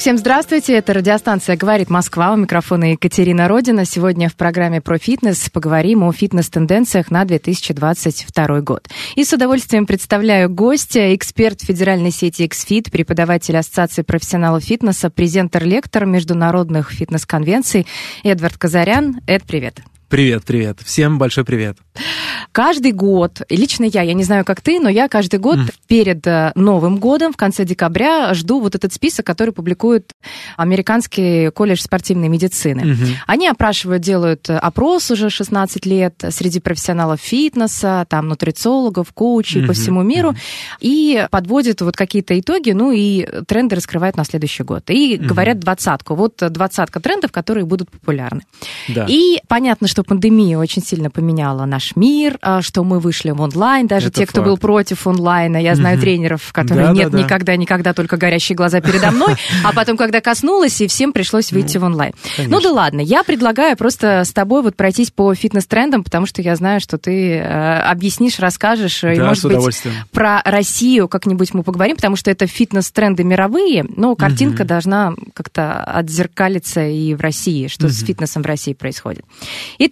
Всем 0.00 0.16
здравствуйте, 0.16 0.78
это 0.78 0.94
радиостанция 0.94 1.58
«Говорит 1.58 1.90
Москва», 1.90 2.32
у 2.32 2.36
микрофона 2.36 2.92
Екатерина 2.92 3.48
Родина. 3.48 3.84
Сегодня 3.84 4.30
в 4.30 4.34
программе 4.34 4.80
про 4.80 4.96
фитнес 4.96 5.50
поговорим 5.50 6.04
о 6.04 6.10
фитнес-тенденциях 6.10 7.10
на 7.10 7.26
2022 7.26 8.62
год. 8.62 8.88
И 9.14 9.24
с 9.24 9.32
удовольствием 9.34 9.84
представляю 9.84 10.48
гостя, 10.48 11.14
эксперт 11.14 11.60
федеральной 11.60 12.12
сети 12.12 12.46
XFIT, 12.46 12.90
преподаватель 12.90 13.58
Ассоциации 13.58 14.00
профессионалов 14.00 14.64
фитнеса, 14.64 15.10
презентер-лектор 15.10 16.06
международных 16.06 16.92
фитнес-конвенций 16.92 17.86
Эдвард 18.24 18.56
Казарян. 18.56 19.20
Эд, 19.26 19.42
привет. 19.42 19.82
Привет, 20.10 20.42
привет. 20.44 20.80
Всем 20.84 21.18
большой 21.18 21.44
привет. 21.44 21.78
Каждый 22.50 22.90
год, 22.90 23.42
лично 23.48 23.84
я, 23.84 24.02
я 24.02 24.12
не 24.12 24.24
знаю, 24.24 24.44
как 24.44 24.60
ты, 24.60 24.80
но 24.80 24.88
я 24.88 25.06
каждый 25.08 25.38
год 25.38 25.58
Мгм. 25.58 25.68
перед 25.86 26.26
э, 26.26 26.50
Новым 26.56 26.98
годом, 26.98 27.32
в 27.32 27.36
конце 27.36 27.64
декабря, 27.64 28.34
жду 28.34 28.60
вот 28.60 28.74
этот 28.74 28.92
список, 28.92 29.24
который 29.24 29.52
публикует 29.54 30.12
Американский 30.56 31.50
колледж 31.50 31.80
спортивной 31.80 32.26
медицины. 32.28 32.84
Мгм. 32.86 33.06
Они 33.28 33.46
опрашивают, 33.46 34.02
делают 34.02 34.50
э, 34.50 34.56
опрос 34.56 35.12
уже 35.12 35.30
16 35.30 35.86
лет 35.86 36.24
среди 36.30 36.58
профессионалов 36.58 37.20
фитнеса, 37.20 38.04
там, 38.08 38.26
нутрициологов, 38.26 39.12
коучей 39.12 39.60
по 39.60 39.66
Мгм, 39.66 39.74
всему 39.74 40.02
миру, 40.02 40.30
мгм. 40.30 40.38
и 40.80 41.28
подводят 41.30 41.82
вот 41.82 41.96
какие-то 41.96 42.38
итоги, 42.38 42.72
ну 42.72 42.90
и 42.90 43.28
тренды 43.46 43.76
раскрывают 43.76 44.16
на 44.16 44.24
следующий 44.24 44.64
год. 44.64 44.90
И 44.90 45.16
Мгм. 45.18 45.28
говорят 45.28 45.60
двадцатку. 45.60 46.16
Вот 46.16 46.42
двадцатка 46.50 46.98
трендов, 46.98 47.30
которые 47.30 47.64
будут 47.64 47.92
популярны. 47.92 48.42
Да. 48.88 49.06
И 49.08 49.40
понятно, 49.46 49.86
что 49.86 49.99
пандемия 50.04 50.58
очень 50.58 50.82
сильно 50.82 51.10
поменяла 51.10 51.64
наш 51.64 51.96
мир, 51.96 52.38
а, 52.42 52.62
что 52.62 52.84
мы 52.84 53.00
вышли 53.00 53.30
в 53.30 53.40
онлайн, 53.40 53.86
даже 53.86 54.08
Это 54.08 54.20
те, 54.20 54.26
кто 54.26 54.42
был 54.42 54.52
факт. 54.52 54.62
против 54.62 55.06
онлайна, 55.06 55.56
я 55.56 55.74
знаю 55.74 55.96
Мгм. 55.96 56.02
тренеров, 56.02 56.52
которые 56.52 56.86
Да, 56.88 56.92
нет 56.92 57.10
да, 57.10 57.18
да. 57.18 57.24
никогда, 57.24 57.56
никогда, 57.56 57.92
только 57.94 58.16
горящие 58.16 58.56
глаза 58.56 58.80
передо 58.80 59.10
мной, 59.10 59.34
а 59.64 59.72
потом, 59.72 59.96
когда 59.96 60.20
коснулась, 60.20 60.80
и 60.80 60.86
всем 60.86 61.12
пришлось 61.12 61.52
выйти 61.52 61.78
в 61.78 61.84
онлайн. 61.84 62.12
Ну 62.38 62.60
да 62.60 62.70
ладно, 62.72 63.00
я 63.00 63.22
предлагаю 63.24 63.76
просто 63.76 64.22
с 64.24 64.32
тобой 64.32 64.62
вот 64.62 64.76
пройтись 64.76 65.10
по 65.10 65.34
фитнес-трендам, 65.34 66.04
потому 66.04 66.26
что 66.26 66.42
я 66.42 66.56
знаю, 66.56 66.80
что 66.80 66.98
ты 66.98 67.36
э, 67.36 67.78
объяснишь, 67.80 68.38
расскажешь, 68.38 69.02
и, 69.04 69.06
может 69.20 69.44
быть, 69.44 69.82
про 70.12 70.40
Россию 70.44 71.08
как-нибудь 71.08 71.54
мы 71.54 71.62
поговорим, 71.62 71.96
потому 71.96 72.16
что 72.16 72.30
это 72.30 72.46
фитнес-тренды 72.46 73.24
мировые, 73.24 73.84
но 73.96 74.14
картинка 74.16 74.64
должна 74.64 75.14
как-то 75.34 75.82
отзеркалиться 75.84 76.86
и 76.86 77.14
в 77.14 77.20
России, 77.20 77.66
что 77.68 77.88
с 77.88 78.04
фитнесом 78.04 78.42
в 78.42 78.46
России 78.46 78.72
происходит. 78.74 79.24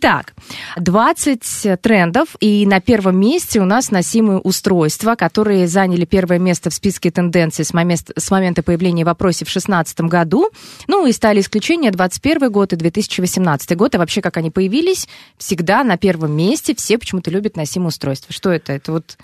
Итак, 0.01 0.35
20 0.77 1.81
трендов, 1.81 2.37
и 2.39 2.65
на 2.67 2.81
первом 2.81 3.19
месте 3.19 3.61
у 3.61 3.65
нас 3.65 3.91
носимые 3.91 4.39
устройства, 4.39 5.17
которые 5.17 5.67
заняли 5.67 6.05
первое 6.05 6.39
место 6.39 6.71
в 6.71 6.75
списке 6.75 7.11
тенденций 7.11 7.65
с, 7.65 7.75
момент- 7.75 8.13
с 8.17 8.31
момента 8.31 8.63
появления 8.63 9.05
в 9.05 9.09
в 9.09 9.19
2016 9.19 10.01
году, 10.03 10.51
ну 10.87 11.05
и 11.05 11.11
стали 11.11 11.41
исключения 11.41 11.91
2021 11.91 12.53
год 12.53 12.72
и 12.75 12.77
2018 12.77 13.77
год, 13.77 13.97
а 13.97 13.99
вообще 13.99 14.22
как 14.22 14.37
они 14.37 14.53
появились, 14.53 15.09
всегда 15.37 15.83
на 15.83 15.97
первом 15.97 16.31
месте 16.31 16.77
все 16.77 16.97
почему-то 16.97 17.33
любят 17.33 17.56
носимые 17.56 17.89
устройства. 17.89 18.33
Что 18.33 18.51
это? 18.51 18.72
Это 18.75 18.93
вот 18.93 19.19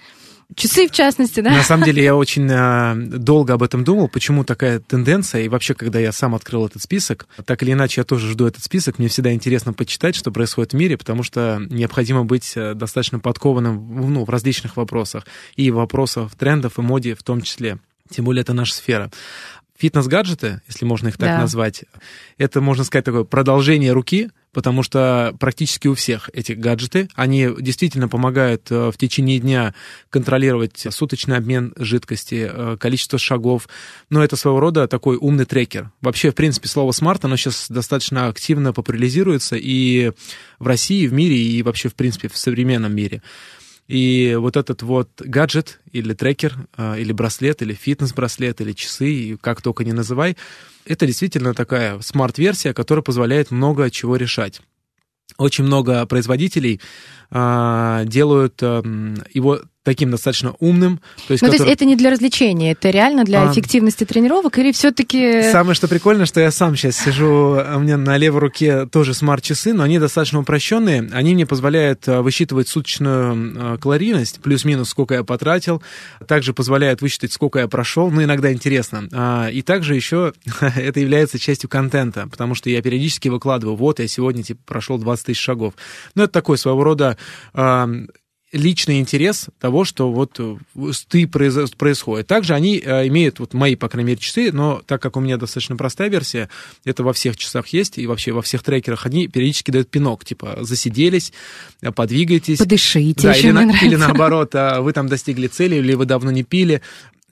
часы 0.54 0.88
в 0.88 0.90
частности, 0.90 1.40
да? 1.40 1.50
На 1.50 1.62
самом 1.62 1.84
деле 1.84 2.02
я 2.02 2.16
очень 2.16 2.48
э, 2.50 2.94
долго 3.18 3.54
об 3.54 3.62
этом 3.62 3.84
думал, 3.84 4.08
почему 4.08 4.44
такая 4.44 4.80
тенденция, 4.80 5.42
и 5.42 5.48
вообще, 5.48 5.74
когда 5.74 5.98
я 5.98 6.12
сам 6.12 6.34
открыл 6.34 6.66
этот 6.66 6.82
список, 6.82 7.26
так 7.44 7.62
или 7.62 7.72
иначе 7.72 8.00
я 8.00 8.04
тоже 8.04 8.30
жду 8.30 8.46
этот 8.46 8.62
список, 8.62 8.98
мне 8.98 9.08
всегда 9.08 9.32
интересно 9.32 9.72
почитать, 9.72 10.14
что 10.14 10.30
происходит 10.30 10.72
в 10.72 10.76
мире, 10.76 10.96
потому 10.96 11.22
что 11.22 11.60
необходимо 11.70 12.24
быть 12.24 12.52
э, 12.56 12.74
достаточно 12.74 13.18
подкованным 13.18 14.12
ну, 14.12 14.24
в 14.24 14.30
различных 14.30 14.76
вопросах, 14.76 15.26
и 15.56 15.70
вопросах 15.70 16.34
трендов 16.34 16.78
и 16.78 16.82
моде 16.82 17.14
в 17.14 17.22
том 17.22 17.40
числе. 17.40 17.78
Тем 18.10 18.26
более 18.26 18.42
это 18.42 18.52
наша 18.52 18.74
сфера. 18.74 19.10
Фитнес-гаджеты, 19.84 20.62
если 20.66 20.86
можно 20.86 21.08
их 21.08 21.18
так 21.18 21.28
Да. 21.28 21.38
назвать, 21.40 21.84
это, 22.38 22.62
можно 22.62 22.84
сказать, 22.84 23.04
такое 23.04 23.24
продолжение 23.24 23.92
руки, 23.92 24.30
потому 24.54 24.82
что 24.82 25.36
практически 25.38 25.88
у 25.88 25.94
всех 25.94 26.30
эти 26.32 26.52
гаджеты, 26.52 27.10
они 27.14 27.50
действительно 27.60 28.08
помогают 28.08 28.70
э, 28.70 28.90
в 28.90 28.96
течение 28.96 29.38
дня 29.40 29.74
контролировать 30.08 30.86
суточный 30.88 31.36
обмен 31.36 31.74
жидкости, 31.76 32.48
э, 32.50 32.76
количество 32.80 33.18
шагов. 33.18 33.68
Но 34.08 34.24
это 34.24 34.36
своего 34.36 34.58
рода 34.58 34.88
такой 34.88 35.18
умный 35.18 35.44
трекер. 35.44 35.90
Вообще, 36.00 36.30
в 36.30 36.34
принципе, 36.34 36.66
слово 36.66 36.92
смарт, 36.92 37.26
оно 37.26 37.36
сейчас 37.36 37.66
достаточно 37.68 38.28
активно 38.28 38.72
популяризируется 38.72 39.56
и 39.56 40.12
в 40.58 40.66
России, 40.66 41.02
и 41.02 41.08
в 41.08 41.12
мире, 41.12 41.36
и 41.36 41.62
вообще, 41.62 41.90
в 41.90 41.94
принципе, 41.94 42.28
в 42.28 42.38
современном 42.38 42.94
мире. 42.94 43.20
И 43.86 44.34
вот 44.38 44.56
этот 44.56 44.82
вот 44.82 45.10
гаджет 45.20 45.80
или 45.92 46.14
трекер, 46.14 46.56
э, 46.76 47.00
или 47.00 47.12
браслет, 47.12 47.62
или 47.62 47.74
фитнес-браслет, 47.74 48.60
или 48.60 48.72
часы, 48.72 49.36
как 49.40 49.60
только 49.60 49.84
не 49.84 49.92
называй, 49.92 50.36
это 50.86 51.06
действительно 51.06 51.54
такая 51.54 52.00
смарт-версия, 52.00 52.72
которая 52.72 53.02
позволяет 53.02 53.50
много 53.50 53.90
чего 53.90 54.16
решать. 54.16 54.60
Очень 55.38 55.64
много 55.64 56.06
производителей 56.06 56.80
а, 57.30 58.04
делают 58.04 58.62
ам, 58.62 59.16
его 59.32 59.60
таким 59.84 60.10
достаточно 60.10 60.54
умным. 60.58 60.98
То 61.28 61.32
есть, 61.34 61.42
Ну, 61.42 61.48
то 61.48 61.52
есть 61.52 61.58
который- 61.58 61.72
это 61.74 61.84
не 61.84 61.94
для 61.94 62.10
развлечения, 62.10 62.72
это 62.72 62.90
реально 62.90 63.22
для 63.24 63.42
А. 63.48 63.52
эффективности 63.52 64.04
тренировок 64.04 64.58
или 64.58 64.72
все-таки... 64.72 65.42
Самое 65.52 65.74
что 65.74 65.86
прикольно, 65.86 66.26
что 66.26 66.40
я 66.40 66.50
сам 66.50 66.74
сейчас 66.74 66.96
сижу, 66.96 67.54
а 67.58 67.74
у 67.76 67.80
меня 67.80 67.96
на 67.96 68.16
левой 68.16 68.40
руке 68.40 68.86
тоже 68.86 69.14
смарт-часы, 69.14 69.72
но 69.74 69.84
они 69.84 69.98
достаточно 69.98 70.40
упрощенные. 70.40 71.08
Они 71.12 71.34
мне 71.34 71.46
позволяют 71.46 72.08
а, 72.08 72.22
высчитывать 72.22 72.66
суточную 72.68 73.54
а, 73.56 73.78
калорийность, 73.78 74.40
плюс-минус, 74.40 74.88
сколько 74.88 75.14
я 75.14 75.22
потратил. 75.22 75.82
Также 76.26 76.54
позволяют 76.54 77.02
высчитать, 77.02 77.32
сколько 77.32 77.58
я 77.58 77.68
прошел. 77.68 78.10
Ну, 78.10 78.22
иногда 78.22 78.52
интересно. 78.52 79.48
И 79.52 79.62
также 79.62 79.94
еще 79.94 80.32
это 80.60 80.98
является 80.98 81.38
частью 81.38 81.68
контента, 81.68 82.26
потому 82.30 82.54
что 82.54 82.70
я 82.70 82.80
периодически 82.80 83.28
выкладываю, 83.28 83.76
вот 83.76 84.00
я 84.00 84.08
сегодня 84.08 84.42
типа 84.42 84.60
прошел 84.64 84.96
20 84.98 85.26
тысяч 85.26 85.40
шагов. 85.40 85.74
Ну, 86.14 86.22
это 86.24 86.32
такой 86.32 86.56
своего 86.56 86.82
рода 86.82 87.18
личный 88.54 89.00
интерес 89.00 89.48
того, 89.58 89.84
что 89.84 90.10
вот 90.12 90.38
э, 90.38 90.56
ты 91.08 91.26
происходит. 91.26 92.26
Также 92.26 92.54
они 92.54 92.78
э, 92.78 93.06
имеют, 93.08 93.40
вот 93.40 93.52
мои, 93.52 93.74
по 93.74 93.88
крайней 93.88 94.08
мере, 94.08 94.20
часы, 94.20 94.52
но 94.52 94.80
так 94.86 95.02
как 95.02 95.16
у 95.16 95.20
меня 95.20 95.36
достаточно 95.36 95.76
простая 95.76 96.08
версия, 96.08 96.48
это 96.84 97.02
во 97.02 97.12
всех 97.12 97.36
часах 97.36 97.66
есть, 97.68 97.98
и 97.98 98.06
вообще 98.06 98.32
во 98.32 98.42
всех 98.42 98.62
трекерах, 98.62 99.06
они 99.06 99.28
периодически 99.28 99.70
дают 99.70 99.90
пинок, 99.90 100.24
типа 100.24 100.58
засиделись, 100.60 101.32
э, 101.82 101.90
подвигайтесь. 101.90 102.58
Подышите, 102.58 103.22
Да, 103.28 103.34
или, 103.36 103.50
на- 103.50 103.70
или 103.82 103.96
наоборот, 103.96 104.54
а, 104.54 104.80
вы 104.80 104.92
там 104.92 105.08
достигли 105.08 105.48
цели, 105.48 105.76
или 105.76 105.94
вы 105.94 106.06
давно 106.06 106.30
не 106.30 106.44
пили. 106.44 106.80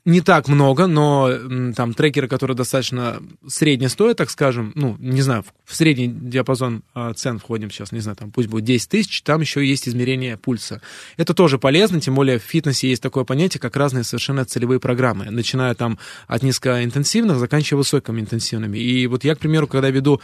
Не 0.05 0.21
так 0.21 0.49
много, 0.49 0.89
но 0.89 1.31
там 1.77 1.95
трекеры, 1.95 2.27
которые 2.27 2.57
достаточно 2.57 3.23
средне 3.47 3.89
стоят, 3.89 4.17
так 4.17 4.31
скажем, 4.31 4.73
ну, 4.75 4.97
не 4.99 5.23
знаю, 5.23 5.45
в- 5.65 5.75
средний 5.77 6.09
диапазон 6.09 6.83
а, 6.93 7.15
цен 7.15 7.39
входим 7.39 7.71
сейчас, 7.71 7.93
не 7.93 8.01
знаю, 8.01 8.17
там 8.17 8.33
пусть 8.33 8.49
будет 8.49 8.65
10 8.65 8.89
тысяч, 8.89 9.23
там 9.23 9.41
еще 9.43 9.65
есть 9.65 9.89
измерение 9.89 10.37
пульса. 10.37 10.81
Это 11.17 11.35
тоже 11.35 11.57
полезно, 11.59 12.01
тем 12.01 12.17
более 12.17 12.41
в 12.41 12.43
фитнесе 12.43 12.89
есть 12.89 13.01
такое 13.01 13.23
понятие, 13.23 13.61
как 13.61 13.77
разные 13.77 14.03
совершенно 14.03 14.45
целевые 14.45 14.81
программы, 14.81 15.27
начиная 15.31 15.73
там 15.77 15.99
от 16.27 16.43
низкоинтенсивных, 16.43 17.39
заканчивая 17.39 17.79
высокоинтенсивными. 17.79 18.79
И 18.79 19.07
вот 19.07 19.23
я, 19.23 19.37
к 19.37 19.39
примеру, 19.39 19.69
когда 19.69 19.89
веду 19.91 20.21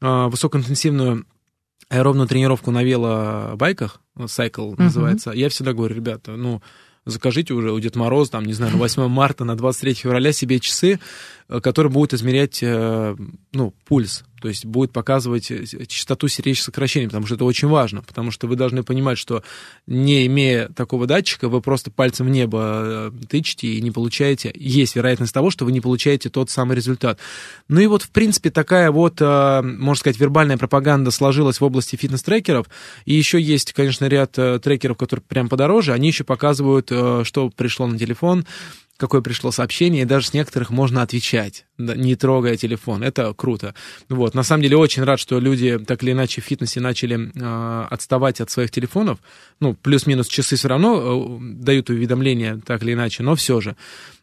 а, 0.00 0.28
высокоинтенсивную 0.30 1.26
аэробную 1.88 2.26
тренировку 2.26 2.72
на 2.72 2.82
велобайках, 2.82 4.00
cycle 4.18 4.72
Мгм. 4.72 4.84
называется, 4.84 5.30
я 5.30 5.48
всегда 5.48 5.74
говорю, 5.74 5.94
ребята, 5.94 6.32
ну, 6.36 6.60
закажите 7.04 7.54
уже 7.54 7.72
у 7.72 7.80
Дед 7.80 7.96
Мороз, 7.96 8.30
там, 8.30 8.44
не 8.44 8.52
знаю, 8.52 8.72
на 8.72 8.78
8 8.78 9.08
марта, 9.08 9.44
на 9.44 9.56
23 9.56 9.94
февраля 9.94 10.32
себе 10.32 10.60
часы, 10.60 11.00
э, 11.52 11.60
которые 11.60 11.92
будут 11.92 12.14
измерять, 12.14 12.62
э, 12.62 13.16
ну, 13.52 13.74
пульс. 13.86 14.24
то 14.40 14.48
есть 14.48 14.64
будет 14.64 14.90
показывать 14.90 15.50
э, 15.50 15.64
частоту 15.86 16.28
сердечных 16.28 16.64
сокращений, 16.64 17.08
потому 17.08 17.26
что 17.26 17.34
это 17.34 17.44
очень 17.44 17.68
важно, 17.68 18.02
потому 18.02 18.30
что 18.30 18.46
вы 18.46 18.56
должны 18.56 18.82
понимать, 18.82 19.18
что 19.18 19.42
не 19.86 20.26
имея 20.26 20.68
такого 20.68 21.06
датчика, 21.06 21.48
вы 21.48 21.60
просто 21.60 21.90
пальцем 21.90 22.26
в 22.26 22.30
небо 22.30 23.12
тычете 23.28 23.68
и 23.68 23.80
не 23.82 23.90
получаете, 23.90 24.50
есть 24.54 24.96
вероятность 24.96 25.34
того, 25.34 25.50
что 25.50 25.64
вы 25.64 25.72
не 25.72 25.80
получаете 25.80 26.30
тот 26.30 26.48
самый 26.50 26.74
результат. 26.74 27.18
Ну 27.68 27.80
и 27.80 27.86
вот, 27.86 28.02
в 28.02 28.10
принципе, 28.10 28.50
такая 28.50 28.90
вот, 28.90 29.20
можно 29.20 29.94
сказать, 29.94 30.18
вербальная 30.18 30.58
пропаганда 30.58 31.10
сложилась 31.10 31.60
в 31.60 31.64
области 31.64 31.96
фитнес-трекеров, 31.96 32.66
и 33.04 33.14
еще 33.14 33.40
есть, 33.40 33.72
конечно, 33.72 34.06
ряд 34.06 34.32
трекеров, 34.32 34.96
которые 34.96 35.22
прям 35.22 35.48
подороже, 35.48 35.92
они 35.92 36.08
еще 36.08 36.24
показывают, 36.24 36.86
что 36.86 37.50
пришло 37.50 37.86
на 37.86 37.98
телефон, 37.98 38.46
какое 39.02 39.20
пришло 39.20 39.50
сообщение, 39.50 40.02
и 40.02 40.06
даже 40.06 40.28
с 40.28 40.32
некоторых 40.32 40.70
можно 40.70 41.02
отвечать, 41.02 41.66
не 41.78 42.14
трогая 42.14 42.56
телефон. 42.56 43.02
Это 43.02 43.34
круто. 43.34 43.74
Вот. 44.08 44.34
На 44.34 44.42
самом 44.42 44.62
деле 44.62 44.76
очень 44.76 45.02
рад, 45.02 45.18
что 45.18 45.40
люди 45.40 45.78
так 45.78 46.02
или 46.02 46.12
иначе 46.12 46.40
в 46.40 46.44
фитнесе 46.44 46.80
начали 46.80 47.30
э, 47.34 47.86
отставать 47.90 48.40
от 48.40 48.50
своих 48.50 48.70
телефонов. 48.70 49.18
Ну, 49.60 49.74
плюс-минус 49.74 50.28
часы 50.28 50.56
все 50.56 50.68
равно 50.68 51.38
э, 51.40 51.44
дают 51.54 51.90
уведомления 51.90 52.60
так 52.64 52.82
или 52.82 52.92
иначе, 52.92 53.22
но 53.22 53.34
все 53.34 53.60
же. 53.60 53.76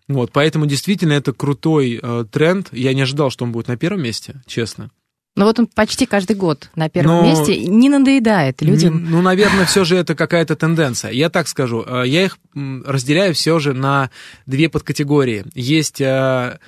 Вот, 0.07 0.31
поэтому 0.31 0.65
действительно 0.65 1.13
это 1.13 1.33
крутой 1.33 1.99
э, 2.01 2.25
тренд. 2.31 2.69
Я 2.71 2.93
не 2.93 3.01
ожидал, 3.01 3.29
что 3.29 3.45
он 3.45 3.51
будет 3.51 3.67
на 3.67 3.77
первом 3.77 4.01
месте, 4.01 4.41
честно. 4.47 4.91
Ну 5.39 5.45
вот 5.45 5.57
он 5.57 5.67
почти 5.67 6.05
каждый 6.05 6.35
год 6.35 6.69
на 6.75 6.89
первом 6.89 7.15
Но... 7.15 7.23
месте, 7.23 7.57
не 7.65 7.87
надоедает 7.87 8.61
людям. 8.61 9.09
Ну, 9.09 9.21
наверное, 9.21 9.63
все 9.65 9.85
же 9.85 9.95
это 9.95 10.13
какая-то 10.13 10.57
тенденция. 10.57 11.11
Я 11.11 11.29
так 11.29 11.47
скажу, 11.47 11.81
э, 11.87 12.03
я 12.07 12.25
их 12.25 12.37
разделяю 12.53 13.33
все 13.33 13.57
же 13.57 13.73
на 13.73 14.09
две 14.45 14.67
подкатегории. 14.67 15.45
Есть, 15.53 16.01
э, 16.01 16.59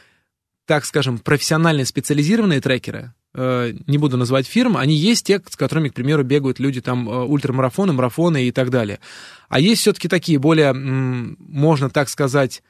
так 0.68 0.86
скажем, 0.86 1.20
профессиональные 1.20 1.86
специализированные 1.86 2.62
трекеры, 2.62 3.14
э, 3.34 3.74
не 3.88 3.98
буду 3.98 4.16
называть 4.16 4.48
фирм, 4.48 4.78
они 4.78 4.96
есть 4.96 5.26
те, 5.26 5.42
с 5.46 5.58
которыми, 5.58 5.90
к 5.90 5.94
примеру, 5.94 6.24
бегают 6.24 6.60
люди 6.60 6.80
там 6.80 7.10
ультрамарафоны, 7.10 7.92
марафоны 7.92 8.46
и 8.46 8.52
так 8.54 8.70
далее. 8.70 9.02
А 9.50 9.60
есть 9.60 9.82
все-таки 9.82 10.08
такие 10.08 10.40
более, 10.40 10.72
можно 10.72 11.90
так 11.90 12.08
сказать, 12.08 12.64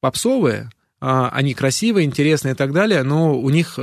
попсовые, 0.00 0.70
а, 0.98 1.28
они 1.28 1.52
красивые, 1.52 2.06
интересные 2.06 2.54
и 2.54 2.56
так 2.56 2.72
далее, 2.72 3.02
но 3.02 3.38
у 3.38 3.50
них 3.50 3.78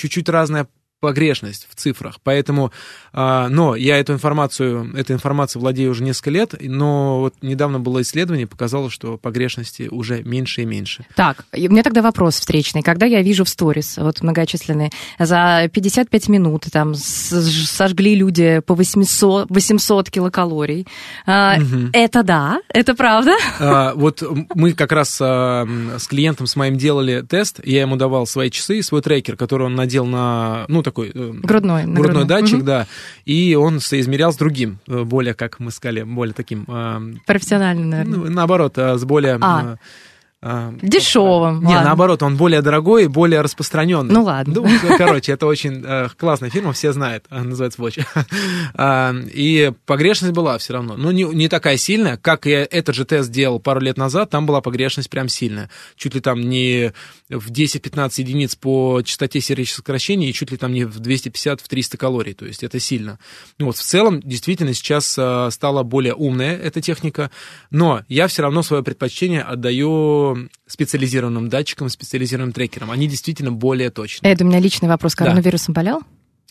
чуть-чуть 0.00 0.28
разная 0.28 0.66
погрешность 1.00 1.66
в 1.70 1.74
цифрах. 1.74 2.18
Поэтому, 2.22 2.72
а, 3.12 3.48
но 3.48 3.74
я 3.74 3.98
эту 3.98 4.12
информацию, 4.12 4.94
этой 4.94 5.12
информацией 5.12 5.60
владею 5.60 5.90
уже 5.90 6.02
несколько 6.02 6.30
лет, 6.30 6.54
но 6.60 7.20
вот 7.20 7.34
недавно 7.42 7.80
было 7.80 8.02
исследование, 8.02 8.46
показало, 8.46 8.90
что 8.90 9.16
погрешности 9.16 9.88
уже 9.90 10.22
меньше 10.22 10.62
и 10.62 10.64
меньше. 10.66 11.06
Так, 11.16 11.44
у 11.52 11.58
меня 11.58 11.82
тогда 11.82 12.02
вопрос 12.02 12.36
встречный. 12.36 12.82
Когда 12.82 13.06
я 13.06 13.22
вижу 13.22 13.44
в 13.44 13.48
сторис, 13.48 13.96
вот 13.96 14.20
многочисленные, 14.20 14.90
за 15.18 15.68
55 15.72 16.28
минут 16.28 16.66
там 16.70 16.94
сожгли 16.94 18.14
люди 18.14 18.60
по 18.66 18.74
800, 18.74 19.50
800 19.50 20.10
килокалорий, 20.10 20.86
угу. 21.26 21.88
это 21.92 22.22
да, 22.22 22.60
это 22.68 22.94
правда? 22.94 23.32
А, 23.58 23.94
вот 23.94 24.22
мы 24.54 24.72
как 24.72 24.92
раз 24.92 25.18
а, 25.20 25.66
с 25.98 26.06
клиентом 26.06 26.46
с 26.46 26.56
моим 26.56 26.76
делали 26.76 27.22
тест, 27.22 27.60
я 27.64 27.82
ему 27.82 27.96
давал 27.96 28.26
свои 28.26 28.50
часы 28.50 28.78
и 28.78 28.82
свой 28.82 29.00
трекер, 29.00 29.36
который 29.36 29.66
он 29.66 29.74
надел 29.74 30.04
на, 30.04 30.64
ну, 30.68 30.82
такой... 30.90 31.10
Э, 31.14 31.30
грудной. 31.32 31.84
Грудной, 31.84 32.02
грудной 32.02 32.24
датчик, 32.26 32.58
угу. 32.58 32.64
да. 32.64 32.86
И 33.24 33.54
он 33.54 33.80
соизмерял 33.80 34.32
с 34.32 34.36
другим, 34.36 34.78
э, 34.86 35.04
более, 35.04 35.34
как 35.34 35.60
мы 35.60 35.70
сказали, 35.70 36.02
более 36.02 36.34
таким... 36.34 36.64
Э, 36.68 37.00
Профессиональным, 37.26 37.90
наверное. 37.90 38.18
Ну, 38.18 38.30
наоборот, 38.30 38.76
с 38.76 39.04
более... 39.04 39.38
А. 39.40 39.76
Дешевым. 40.42 41.62
Не, 41.62 41.74
наоборот, 41.74 42.22
он 42.22 42.38
более 42.38 42.62
дорогой 42.62 43.04
и 43.04 43.08
более 43.08 43.42
распространенный. 43.42 44.14
Ну 44.14 44.22
ладно. 44.22 44.54
Ну, 44.54 44.96
короче, 44.96 45.32
это 45.32 45.46
очень 45.46 45.82
э, 45.84 46.08
классная 46.16 46.48
фирма, 46.48 46.72
все 46.72 46.94
знают, 46.94 47.26
называется 47.30 47.82
Watch. 47.82 48.02
и 49.34 49.72
погрешность 49.84 50.32
была 50.32 50.56
все 50.56 50.72
равно. 50.72 50.96
Ну, 50.96 51.10
не, 51.10 51.24
не 51.24 51.48
такая 51.48 51.76
сильная, 51.76 52.16
как 52.16 52.46
я 52.46 52.66
этот 52.70 52.94
же 52.94 53.04
тест 53.04 53.30
делал 53.30 53.60
пару 53.60 53.80
лет 53.80 53.98
назад, 53.98 54.30
там 54.30 54.46
была 54.46 54.62
погрешность 54.62 55.10
прям 55.10 55.28
сильная. 55.28 55.68
Чуть 55.96 56.14
ли 56.14 56.22
там 56.22 56.40
не 56.40 56.94
в 57.28 57.50
10-15 57.50 58.12
единиц 58.16 58.56
по 58.56 59.02
частоте 59.04 59.40
сердечных 59.40 59.76
сокращений 59.76 60.30
и 60.30 60.32
чуть 60.32 60.50
ли 60.50 60.56
там 60.56 60.72
не 60.72 60.84
в 60.84 61.00
250-300 61.00 61.96
калорий. 61.98 62.32
То 62.32 62.46
есть 62.46 62.64
это 62.64 62.80
сильно. 62.80 63.18
Ну, 63.58 63.66
вот 63.66 63.76
в 63.76 63.82
целом, 63.82 64.20
действительно, 64.20 64.72
сейчас 64.72 65.16
э, 65.18 65.48
стала 65.50 65.82
более 65.82 66.14
умная 66.14 66.56
эта 66.56 66.80
техника, 66.80 67.30
но 67.70 68.02
я 68.08 68.26
все 68.26 68.40
равно 68.40 68.62
свое 68.62 68.82
предпочтение 68.82 69.42
отдаю 69.42 70.29
специализированным 70.66 71.48
датчикам, 71.48 71.88
специализированным 71.88 72.52
трекерам. 72.52 72.90
Они 72.90 73.06
действительно 73.06 73.52
более 73.52 73.90
точные. 73.90 74.32
Это 74.32 74.44
у 74.44 74.46
меня 74.46 74.60
личный 74.60 74.88
вопрос. 74.88 75.14
Коронавирусом 75.14 75.74
да. 75.74 75.80
болел? 75.80 76.00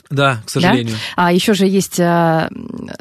Да, 0.09 0.41
к 0.43 0.49
сожалению. 0.49 0.95
Да? 1.15 1.27
А 1.27 1.31
еще 1.31 1.53
же 1.53 1.67
есть 1.67 1.99
а, 1.99 2.49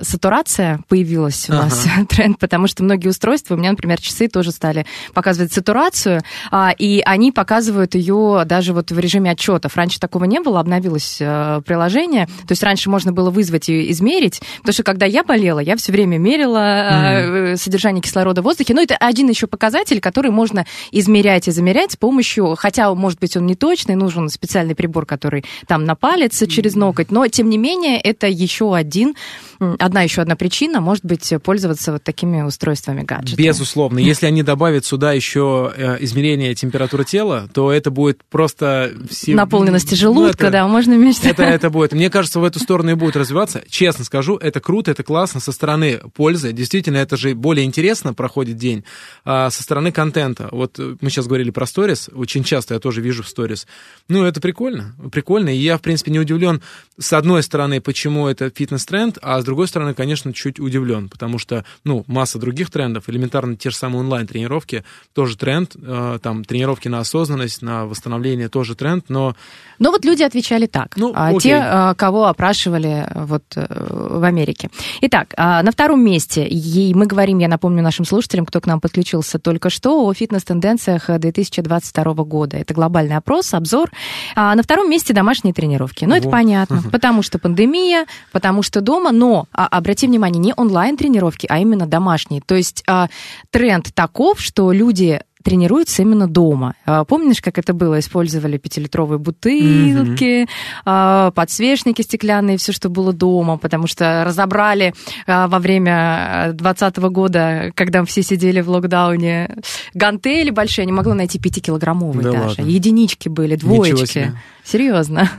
сатурация 0.03 0.81
появилась 0.89 1.49
у 1.49 1.55
ага. 1.55 1.65
нас 1.65 1.87
тренд, 2.09 2.39
потому 2.39 2.67
что 2.67 2.85
многие 2.85 3.09
устройства, 3.09 3.55
у 3.55 3.57
меня, 3.57 3.71
например, 3.71 3.99
часы 3.99 4.29
тоже 4.29 4.51
стали 4.51 4.85
показывать 5.15 5.53
сатурацию, 5.53 6.21
а, 6.51 6.71
и 6.77 7.01
они 7.07 7.33
показывают 7.33 7.95
ее 7.95 8.43
даже 8.45 8.75
вот 8.75 8.91
в 8.91 8.99
режиме 8.99 9.31
отчетов. 9.31 9.75
Раньше 9.77 9.99
такого 9.99 10.25
не 10.25 10.41
было, 10.41 10.61
обновилось 10.61 11.19
а, 11.23 11.63
приложение, 11.63 12.27
то 12.27 12.53
есть 12.53 12.63
раньше 12.63 12.91
можно 12.91 13.11
было 13.11 13.31
вызвать 13.31 13.71
и 13.71 13.91
измерить, 13.91 14.43
потому 14.59 14.75
что 14.75 14.83
когда 14.83 15.07
я 15.07 15.25
болела, 15.25 15.61
я 15.61 15.77
все 15.77 15.93
время 15.93 16.19
мерила 16.19 16.59
mm. 16.59 17.53
а, 17.53 17.57
содержание 17.57 18.03
кислорода 18.03 18.43
в 18.43 18.45
воздухе. 18.45 18.75
Ну, 18.75 18.83
это 18.83 18.97
один 18.97 19.31
еще 19.31 19.47
показатель, 19.47 20.01
который 20.01 20.31
можно 20.31 20.67
измерять 20.93 21.49
и 21.49 21.53
замерять 21.53 21.93
с 21.93 21.97
помощью, 21.97 22.55
хотя, 22.59 22.95
может 22.95 23.19
быть, 23.19 23.35
он 23.35 23.47
не 23.47 23.55
точный, 23.55 23.95
нужен 23.95 24.29
специальный 24.29 24.75
прибор, 24.75 25.07
который 25.07 25.47
там 25.67 25.85
на 25.85 25.95
палец 25.95 26.47
через 26.47 26.75
ногу 26.75 26.98
трогать. 26.99 27.11
Но, 27.11 27.27
тем 27.29 27.49
не 27.49 27.59
менее, 27.59 28.01
это 28.01 28.27
еще 28.27 28.75
один, 28.75 29.15
одна 29.59 30.03
еще 30.03 30.23
одна 30.23 30.37
причина, 30.37 30.81
может 30.81 31.05
быть, 31.05 31.33
пользоваться 31.43 31.93
вот 31.93 32.03
такими 32.03 32.43
устройствами 32.43 33.03
гаджетами. 33.03 33.47
Безусловно. 33.47 33.99
Если 33.99 34.27
они 34.27 34.43
добавят 34.43 34.85
сюда 34.85 35.13
еще 35.13 35.73
э, 35.77 35.97
измерение 36.01 36.55
температуры 36.55 37.05
тела, 37.05 37.49
то 37.53 37.73
это 37.73 37.91
будет 37.91 38.23
просто... 38.25 38.93
Все... 39.11 39.35
Наполненности 39.35 39.95
желудка, 39.95 40.45
ну, 40.45 40.49
это, 40.49 40.51
да, 40.51 40.69
можно 40.69 40.95
мечтать. 40.95 41.33
Это, 41.33 41.43
это 41.43 41.71
будет. 41.71 41.93
Мне 41.93 42.11
кажется, 42.11 42.41
в 42.41 42.45
эту 42.45 42.59
сторону 42.59 42.93
и 42.93 42.95
будет 42.95 43.17
развиваться. 43.17 43.63
Честно 43.69 44.05
скажу, 44.05 44.37
это 44.37 44.61
круто, 44.61 44.91
это 44.91 45.03
классно 45.03 45.41
со 45.41 45.53
стороны 45.53 46.01
пользы. 46.15 46.53
Действительно, 46.53 46.99
это 46.99 47.17
же 47.17 47.35
более 47.35 47.65
интересно 47.65 48.15
проходит 48.15 48.57
день. 48.57 48.85
А 49.25 49.51
со 49.51 49.63
стороны 49.63 49.93
контента. 49.93 50.49
Вот 50.53 50.79
мы 50.79 51.11
сейчас 51.11 51.27
говорили 51.27 51.51
про 51.51 51.67
сторис. 51.67 52.09
Очень 52.15 52.45
часто 52.45 52.75
я 52.75 52.81
тоже 52.81 53.01
вижу 53.01 53.23
в 53.23 53.29
сторис. 53.29 53.67
Ну, 54.09 54.25
это 54.25 54.41
прикольно. 54.41 54.95
Прикольно. 55.11 55.49
И 55.51 55.59
я, 55.59 55.79
в 55.79 55.83
принципе, 55.83 56.11
не 56.11 56.21
удивлен 56.21 56.63
с 56.99 57.13
одной 57.13 57.43
стороны, 57.43 57.81
почему 57.81 58.27
это 58.27 58.51
фитнес-тренд, 58.51 59.19
а 59.23 59.41
с 59.41 59.45
другой 59.49 59.67
стороны, 59.67 59.95
конечно, 59.95 60.33
чуть 60.35 60.61
удивлен, 60.61 61.09
потому 61.09 61.39
что, 61.39 61.65
ну, 61.85 62.05
масса 62.07 62.39
других 62.39 62.71
трендов, 62.71 63.09
элементарно 63.09 63.57
те 63.57 63.71
же 63.71 63.77
самые 63.77 64.01
онлайн-тренировки, 64.01 64.85
тоже 65.15 65.39
тренд, 65.39 65.75
э, 65.75 66.19
там, 66.23 66.45
тренировки 66.45 66.89
на 66.89 66.99
осознанность, 66.99 67.63
на 67.63 67.87
восстановление 67.87 68.49
тоже 68.49 68.75
тренд, 68.75 69.07
но... 69.09 69.35
Но 69.79 69.91
вот 69.91 70.05
люди 70.05 70.23
отвечали 70.23 70.67
так, 70.67 70.97
ну, 70.97 71.13
а 71.15 71.33
те, 71.39 71.63
э, 71.65 71.95
кого 71.97 72.27
опрашивали 72.27 73.07
э, 73.09 73.25
вот 73.25 73.45
в 73.55 74.25
Америке. 74.25 74.69
Итак, 75.01 75.35
на 75.37 75.71
втором 75.73 76.05
месте, 76.05 76.47
и 76.47 76.93
мы 76.95 77.07
говорим, 77.07 77.39
я 77.39 77.49
напомню 77.49 77.83
нашим 77.83 78.05
слушателям, 78.05 78.45
кто 78.45 78.61
к 78.61 78.67
нам 78.67 78.81
подключился 78.81 79.39
только 79.39 79.71
что, 79.71 80.05
о 80.05 80.13
фитнес-тенденциях 80.13 81.09
2022 81.09 82.15
года. 82.25 82.57
Это 82.59 82.75
глобальный 82.75 83.17
опрос, 83.17 83.55
обзор. 83.55 83.91
А 84.35 84.55
на 84.55 84.63
втором 84.63 84.91
месте 84.91 85.15
домашние 85.15 85.55
тренировки. 85.55 86.05
Ну, 86.05 86.15
это 86.15 86.29
понятно. 86.29 86.83
Потому 86.91 87.23
что 87.23 87.39
пандемия, 87.39 88.07
потому 88.33 88.63
что 88.63 88.81
дома, 88.81 89.13
но 89.13 89.38
а, 89.53 89.67
обрати 89.67 90.07
внимание, 90.07 90.41
не 90.41 90.55
онлайн-тренировки, 90.57 91.47
а 91.49 91.59
именно 91.59 91.87
домашние. 91.87 92.43
То 92.45 92.55
есть 92.55 92.83
а, 92.87 93.09
тренд 93.51 93.93
таков, 93.95 94.41
что 94.41 94.73
люди 94.73 95.21
тренируются 95.43 96.03
именно 96.03 96.29
дома. 96.29 96.75
А, 96.85 97.05
помнишь, 97.05 97.41
как 97.41 97.59
это 97.59 97.73
было? 97.73 97.99
Использовали 97.99 98.59
пятилитровые 98.59 99.19
бутылки, 99.19 100.47
mm-hmm. 100.85 101.33
подсвечники 101.33 102.03
стеклянные, 102.03 102.59
все, 102.59 102.73
что 102.73 102.89
было 102.89 103.13
дома, 103.13 103.57
потому 103.57 103.87
что 103.87 104.25
разобрали 104.27 104.95
а, 105.27 105.49
во 105.49 105.59
время 105.59 106.51
2020 106.53 106.97
года, 106.99 107.73
когда 107.75 108.05
все 108.05 108.23
сидели 108.23 108.61
в 108.61 108.69
локдауне, 108.69 109.57
гантели 109.95 110.51
большие, 110.51 110.87
не 110.87 110.93
могла 110.93 111.15
найти 111.15 111.39
пятикилограммовые 111.39 112.25
да 112.25 112.33
даже. 112.33 112.61
Ладно. 112.61 112.71
Единички 112.71 113.29
были, 113.29 113.57
двоечки. 113.57 114.33
Серьезно. 114.65 115.31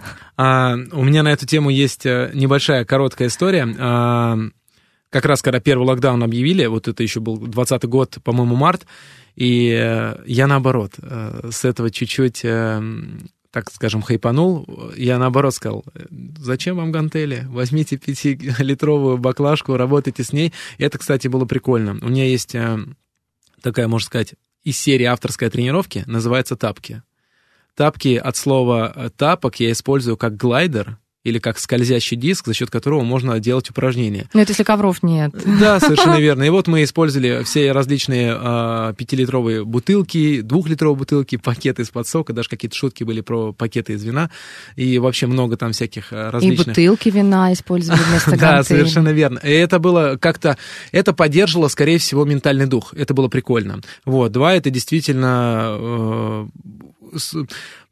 А, 0.41 0.77
у 0.93 1.03
меня 1.03 1.21
на 1.21 1.33
эту 1.33 1.45
тему 1.45 1.69
есть 1.69 2.05
э, 2.05 2.31
небольшая 2.33 2.85
короткая 2.85 3.27
история. 3.27 3.67
А, 3.77 4.37
как 5.09 5.25
раз 5.25 5.41
когда 5.41 5.59
первый 5.59 5.83
локдаун 5.85 6.23
объявили, 6.23 6.65
вот 6.67 6.87
это 6.87 7.03
еще 7.03 7.19
был 7.19 7.35
20 7.35 7.83
год, 7.83 8.19
по-моему, 8.23 8.55
март, 8.55 8.87
и 9.35 9.77
э, 9.77 10.15
я 10.25 10.47
наоборот, 10.47 10.93
э, 10.97 11.49
с 11.51 11.65
этого 11.65 11.91
чуть-чуть, 11.91 12.43
так 13.51 13.69
скажем, 13.69 14.01
хайпанул. 14.01 14.93
Я 14.95 15.17
наоборот 15.19 15.55
сказал, 15.55 15.83
зачем 16.37 16.77
вам 16.77 16.93
гантели? 16.93 17.45
Возьмите 17.49 17.97
пятилитровую 17.97 19.17
баклажку, 19.17 19.75
работайте 19.75 20.23
с 20.23 20.31
ней. 20.31 20.53
Это, 20.77 20.99
кстати, 20.99 21.27
было 21.27 21.43
прикольно. 21.43 21.97
У 22.01 22.07
меня 22.07 22.23
есть 22.23 22.55
такая, 23.61 23.89
можно 23.89 24.05
сказать, 24.05 24.35
из 24.63 24.77
серии 24.77 25.05
авторской 25.05 25.49
тренировки, 25.49 26.05
называется 26.07 26.55
«Тапки». 26.55 27.01
Тапки 27.79 28.17
от 28.17 28.35
слова 28.35 28.91
э, 28.93 29.09
тапок 29.15 29.61
я 29.61 29.71
использую 29.71 30.17
как 30.17 30.35
глайдер, 30.35 30.97
или 31.23 31.39
как 31.39 31.57
скользящий 31.59 32.17
диск, 32.17 32.47
за 32.47 32.53
счет 32.53 32.69
которого 32.69 33.03
можно 33.03 33.39
делать 33.39 33.69
упражнения. 33.69 34.27
Ну, 34.33 34.41
это 34.41 34.51
если 34.51 34.63
ковров 34.63 35.01
нет. 35.01 35.31
Да, 35.61 35.79
совершенно 35.79 36.17
верно. 36.19 36.43
И 36.43 36.49
вот 36.49 36.67
мы 36.67 36.83
использовали 36.83 37.43
все 37.45 37.71
различные 37.71 38.37
э, 38.37 38.93
пятилитровые 38.97 39.63
бутылки, 39.63 40.41
двухлитровые 40.41 40.97
бутылки, 40.97 41.37
пакеты 41.37 41.83
из-под 41.83 42.05
сока, 42.05 42.33
даже 42.33 42.49
какие-то 42.49 42.75
шутки 42.75 43.05
были 43.05 43.21
про 43.21 43.53
пакеты 43.53 43.93
из 43.93 44.03
вина, 44.03 44.29
и 44.75 44.99
вообще 44.99 45.27
много 45.27 45.55
там 45.55 45.71
всяких 45.71 46.11
э, 46.11 46.31
различных... 46.31 46.67
И 46.67 46.69
бутылки 46.71 47.07
вина 47.07 47.53
использовали 47.53 48.01
вместо 48.09 48.31
Да, 48.37 48.61
совершенно 48.63 49.09
верно. 49.09 49.39
И 49.39 49.51
это 49.51 49.79
было 49.79 50.17
как-то... 50.19 50.57
Это 50.91 51.13
поддерживало, 51.13 51.69
скорее 51.69 51.97
всего, 51.97 52.25
ментальный 52.25 52.65
дух. 52.65 52.93
Это 52.93 53.13
было 53.13 53.29
прикольно. 53.29 53.79
Вот. 54.03 54.33
Два, 54.33 54.53
это 54.53 54.69
действительно... 54.69 55.77
Э, 55.79 56.47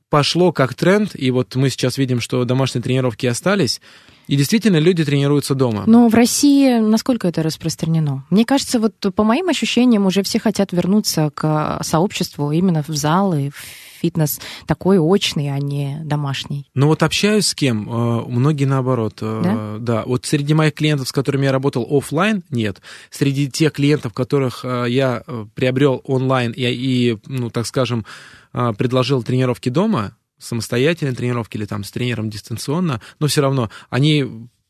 пошло 0.09 0.51
как 0.51 0.73
тренд, 0.73 1.11
и 1.15 1.31
вот 1.31 1.55
мы 1.55 1.69
сейчас 1.69 1.97
видим, 1.97 2.21
что 2.21 2.45
домашние 2.45 2.81
тренировки 2.81 3.25
остались, 3.25 3.81
и 4.27 4.35
действительно 4.35 4.77
люди 4.77 5.03
тренируются 5.05 5.55
дома. 5.55 5.83
Но 5.85 6.07
в 6.09 6.13
России 6.13 6.79
насколько 6.79 7.27
это 7.27 7.43
распространено? 7.43 8.25
Мне 8.29 8.45
кажется, 8.45 8.79
вот 8.79 8.93
по 9.15 9.23
моим 9.23 9.49
ощущениям 9.49 10.05
уже 10.05 10.23
все 10.23 10.39
хотят 10.39 10.71
вернуться 10.73 11.31
к 11.33 11.79
сообществу 11.83 12.51
именно 12.51 12.83
в 12.87 12.95
залы, 12.95 13.51
в 13.55 13.86
фитнес 13.99 14.39
такой 14.65 14.97
очный, 14.97 15.53
а 15.53 15.59
не 15.59 15.99
домашний. 16.03 16.69
Ну 16.73 16.87
вот 16.87 17.03
общаюсь 17.03 17.47
с 17.47 17.55
кем? 17.55 17.89
Э, 17.89 18.25
многие 18.27 18.65
наоборот. 18.65 19.19
Э, 19.21 19.41
да? 19.43 19.77
да. 19.79 20.03
Вот 20.05 20.25
среди 20.25 20.53
моих 20.53 20.73
клиентов, 20.73 21.07
с 21.07 21.11
которыми 21.11 21.45
я 21.45 21.51
работал 21.51 21.87
офлайн, 21.89 22.43
нет. 22.49 22.81
Среди 23.09 23.49
тех 23.49 23.73
клиентов, 23.73 24.13
которых 24.13 24.63
э, 24.63 24.85
я 24.89 25.23
приобрел 25.55 26.01
онлайн 26.05 26.51
и, 26.51 26.63
и 26.63 27.17
ну, 27.25 27.49
так 27.49 27.65
скажем, 27.65 28.05
предложил 28.51 29.23
тренировки 29.23 29.69
дома, 29.69 30.15
самостоятельные 30.39 31.15
тренировки 31.15 31.57
или 31.57 31.65
там 31.65 31.83
с 31.83 31.91
тренером 31.91 32.29
дистанционно, 32.29 33.01
но 33.19 33.27
все 33.27 33.41
равно 33.41 33.69
они 33.89 34.25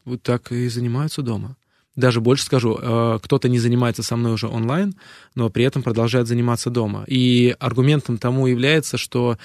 вот 0.05 0.23
так 0.23 0.51
и 0.51 0.67
занимаются 0.69 1.21
дома. 1.21 1.55
Даже 1.97 2.21
больше 2.21 2.45
скажу, 2.45 2.77
э, 2.79 3.19
кто-то 3.21 3.49
не 3.49 3.59
занимается 3.59 4.03
со 4.03 4.15
мной 4.15 4.33
уже 4.33 4.47
онлайн, 4.47 4.93
но 5.35 5.49
при 5.49 5.65
этом 5.65 5.81
продолжает 5.81 6.27
заниматься 6.27 6.69
дома. 6.69 7.03
И 7.07 7.55
аргументом 7.59 8.19
тому 8.19 8.47
является, 8.47 8.97
что 8.97 9.37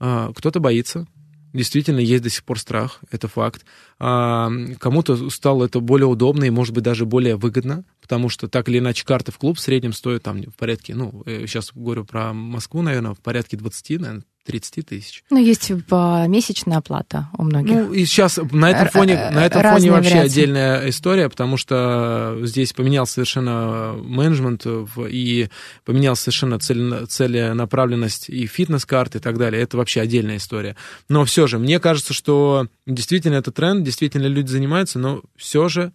э, 0.00 0.32
кто-то 0.34 0.60
боится, 0.60 1.06
Действительно, 1.52 2.00
есть 2.00 2.22
до 2.22 2.28
сих 2.28 2.44
пор 2.44 2.58
страх, 2.58 3.00
это 3.10 3.28
факт. 3.28 3.64
А, 3.98 4.50
кому-то 4.78 5.30
стало 5.30 5.64
это 5.64 5.80
более 5.80 6.06
удобно 6.06 6.44
и, 6.44 6.50
может 6.50 6.74
быть, 6.74 6.84
даже 6.84 7.06
более 7.06 7.36
выгодно, 7.36 7.84
потому 8.06 8.28
что 8.28 8.46
так 8.46 8.68
или 8.68 8.78
иначе 8.78 9.04
карты 9.04 9.32
в 9.32 9.38
клуб 9.38 9.58
в 9.58 9.60
среднем 9.60 9.92
стоят 9.92 10.22
там 10.22 10.40
в 10.40 10.54
порядке, 10.54 10.94
ну, 10.94 11.24
сейчас 11.26 11.72
говорю 11.74 12.04
про 12.04 12.32
Москву, 12.32 12.82
наверное, 12.82 13.14
в 13.14 13.18
порядке 13.18 13.56
20, 13.56 14.00
наверное, 14.00 14.22
30 14.46 14.86
тысяч. 14.86 15.24
Ну, 15.28 15.38
есть 15.38 15.70
месячная 15.70 16.76
оплата 16.76 17.28
у 17.36 17.42
многих. 17.42 17.74
Ну, 17.74 17.92
и 17.92 18.04
сейчас 18.04 18.38
на 18.52 18.70
этом 18.70 18.88
фоне, 18.90 19.30
на 19.32 19.44
этом 19.44 19.60
фоне 19.60 19.90
вообще 19.90 20.10
вариации. 20.10 20.30
отдельная 20.30 20.88
история, 20.88 21.28
потому 21.28 21.56
что 21.56 22.38
здесь 22.42 22.72
поменялся 22.72 23.14
совершенно 23.14 23.96
менеджмент 24.00 24.64
и 25.10 25.48
поменялась 25.84 26.20
совершенно 26.20 26.60
цель, 26.60 27.06
целенаправленность 27.08 28.30
и 28.30 28.46
фитнес-карты 28.46 29.18
и 29.18 29.20
так 29.20 29.36
далее. 29.36 29.60
Это 29.60 29.78
вообще 29.78 30.00
отдельная 30.00 30.36
история. 30.36 30.76
Но 31.08 31.24
все 31.24 31.48
же, 31.48 31.58
мне 31.58 31.80
кажется, 31.80 32.14
что 32.14 32.68
действительно 32.86 33.34
это 33.34 33.50
тренд, 33.50 33.82
действительно 33.82 34.28
люди 34.28 34.50
занимаются, 34.50 35.00
но 35.00 35.22
все 35.34 35.68
же 35.68 35.92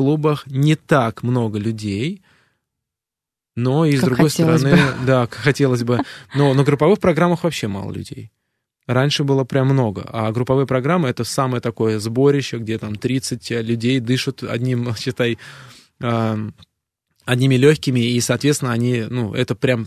клубах 0.00 0.46
не 0.46 0.76
так 0.76 1.22
много 1.22 1.58
людей, 1.58 2.22
но 3.54 3.84
и 3.84 3.98
с 3.98 4.00
как 4.00 4.08
другой 4.08 4.30
стороны, 4.30 4.70
бы. 4.70 4.78
да, 5.06 5.28
хотелось 5.30 5.82
бы. 5.82 6.00
Но 6.34 6.54
на 6.54 6.64
групповых 6.64 6.98
программах 7.00 7.44
вообще 7.44 7.68
мало 7.68 7.92
людей. 7.92 8.30
Раньше 8.86 9.24
было 9.24 9.44
прям 9.44 9.66
много. 9.66 10.08
А 10.10 10.32
групповые 10.32 10.66
программы 10.66 11.10
это 11.10 11.24
самое 11.24 11.60
такое 11.60 11.98
сборище, 11.98 12.56
где 12.56 12.78
там 12.78 12.96
30 12.96 13.50
людей 13.50 14.00
дышат 14.00 14.42
одним, 14.42 14.94
считай, 14.96 15.36
одними 15.98 17.56
легкими, 17.56 18.00
и, 18.00 18.18
соответственно, 18.22 18.72
они, 18.72 19.04
ну, 19.10 19.34
это 19.34 19.54
прям 19.54 19.86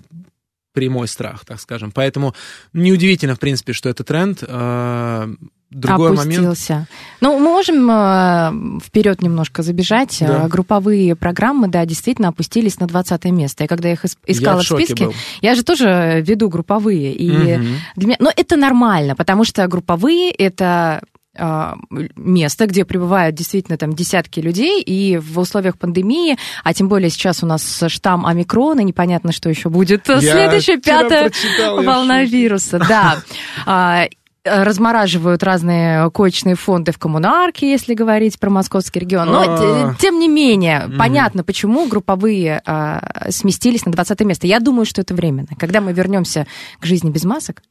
прямой 0.74 1.08
страх, 1.08 1.46
так 1.46 1.60
скажем. 1.60 1.92
Поэтому 1.92 2.36
неудивительно, 2.74 3.36
в 3.36 3.40
принципе, 3.40 3.74
что 3.74 3.90
это 3.90 4.04
тренд. 4.04 4.44
А, 4.48 5.30
другой 5.74 6.14
опустился. 6.14 6.74
момент. 6.74 6.90
Ну, 7.22 7.40
мы 7.40 7.46
можем 7.46 7.90
э, 7.90 8.80
вперед 8.84 9.22
немножко 9.22 9.64
забежать. 9.64 10.18
Да. 10.20 10.48
Групповые 10.48 11.16
программы, 11.16 11.68
да, 11.68 11.86
действительно 11.86 12.30
опустились 12.30 12.80
на 12.80 12.88
20 12.88 13.26
место. 13.26 13.64
И 13.64 13.68
когда 13.68 13.90
я 13.90 13.94
их 13.96 14.06
искала 14.26 14.58
я 14.58 14.64
в, 14.64 14.66
в 14.66 14.68
списке, 14.68 15.06
был. 15.06 15.14
я 15.42 15.56
же 15.56 15.64
тоже 15.64 16.24
веду 16.26 16.50
групповые. 16.50 17.14
И 17.14 17.30
угу. 17.30 17.64
для 17.96 18.08
меня... 18.08 18.18
Но 18.20 18.32
это 18.36 18.56
нормально, 18.56 19.16
потому 19.16 19.44
что 19.44 19.68
групповые 19.68 20.32
это 20.32 20.66
а, 20.66 21.02
место, 21.36 22.68
где 22.68 22.86
пребывают 22.86 23.36
действительно 23.36 23.78
там 23.78 23.94
десятки 23.94 24.40
людей, 24.40 24.82
и 24.82 25.18
в 25.18 25.40
условиях 25.40 25.78
пандемии, 25.78 26.38
а 26.64 26.74
тем 26.74 26.88
более 26.88 27.10
сейчас 27.10 27.44
у 27.44 27.48
нас 27.48 27.84
штамм 27.88 28.26
омикрона, 28.26 28.82
непонятно, 28.82 29.32
что 29.32 29.50
еще 29.50 29.70
будет, 29.70 30.08
Я 30.10 30.20
следующая 30.22 30.78
пятая 30.78 31.32
волна 31.60 32.24
вируса, 32.24 32.80
да. 32.80 33.18
А, 33.66 34.08
размораживают 34.44 35.42
разные 35.44 36.10
коечные 36.12 36.56
фонды 36.56 36.92
в 36.92 36.98
коммунарке, 36.98 37.72
если 37.72 37.94
говорить 37.94 38.40
про 38.40 38.50
московский 38.50 39.00
регион. 39.00 39.30
Но, 39.30 39.44
а. 39.48 39.96
тем 40.00 40.20
не 40.20 40.28
менее, 40.28 40.90
понятно, 40.98 41.44
почему 41.44 41.88
групповые 41.88 42.62
а, 42.66 43.30
сместились 43.30 43.86
на 43.86 43.92
20 43.92 44.20
место. 44.22 44.48
Я 44.48 44.60
думаю, 44.60 44.86
что 44.86 45.02
это 45.02 45.14
временно. 45.14 45.48
Когда 45.58 45.82
мы 45.82 45.94
вернемся 45.94 46.46
к 46.80 46.86
жизни 46.86 47.10
без 47.10 47.24
масок, 47.24 47.62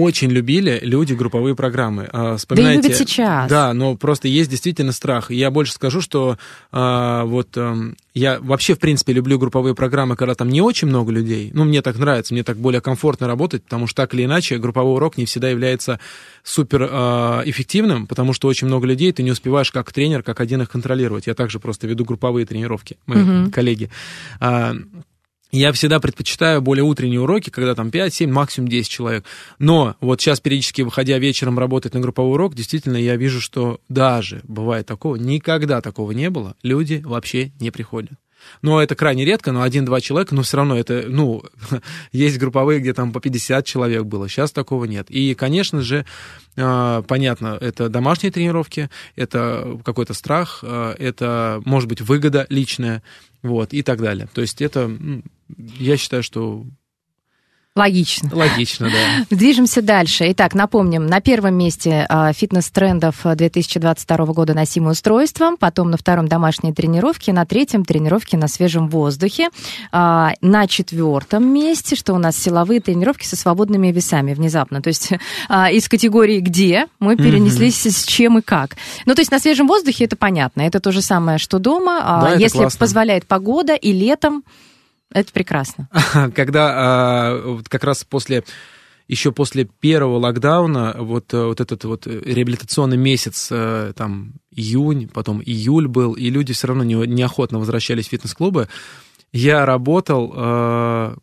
очень 0.00 0.30
любили 0.30 0.78
люди 0.82 1.14
групповые 1.14 1.54
программы. 1.54 2.08
Вспоминайте, 2.36 2.82
да 2.82 2.88
и 2.88 2.92
любят 2.92 2.96
сейчас. 2.96 3.50
Да, 3.50 3.72
но 3.74 3.96
просто 3.96 4.28
есть 4.28 4.50
действительно 4.50 4.92
страх. 4.92 5.30
Я 5.30 5.50
больше 5.50 5.72
скажу, 5.72 6.00
что 6.00 6.38
а, 6.72 7.24
вот 7.24 7.48
а, 7.56 7.76
я 8.14 8.38
вообще, 8.40 8.74
в 8.74 8.78
принципе, 8.78 9.12
люблю 9.12 9.38
групповые 9.38 9.74
программы, 9.74 10.16
когда 10.16 10.34
там 10.34 10.48
не 10.48 10.60
очень 10.60 10.88
много 10.88 11.12
людей. 11.12 11.50
Ну, 11.54 11.64
мне 11.64 11.82
так 11.82 11.98
нравится, 11.98 12.34
мне 12.34 12.42
так 12.42 12.56
более 12.56 12.80
комфортно 12.80 13.26
работать, 13.26 13.62
потому 13.64 13.86
что 13.86 14.02
так 14.02 14.14
или 14.14 14.24
иначе 14.24 14.58
групповой 14.58 14.94
урок 14.94 15.16
не 15.16 15.26
всегда 15.26 15.48
является 15.48 16.00
супер 16.42 16.88
а, 16.90 17.42
эффективным, 17.44 18.06
потому 18.06 18.32
что 18.32 18.48
очень 18.48 18.66
много 18.66 18.86
людей, 18.86 19.12
ты 19.12 19.22
не 19.22 19.30
успеваешь 19.30 19.70
как 19.70 19.92
тренер, 19.92 20.22
как 20.22 20.40
один 20.40 20.62
их 20.62 20.70
контролировать. 20.70 21.26
Я 21.26 21.34
также 21.34 21.60
просто 21.60 21.86
веду 21.86 22.04
групповые 22.04 22.46
тренировки, 22.46 22.96
мои 23.06 23.22
угу. 23.22 23.50
коллеги. 23.50 23.90
А, 24.40 24.74
я 25.52 25.72
всегда 25.72 26.00
предпочитаю 26.00 26.62
более 26.62 26.84
утренние 26.84 27.20
уроки, 27.20 27.50
когда 27.50 27.74
там 27.74 27.90
5, 27.90 28.14
7, 28.14 28.30
максимум 28.30 28.68
10 28.68 28.88
человек. 28.88 29.24
Но 29.58 29.96
вот 30.00 30.20
сейчас 30.20 30.40
периодически, 30.40 30.82
выходя 30.82 31.18
вечером 31.18 31.58
работать 31.58 31.94
на 31.94 32.00
групповой 32.00 32.34
урок, 32.34 32.54
действительно 32.54 32.96
я 32.96 33.16
вижу, 33.16 33.40
что 33.40 33.80
даже 33.88 34.40
бывает 34.44 34.86
такого, 34.86 35.16
никогда 35.16 35.80
такого 35.80 36.12
не 36.12 36.30
было, 36.30 36.54
люди 36.62 37.02
вообще 37.04 37.52
не 37.60 37.70
приходят. 37.70 38.12
Но 38.62 38.82
это 38.82 38.94
крайне 38.94 39.24
редко, 39.24 39.52
но 39.52 39.62
один-два 39.62 40.00
человека, 40.00 40.34
но 40.34 40.42
все 40.42 40.56
равно 40.56 40.76
это, 40.76 41.04
ну, 41.08 41.42
есть 42.12 42.38
групповые, 42.38 42.80
где 42.80 42.92
там 42.94 43.12
по 43.12 43.20
50 43.20 43.64
человек 43.64 44.04
было, 44.04 44.28
сейчас 44.28 44.52
такого 44.52 44.84
нет. 44.84 45.10
И, 45.10 45.34
конечно 45.34 45.82
же, 45.82 46.04
а, 46.56 47.02
понятно, 47.02 47.56
это 47.60 47.88
домашние 47.88 48.32
тренировки, 48.32 48.90
это 49.16 49.78
какой-то 49.84 50.14
страх, 50.14 50.60
а, 50.62 50.94
это, 50.98 51.62
может 51.64 51.88
быть, 51.88 52.00
выгода 52.00 52.46
личная, 52.48 53.02
вот, 53.42 53.72
и 53.72 53.82
так 53.82 54.00
далее. 54.00 54.28
То 54.32 54.40
есть 54.40 54.60
это 54.60 54.90
я 55.78 55.96
считаю, 55.96 56.22
что 56.22 56.64
Логично. 57.76 58.28
Логично, 58.32 58.90
да. 58.90 59.26
Движемся 59.36 59.80
дальше. 59.80 60.24
Итак, 60.32 60.54
напомним, 60.54 61.06
на 61.06 61.20
первом 61.20 61.54
месте 61.54 62.04
а, 62.08 62.32
фитнес-трендов 62.32 63.20
2022 63.24 64.26
года 64.26 64.54
носимые 64.54 64.92
устройства, 64.92 65.52
потом 65.56 65.92
на 65.92 65.96
втором 65.96 66.26
домашние 66.26 66.74
тренировки, 66.74 67.30
на 67.30 67.46
третьем 67.46 67.84
тренировки 67.84 68.34
на 68.34 68.48
свежем 68.48 68.88
воздухе, 68.88 69.50
а, 69.92 70.32
на 70.40 70.66
четвертом 70.66 71.46
месте, 71.46 71.94
что 71.94 72.12
у 72.14 72.18
нас 72.18 72.36
силовые 72.36 72.80
тренировки 72.80 73.24
со 73.24 73.36
свободными 73.36 73.92
весами 73.92 74.34
внезапно. 74.34 74.82
То 74.82 74.88
есть 74.88 75.10
а, 75.48 75.70
из 75.70 75.88
категории 75.88 76.40
«где» 76.40 76.88
мы 76.98 77.16
перенеслись 77.16 77.86
mm-hmm. 77.86 77.90
с 77.92 78.02
чем 78.02 78.38
и 78.38 78.42
как. 78.42 78.76
Ну, 79.06 79.14
то 79.14 79.20
есть 79.20 79.30
на 79.30 79.38
свежем 79.38 79.68
воздухе 79.68 80.06
это 80.06 80.16
понятно. 80.16 80.62
Это 80.62 80.80
то 80.80 80.90
же 80.90 81.02
самое, 81.02 81.38
что 81.38 81.60
дома. 81.60 82.00
Да, 82.24 82.34
Если 82.34 82.58
классно. 82.58 82.78
позволяет 82.80 83.26
погода 83.26 83.74
и 83.74 83.92
летом, 83.92 84.42
это 85.12 85.32
прекрасно. 85.32 85.88
Когда 86.34 86.72
а, 86.74 87.60
как 87.68 87.84
раз 87.84 88.04
после 88.04 88.44
еще 89.10 89.32
после 89.32 89.64
первого 89.64 90.18
локдауна, 90.18 90.94
вот, 91.00 91.34
э, 91.34 91.44
вот 91.44 91.60
этот 91.60 91.82
вот 91.82 92.06
реабилитационный 92.06 92.96
месяц, 92.96 93.48
э, 93.50 93.92
там, 93.96 94.34
июнь, 94.52 95.08
потом 95.08 95.42
июль 95.42 95.88
был, 95.88 96.12
и 96.12 96.30
люди 96.30 96.52
все 96.52 96.68
равно 96.68 96.84
не, 96.84 96.94
неохотно 96.94 97.58
возвращались 97.58 98.06
в 98.06 98.10
фитнес-клубы, 98.10 98.68
я 99.32 99.66
работал, 99.66 100.32
э, 100.32 101.16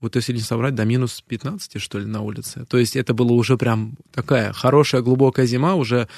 вот 0.00 0.16
если 0.16 0.32
не 0.32 0.40
соврать, 0.40 0.74
до 0.74 0.86
минус 0.86 1.22
15, 1.26 1.82
что 1.82 1.98
ли, 1.98 2.06
на 2.06 2.22
улице. 2.22 2.64
То 2.64 2.78
есть 2.78 2.96
это 2.96 3.12
было 3.12 3.32
уже 3.32 3.58
прям 3.58 3.96
такая 4.10 4.54
хорошая 4.54 5.02
глубокая 5.02 5.44
зима, 5.44 5.74
уже 5.74 6.08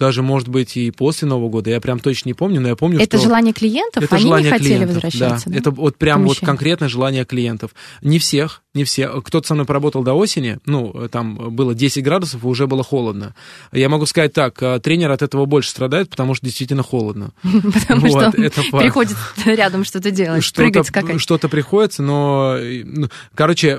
даже, 0.00 0.22
может 0.22 0.48
быть, 0.48 0.76
и 0.78 0.90
после 0.90 1.28
Нового 1.28 1.50
года. 1.50 1.70
Я 1.70 1.80
прям 1.80 2.00
точно 2.00 2.30
не 2.30 2.34
помню, 2.34 2.60
но 2.60 2.68
я 2.68 2.74
помню, 2.76 2.98
Это 2.98 3.18
что... 3.18 3.26
желание 3.26 3.52
клиентов? 3.52 4.02
Это 4.02 4.16
Они 4.16 4.24
желание 4.24 4.50
не 4.50 4.50
хотели 4.50 4.68
клиентов, 4.68 4.94
возвращаться? 4.94 5.50
Да. 5.50 5.56
Это 5.56 5.70
вот 5.70 5.96
прям 5.96 6.24
вот 6.24 6.40
конкретное 6.40 6.88
желание 6.88 7.26
клиентов. 7.26 7.72
Не 8.00 8.18
всех, 8.18 8.62
не 8.72 8.84
все. 8.84 9.20
Кто-то 9.20 9.46
со 9.46 9.54
мной 9.54 9.66
поработал 9.66 10.02
до 10.02 10.14
осени, 10.14 10.58
ну, 10.64 11.08
там 11.12 11.54
было 11.54 11.74
10 11.74 12.02
градусов, 12.02 12.42
и 12.42 12.46
уже 12.46 12.66
было 12.66 12.82
холодно. 12.82 13.34
Я 13.72 13.90
могу 13.90 14.06
сказать 14.06 14.32
так, 14.32 14.60
э, 14.62 14.80
тренер 14.80 15.10
от 15.10 15.20
этого 15.20 15.44
больше 15.44 15.68
страдает, 15.68 16.08
потому 16.08 16.34
что 16.34 16.46
действительно 16.46 16.82
холодно. 16.82 17.32
Потому 17.42 18.08
что 18.08 18.32
это 18.40 18.62
приходит 18.72 19.16
рядом 19.44 19.84
что-то 19.84 20.10
делать, 20.10 20.50
прыгать, 20.54 20.86
скакать. 20.86 21.20
что-то 21.20 21.50
приходится, 21.50 22.02
но, 22.02 22.56
э, 22.56 22.84
ну, 22.84 23.08
короче, 23.34 23.78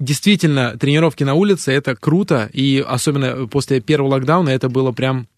действительно, 0.00 0.76
тренировки 0.76 1.22
на 1.22 1.34
улице 1.34 1.72
это 1.72 1.94
круто, 1.94 2.50
и 2.52 2.84
особенно 2.84 3.46
после 3.46 3.80
первого 3.80 4.12
локдауна 4.12 4.48
это 4.48 4.68
было 4.68 4.90
прям 4.90 5.28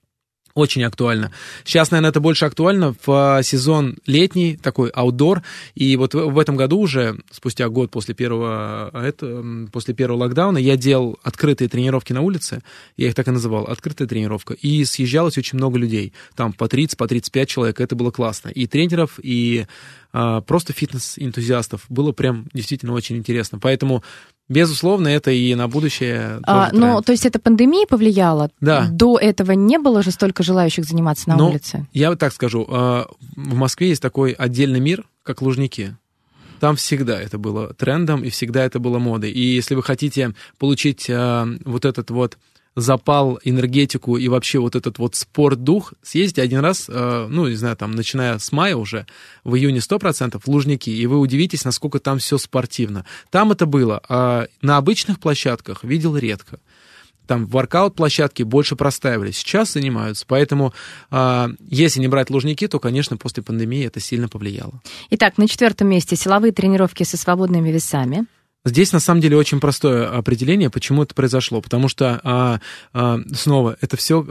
очень 0.54 0.84
актуально. 0.84 1.32
Сейчас, 1.64 1.90
наверное, 1.90 2.10
это 2.10 2.20
больше 2.20 2.44
актуально 2.44 2.94
в 3.06 3.38
э, 3.38 3.42
сезон 3.42 3.96
летний, 4.06 4.56
такой 4.56 4.90
аутдор. 4.90 5.42
И 5.74 5.96
вот 5.96 6.12
в, 6.14 6.38
этом 6.38 6.56
году 6.56 6.78
уже, 6.78 7.18
спустя 7.30 7.68
год 7.70 7.90
после 7.90 8.14
первого, 8.14 8.90
э, 8.92 9.08
это, 9.08 9.42
после 9.72 9.94
первого 9.94 10.18
локдауна, 10.18 10.58
я 10.58 10.76
делал 10.76 11.18
открытые 11.22 11.68
тренировки 11.68 12.12
на 12.12 12.20
улице. 12.20 12.60
Я 12.98 13.08
их 13.08 13.14
так 13.14 13.28
и 13.28 13.30
называл, 13.30 13.64
открытая 13.64 14.06
тренировка. 14.06 14.52
И 14.52 14.84
съезжалось 14.84 15.38
очень 15.38 15.56
много 15.56 15.78
людей. 15.78 16.12
Там 16.36 16.52
по 16.52 16.68
30, 16.68 16.98
по 16.98 17.08
35 17.08 17.48
человек. 17.48 17.80
Это 17.80 17.96
было 17.96 18.10
классно. 18.10 18.50
И 18.50 18.66
тренеров, 18.66 19.18
и 19.22 19.66
а, 20.12 20.42
просто 20.42 20.72
фитнес-энтузиастов. 20.72 21.86
Было 21.88 22.12
прям 22.12 22.46
действительно 22.52 22.92
очень 22.92 23.16
интересно. 23.16 23.58
Поэтому, 23.58 24.04
безусловно, 24.52 25.08
это 25.08 25.30
и 25.30 25.54
на 25.54 25.68
будущее 25.68 26.40
А, 26.44 26.70
ну, 26.72 26.80
тренд. 26.80 27.06
то 27.06 27.12
есть 27.12 27.26
это 27.26 27.38
пандемия 27.38 27.86
повлияла? 27.86 28.50
Да. 28.60 28.88
До 28.90 29.18
этого 29.18 29.52
не 29.52 29.78
было 29.78 30.02
же 30.02 30.10
столько 30.10 30.42
желающих 30.42 30.84
заниматься 30.84 31.28
на 31.28 31.36
Ну, 31.36 31.48
улице? 31.50 31.86
Я 31.92 32.10
вот 32.10 32.18
так 32.18 32.32
скажу, 32.32 32.64
э, 32.68 33.04
в 33.36 33.54
Москве 33.54 33.88
есть 33.88 34.02
такой 34.02 34.32
отдельный 34.32 34.80
мир, 34.80 35.04
как 35.22 35.42
Лужники. 35.42 35.96
Там 36.60 36.76
всегда 36.76 37.20
это 37.20 37.38
было 37.38 37.74
трендом 37.74 38.22
и 38.22 38.30
всегда 38.30 38.64
это 38.64 38.78
было 38.78 38.98
модой. 39.00 39.32
И 39.32 39.40
если 39.40 39.74
вы 39.74 39.82
хотите 39.82 40.32
получить 40.58 41.06
э, 41.08 41.46
вот 41.64 41.84
этот 41.84 42.10
вот 42.10 42.38
запал, 42.74 43.38
энергетику 43.44 44.16
и 44.16 44.28
вообще 44.28 44.58
вот 44.58 44.76
этот 44.76 44.98
вот 44.98 45.14
спорт-дух, 45.14 45.92
съездите 46.02 46.42
один 46.42 46.60
раз, 46.60 46.86
э, 46.88 47.26
ну, 47.28 47.48
не 47.48 47.54
знаю, 47.54 47.76
там, 47.76 47.92
начиная 47.92 48.38
с 48.38 48.50
мая 48.52 48.76
уже, 48.76 49.06
в 49.44 49.54
июне 49.54 49.80
100% 49.80 50.40
в 50.40 50.48
Лужники, 50.48 50.90
и 50.90 51.06
вы 51.06 51.18
удивитесь, 51.18 51.64
насколько 51.64 51.98
там 51.98 52.18
все 52.18 52.38
спортивно. 52.38 53.04
Там 53.30 53.52
это 53.52 53.66
было, 53.66 54.00
а 54.08 54.46
на 54.62 54.78
обычных 54.78 55.20
площадках 55.20 55.84
видел 55.84 56.16
редко 56.16 56.58
там 57.26 57.46
воркаут-площадки 57.46 58.42
больше 58.42 58.76
простаивали. 58.76 59.30
Сейчас 59.30 59.72
занимаются. 59.72 60.24
Поэтому, 60.26 60.74
а, 61.10 61.48
если 61.66 62.00
не 62.00 62.08
брать 62.08 62.28
лужники, 62.28 62.66
то, 62.66 62.78
конечно, 62.78 63.16
после 63.16 63.42
пандемии 63.42 63.86
это 63.86 64.00
сильно 64.00 64.28
повлияло. 64.28 64.82
Итак, 65.10 65.38
на 65.38 65.48
четвертом 65.48 65.88
месте 65.88 66.16
силовые 66.16 66.52
тренировки 66.52 67.04
со 67.04 67.16
свободными 67.16 67.70
весами. 67.70 68.26
Здесь 68.64 68.92
на 68.92 69.00
самом 69.00 69.20
деле 69.20 69.36
очень 69.36 69.58
простое 69.58 70.08
определение, 70.08 70.70
почему 70.70 71.02
это 71.02 71.14
произошло. 71.14 71.60
Потому 71.60 71.88
что 71.88 72.20
а, 72.22 72.60
а, 72.92 73.18
снова 73.34 73.76
это 73.80 73.96
все, 73.96 74.24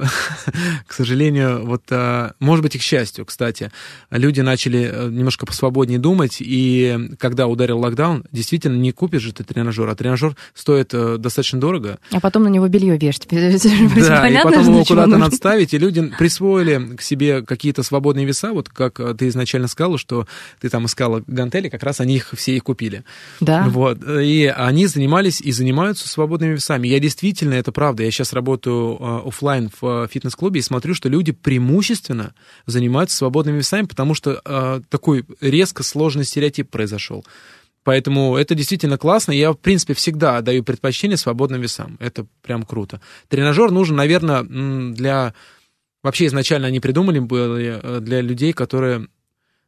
к 0.88 0.94
сожалению, 0.94 1.66
вот, 1.66 1.84
а, 1.90 2.32
может 2.40 2.64
быть, 2.64 2.76
и 2.76 2.80
к 2.80 2.82
счастью, 2.82 3.26
кстати, 3.26 3.72
люди 4.10 4.40
начали 4.40 4.90
э, 4.90 5.10
немножко 5.10 5.46
посвободнее 5.46 6.00
думать, 6.00 6.38
и 6.40 7.10
когда 7.20 7.48
ударил 7.48 7.80
локдаун, 7.80 8.24
действительно 8.32 8.78
не 8.78 8.94
купишь 8.94 9.22
же 9.22 9.34
ты 9.34 9.44
тренажер, 9.44 9.90
а 9.90 9.96
тренажер 9.96 10.38
стоит 10.54 10.94
э, 10.94 11.18
достаточно 11.18 11.60
дорого. 11.60 12.00
А 12.12 12.22
потом 12.22 12.44
на 12.44 12.48
него 12.48 12.68
белье 12.70 12.98
вешать. 12.98 13.28
Да, 13.32 14.28
и 14.28 14.44
потом 14.44 14.64
его 14.64 14.86
куда-то 14.86 15.18
надо 15.18 15.36
ставить, 15.36 15.74
и 15.74 15.78
люди 15.78 16.12
присвоили 16.18 16.96
к 16.96 17.02
себе 17.02 17.42
какие-то 17.44 17.84
свободные 17.84 18.26
веса, 18.26 18.54
вот 18.54 18.70
как 18.70 19.00
э, 19.00 19.14
ты 19.14 19.28
изначально 19.28 19.68
сказала, 19.68 19.98
что 19.98 20.26
ты 20.60 20.70
там 20.70 20.86
искала 20.86 21.24
гантели, 21.28 21.68
как 21.70 21.84
раз 21.84 22.00
они 22.00 22.16
их 22.16 22.30
все 22.34 22.56
и 22.56 22.60
купили. 22.60 23.04
Да. 23.42 23.66
Вот, 23.68 24.00
и 24.22 24.46
они 24.46 24.88
занимались 24.88 25.42
и 25.42 25.52
занимаются 25.52 26.08
свободными 26.08 26.54
весами. 26.54 26.88
Я 26.88 27.00
действительно, 27.00 27.54
это 27.56 27.72
правда, 27.72 28.04
я 28.04 28.12
сейчас 28.12 28.34
работаю 28.34 28.98
э, 29.00 29.28
оффлайн 29.28 29.70
в 29.82 30.04
э, 30.06 30.08
фитнес-клубе 30.10 30.60
и 30.60 30.64
смотрю, 30.64 30.94
что 30.94 31.10
люди 31.10 31.32
преимущественно 31.32 32.34
занимаются 32.66 33.18
свободными 33.18 33.58
весами, 33.58 33.86
потому 33.86 34.14
что 34.14 34.42
э, 34.44 34.82
такой 34.90 35.26
резко 35.42 35.84
сложный 35.84 36.24
стереотип 36.24 36.70
произошел. 36.70 37.26
Поэтому 37.84 38.38
это 38.38 38.54
действительно 38.54 38.98
классно. 38.98 39.32
Я, 39.32 39.52
в 39.52 39.58
принципе, 39.58 39.94
всегда 39.94 40.42
даю 40.42 40.64
предпочтение 40.64 41.18
свободным 41.18 41.62
весам. 41.62 41.98
Это 42.00 42.28
прям 42.42 42.64
круто. 42.64 43.02
Тренажер 43.28 43.72
нужен, 43.72 43.96
наверное, 43.96 44.44
для... 44.44 45.34
Вообще 46.04 46.26
изначально 46.28 46.68
они 46.68 46.80
придумали 46.80 47.20
были 47.20 47.80
э, 47.82 48.00
для 48.02 48.22
людей, 48.22 48.54
которые, 48.54 49.08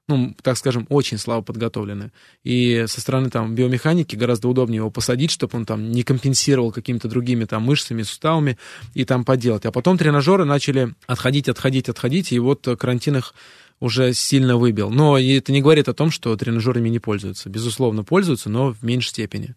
ну, 0.07 0.35
так 0.41 0.57
скажем, 0.57 0.85
очень 0.89 1.17
слабо 1.17 1.43
подготовлены. 1.43 2.11
И 2.43 2.85
со 2.87 2.99
стороны 2.99 3.29
там 3.29 3.55
биомеханики 3.55 4.15
гораздо 4.15 4.49
удобнее 4.49 4.77
его 4.77 4.91
посадить, 4.91 5.31
чтобы 5.31 5.57
он 5.57 5.65
там 5.65 5.91
не 5.91 6.03
компенсировал 6.03 6.71
какими-то 6.71 7.07
другими 7.07 7.45
там 7.45 7.63
мышцами, 7.63 8.03
суставами 8.03 8.57
и 8.93 9.05
там 9.05 9.23
поделать. 9.23 9.65
А 9.65 9.71
потом 9.71 9.97
тренажеры 9.97 10.43
начали 10.43 10.93
отходить, 11.07 11.47
отходить, 11.47 11.87
отходить, 11.87 12.33
и 12.33 12.39
вот 12.39 12.67
карантин 12.77 13.17
их 13.17 13.33
уже 13.79 14.13
сильно 14.13 14.57
выбил. 14.57 14.89
Но 14.89 15.17
это 15.17 15.51
не 15.51 15.61
говорит 15.61 15.87
о 15.87 15.93
том, 15.93 16.11
что 16.11 16.35
тренажерами 16.35 16.89
не 16.89 16.99
пользуются. 16.99 17.49
Безусловно, 17.49 18.03
пользуются, 18.03 18.49
но 18.49 18.73
в 18.73 18.83
меньшей 18.83 19.09
степени. 19.09 19.55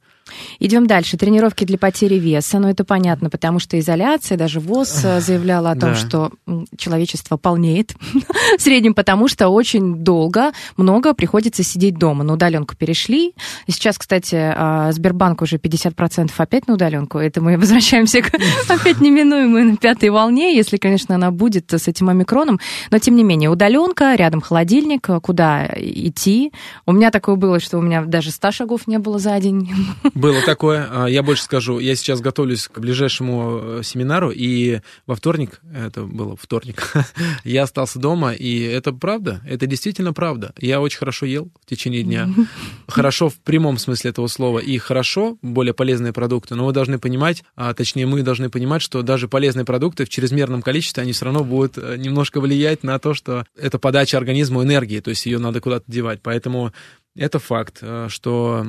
Идем 0.59 0.87
дальше. 0.87 1.17
Тренировки 1.17 1.65
для 1.65 1.79
потери 1.79 2.17
веса. 2.17 2.59
Ну, 2.59 2.69
это 2.69 2.85
понятно, 2.85 3.31
потому 3.31 3.59
что 3.59 3.79
изоляция, 3.79 4.37
даже 4.37 4.61
ВОЗ 4.61 5.05
э, 5.05 5.21
заявляла 5.21 5.71
о 5.71 5.77
том, 5.77 5.91
Да. 5.91 5.95
что 5.95 6.31
человечество 6.77 7.37
полнеет 7.37 7.95
в 8.59 8.61
среднем, 8.61 8.95
потому 8.95 9.29
что 9.29 9.49
очень 9.49 9.97
долго, 9.97 10.53
много 10.77 11.15
приходится 11.15 11.63
сидеть 11.63 11.97
дома. 11.99 12.25
На 12.25 12.35
удаленку 12.35 12.77
перешли. 12.77 13.35
И 13.67 13.73
сейчас, 13.73 13.99
кстати, 13.99 14.35
а, 14.37 14.91
Сбербанк 14.93 15.43
уже 15.43 15.57
50% 15.57 16.33
опять 16.37 16.67
на 16.67 16.75
удаленку. 16.75 17.19
Это 17.19 17.41
мы 17.41 17.57
возвращаемся 17.59 18.23
к 18.23 18.31
опять 18.69 19.01
неминуемой 19.01 19.65
на 19.65 19.77
пятой 19.77 20.11
волне, 20.11 20.57
если, 20.57 20.77
конечно, 20.77 21.15
она 21.15 21.31
будет 21.31 21.73
с 21.73 21.89
этим 21.89 22.09
омикроном. 22.09 22.59
Но, 22.91 22.99
тем 22.99 23.17
не 23.17 23.25
менее, 23.25 23.51
удаленка, 23.51 24.15
рядом 24.15 24.41
холодильник, 24.41 25.09
куда 25.23 25.67
идти. 25.77 26.53
У 26.87 26.93
меня 26.93 27.11
такое 27.11 27.37
было, 27.37 27.61
что 27.61 27.79
у 27.79 27.83
меня 27.83 28.05
даже 28.05 28.31
100 28.31 28.51
шагов 28.53 28.87
не 28.87 28.99
было 28.99 29.19
за 29.19 29.39
день. 29.41 29.71
Было 30.17 30.41
такое. 30.41 30.89
А, 30.91 31.07
Я 31.07 31.23
больше 31.23 31.43
скажу. 31.43 31.79
Я 31.79 31.95
сейчас 31.95 32.23
готовлюсь 32.23 32.69
к 32.69 32.79
ближайшему 32.79 33.61
э, 33.63 33.81
семинару, 33.85 34.31
и 34.31 34.81
во 35.07 35.15
вторник, 35.15 35.61
это 35.75 36.05
было 36.05 36.37
вторник, 36.37 36.91
я 37.45 37.65
остался 37.65 37.99
дома, 37.99 38.33
и 38.33 38.61
это 38.61 38.93
правда, 38.93 39.43
это 39.47 39.67
действительно 39.67 40.15
правда. 40.15 40.55
Я 40.59 40.81
очень 40.81 40.99
хорошо 40.99 41.27
ел 41.27 41.51
в 41.63 41.67
течение 41.69 42.03
дня. 42.03 42.31
Хорошо 42.89 43.29
в 43.29 43.35
прямом 43.35 43.77
смысле 43.77 44.11
этого 44.11 44.27
слова. 44.29 44.59
И 44.59 44.79
хорошо, 44.79 45.37
более 45.43 45.75
полезные 45.75 46.15
продукты, 46.15 46.55
но 46.55 46.65
вы 46.65 46.73
должны 46.73 46.99
понимать, 46.99 47.45
а 47.55 47.75
точнее 47.75 48.07
мы 48.07 48.23
должны 48.23 48.49
понимать, 48.49 48.81
что 48.81 49.03
даже 49.03 49.29
полезные 49.29 49.67
продукты 49.67 50.07
в 50.07 50.09
чрезмерном 50.09 50.63
количестве, 50.63 51.03
они 51.03 51.13
все 51.13 51.27
равно 51.27 51.45
будут 51.45 51.77
э, 51.77 51.97
немножко 51.99 52.41
влиять 52.41 52.83
на 52.85 52.99
то, 52.99 53.13
что 53.13 53.45
это 53.55 53.79
подача 53.79 54.17
организму 54.17 54.63
энергии, 54.63 55.01
то 55.01 55.11
есть 55.11 55.27
ее 55.27 55.39
надо 55.39 55.61
куда-то 55.61 55.85
девать. 55.89 56.21
Поэтому 56.23 56.73
это 57.15 57.39
факт, 57.39 57.79
э, 57.83 58.07
что 58.09 58.65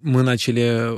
мы 0.00 0.22
начали 0.22 0.92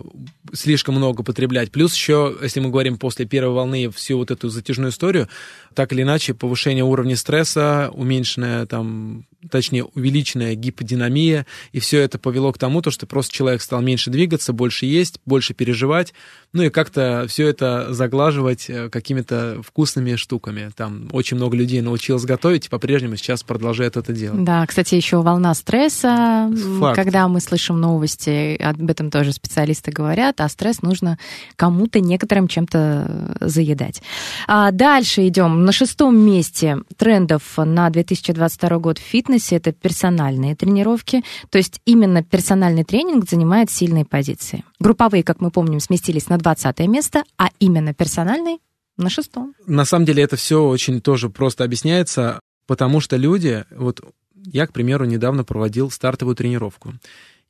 слишком 0.52 0.96
много 0.96 1.22
потреблять. 1.22 1.70
Плюс 1.70 1.94
еще, 1.94 2.36
если 2.42 2.60
мы 2.60 2.70
говорим 2.70 2.98
после 2.98 3.24
первой 3.24 3.54
волны 3.54 3.90
всю 3.90 4.18
вот 4.18 4.30
эту 4.30 4.50
затяжную 4.50 4.90
историю, 4.90 5.28
так 5.74 5.92
или 5.92 6.02
иначе, 6.02 6.34
повышение 6.34 6.84
уровня 6.84 7.16
стресса, 7.16 7.90
уменьшенная 7.94 8.66
там, 8.66 9.24
точнее, 9.50 9.84
увеличенная 9.84 10.54
гиподинамия, 10.54 11.46
и 11.72 11.80
все 11.80 12.00
это 12.00 12.18
повело 12.18 12.52
к 12.52 12.58
тому, 12.58 12.82
то, 12.82 12.90
что 12.90 13.06
просто 13.06 13.32
человек 13.32 13.62
стал 13.62 13.80
меньше 13.80 14.10
двигаться, 14.10 14.52
больше 14.52 14.86
есть, 14.86 15.20
больше 15.24 15.54
переживать, 15.54 16.12
ну 16.52 16.64
и 16.64 16.70
как-то 16.70 17.24
все 17.28 17.46
это 17.46 17.94
заглаживать 17.94 18.68
э, 18.68 18.90
какими-то 18.90 19.62
вкусными 19.64 20.16
штуками. 20.16 20.70
Там 20.76 21.08
очень 21.12 21.36
много 21.36 21.56
людей 21.56 21.80
научилось 21.80 22.24
готовить, 22.24 22.66
и 22.66 22.68
по-прежнему 22.68 23.16
сейчас 23.16 23.44
продолжают 23.44 23.96
это 23.96 24.12
делать. 24.12 24.44
Да, 24.44 24.66
кстати, 24.66 24.96
еще 24.96 25.22
волна 25.22 25.54
стресса, 25.54 26.52
Факт. 26.80 26.96
когда 26.96 27.28
мы 27.28 27.40
слышим 27.40 27.80
новости, 27.80 28.56
об 28.60 28.89
этом 28.90 29.11
тоже 29.11 29.33
специалисты 29.33 29.90
говорят, 29.90 30.40
а 30.40 30.48
стресс 30.48 30.83
нужно 30.83 31.18
кому-то, 31.57 32.00
некоторым 32.00 32.48
чем-то 32.48 33.37
заедать. 33.40 34.03
А 34.46 34.70
дальше 34.70 35.26
идем. 35.29 35.64
На 35.64 35.72
шестом 35.72 36.18
месте 36.18 36.79
трендов 36.96 37.57
на 37.57 37.88
2022 37.90 38.79
год 38.79 38.98
в 38.98 39.03
фитнесе 39.03 39.57
это 39.57 39.72
персональные 39.72 40.57
тренировки, 40.57 41.22
то 41.50 41.59
есть 41.59 41.81
именно 41.85 42.22
персональный 42.22 42.85
тренинг 42.85 43.29
занимает 43.29 43.70
сильные 43.70 44.05
позиции. 44.05 44.64
Групповые, 44.79 45.22
как 45.22 45.40
мы 45.40 45.50
помним, 45.50 45.81
сместились 45.81 46.29
на 46.29 46.38
20 46.38 46.79
место, 46.81 47.24
а 47.37 47.48
именно 47.59 47.94
персональный 47.94 48.59
на 48.96 49.11
шестом. 49.11 49.55
На 49.66 49.85
самом 49.85 50.05
деле 50.05 50.22
это 50.22 50.37
все 50.37 50.62
очень 50.62 51.00
тоже 51.00 51.31
просто 51.31 51.64
объясняется, 51.64 52.40
потому 52.66 53.00
что 53.00 53.16
люди, 53.16 53.64
вот 53.70 54.00
я, 54.35 54.66
к 54.66 54.72
примеру, 54.72 55.05
недавно 55.05 55.44
проводил 55.44 55.90
стартовую 55.90 56.37
тренировку. 56.37 56.94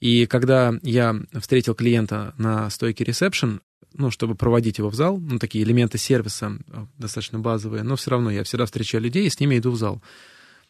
И 0.00 0.26
когда 0.26 0.74
я 0.82 1.14
встретил 1.38 1.74
клиента 1.74 2.34
на 2.38 2.70
стойке 2.70 3.04
ресепшн, 3.04 3.60
ну, 3.94 4.10
чтобы 4.10 4.34
проводить 4.34 4.78
его 4.78 4.88
в 4.88 4.94
зал, 4.94 5.18
ну, 5.18 5.38
такие 5.38 5.64
элементы 5.64 5.98
сервиса 5.98 6.58
э, 6.68 6.86
достаточно 6.98 7.38
базовые, 7.38 7.82
но 7.82 7.96
все 7.96 8.10
равно 8.10 8.30
я 8.30 8.44
всегда 8.44 8.66
встречаю 8.66 9.02
людей 9.02 9.26
и 9.26 9.30
с 9.30 9.40
ними 9.40 9.58
иду 9.58 9.72
в 9.72 9.76
зал. 9.76 10.00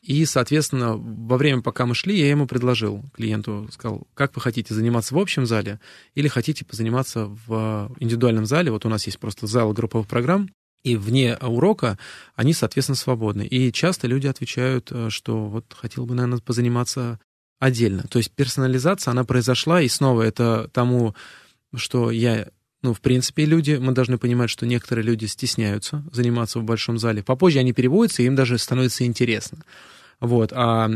И, 0.03 0.25
соответственно, 0.25 0.97
во 0.97 1.37
время, 1.37 1.61
пока 1.61 1.85
мы 1.85 1.95
шли, 1.95 2.19
я 2.19 2.31
ему 2.31 2.47
предложил, 2.47 3.05
клиенту, 3.15 3.69
сказал, 3.71 4.07
как 4.15 4.35
вы 4.35 4.41
хотите 4.41 4.73
заниматься 4.73 5.15
в 5.15 5.19
общем 5.19 5.45
зале 5.45 5.79
или 6.15 6.27
хотите 6.27 6.65
позаниматься 6.65 7.27
в 7.47 7.95
индивидуальном 8.01 8.47
зале. 8.47 8.71
Вот 8.73 8.87
у 8.87 8.89
нас 8.89 9.05
есть 9.05 9.19
просто 9.19 9.47
зал 9.47 9.75
групповых 9.75 10.09
программ, 10.09 10.49
и 10.83 10.97
вне 10.97 11.37
урока 11.37 11.99
они, 12.35 12.55
соответственно, 12.55 12.97
свободны. 12.97 13.47
И 13.47 13.71
часто 13.73 14.07
люди 14.07 14.27
отвечают, 14.27 14.91
э, 14.91 15.11
что 15.11 15.47
вот 15.47 15.77
хотел 15.79 16.07
бы, 16.07 16.15
наверное, 16.15 16.41
позаниматься 16.41 17.21
отдельно. 17.61 18.03
То 18.11 18.19
есть 18.19 18.33
персонализация, 18.33 19.13
она 19.13 19.23
произошла, 19.23 19.81
и 19.81 19.89
снова 19.89 20.23
это 20.23 20.69
тому, 20.73 21.15
что 21.77 22.11
я 22.11 22.49
ну, 22.83 22.95
в 22.95 23.03
принципе, 23.03 23.45
люди, 23.45 23.73
мы 23.79 23.93
должны 23.93 24.17
понимать, 24.17 24.49
что 24.49 24.65
некоторые 24.65 25.05
люди 25.05 25.27
стесняются 25.27 26.03
заниматься 26.13 26.61
в 26.61 26.65
большом 26.65 26.99
зале. 26.99 27.23
Попозже 27.23 27.59
они 27.59 27.75
переводятся, 27.75 28.23
и 28.23 28.27
им 28.27 28.35
даже 28.35 28.57
становится 28.57 29.05
интересно. 29.05 29.59
Вот. 30.19 30.51
А 30.55 30.89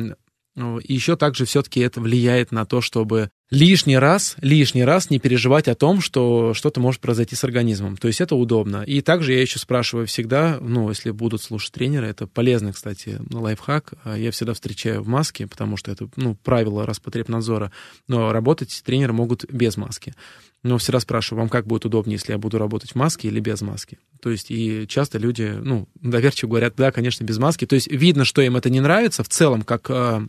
ну, 0.57 0.81
еще 0.83 1.17
также 1.17 1.45
все-таки 1.45 1.81
это 1.81 2.01
влияет 2.01 2.53
на 2.53 2.65
то, 2.65 2.81
чтобы 2.81 3.31
лишний 3.51 3.99
раз, 3.99 4.37
лишний 4.41 4.85
раз 4.85 5.11
не 5.11 5.19
переживать 5.19 5.69
о 5.69 5.75
том, 5.75 6.01
что 6.01 6.55
что-то 6.55 6.81
может 6.81 7.01
произойти 7.01 7.37
с 7.37 7.45
организмом. 7.45 7.97
То 7.97 8.09
есть 8.09 8.21
это 8.21 8.35
удобно. 8.35 8.83
И 8.83 9.01
также 9.01 9.33
я 9.33 9.41
еще 9.41 9.59
спрашиваю 9.59 10.07
всегда, 10.07 10.59
ну, 10.61 10.89
если 10.89 11.11
будут 11.11 11.43
слушать 11.43 11.73
тренеры, 11.73 12.07
это 12.07 12.27
полезный, 12.27 12.73
кстати, 12.73 13.21
лайфхак. 13.31 13.95
А 14.05 14.17
я 14.17 14.31
всегда 14.31 14.55
встречаю 14.55 15.03
в 15.03 15.09
маске, 15.09 15.47
потому 15.47 15.77
что 15.77 15.93
это, 15.93 16.09
ну, 16.17 16.37
правило 16.43 16.87
Роспотребнадзора. 16.87 17.71
Но 18.09 18.33
работать 18.33 18.83
тренеры 18.85 19.13
могут 19.13 19.45
без 19.51 19.77
маски. 19.77 20.15
Но 20.63 20.79
всегда 20.79 20.99
спрашиваю, 20.99 21.43
вам 21.43 21.51
как 21.51 21.67
будет 21.67 21.85
удобнее, 21.85 22.15
если 22.15 22.33
я 22.33 22.39
буду 22.39 22.57
работать 22.57 22.93
в 22.93 22.95
маске 22.95 23.29
или 23.29 23.39
без 23.39 23.61
маски? 23.61 23.99
То 24.21 24.31
есть 24.31 24.51
и 24.51 24.87
часто 24.89 25.19
люди, 25.19 25.55
ну, 25.61 25.87
доверчиво 26.01 26.49
говорят, 26.49 26.75
да, 26.77 26.91
конечно, 26.91 27.23
без 27.23 27.37
маски. 27.37 27.67
То 27.67 27.75
есть 27.75 27.89
видно, 27.93 28.25
что 28.25 28.41
им 28.41 28.57
это 28.57 28.71
не 28.71 28.81
нравится 28.81 29.23
в 29.23 29.29
целом, 29.29 29.61
как 29.61 29.91
а, 29.91 30.25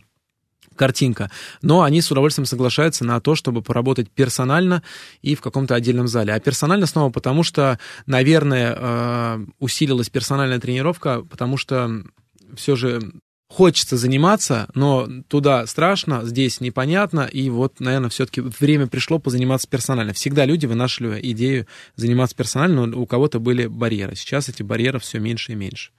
картинка, 0.76 1.30
но 1.62 1.82
они 1.82 2.00
с 2.00 2.10
удовольствием 2.10 2.46
соглашаются 2.46 3.04
на 3.04 3.20
то, 3.20 3.34
чтобы 3.34 3.62
поработать 3.62 4.10
персонально 4.10 4.82
и 5.22 5.34
в 5.34 5.40
каком-то 5.40 5.74
отдельном 5.74 6.08
зале. 6.08 6.32
А 6.32 6.40
персонально 6.40 6.86
снова 6.86 7.10
потому, 7.10 7.42
что, 7.42 7.78
наверное, 8.06 8.76
э, 8.76 9.46
усилилась 9.58 10.08
персональная 10.08 10.60
тренировка, 10.60 11.22
потому 11.22 11.56
что 11.56 12.02
все 12.56 12.76
же 12.76 13.12
хочется 13.48 13.96
заниматься, 13.96 14.68
но 14.74 15.08
туда 15.28 15.66
страшно, 15.66 16.24
здесь 16.24 16.60
непонятно, 16.60 17.28
и 17.32 17.48
вот, 17.48 17.80
наверное, 17.80 18.10
все-таки 18.10 18.40
время 18.40 18.86
пришло 18.86 19.18
позаниматься 19.18 19.68
персонально. 19.68 20.12
Всегда 20.12 20.44
люди 20.44 20.66
вынашивали 20.66 21.20
идею 21.30 21.66
заниматься 21.94 22.36
персонально, 22.36 22.86
но 22.86 23.00
у 23.00 23.06
кого-то 23.06 23.38
были 23.38 23.66
барьеры. 23.66 24.16
Сейчас 24.16 24.48
эти 24.48 24.62
барьеры 24.62 24.98
все 24.98 25.18
меньше 25.20 25.52
и 25.52 25.54
меньше. 25.54 25.90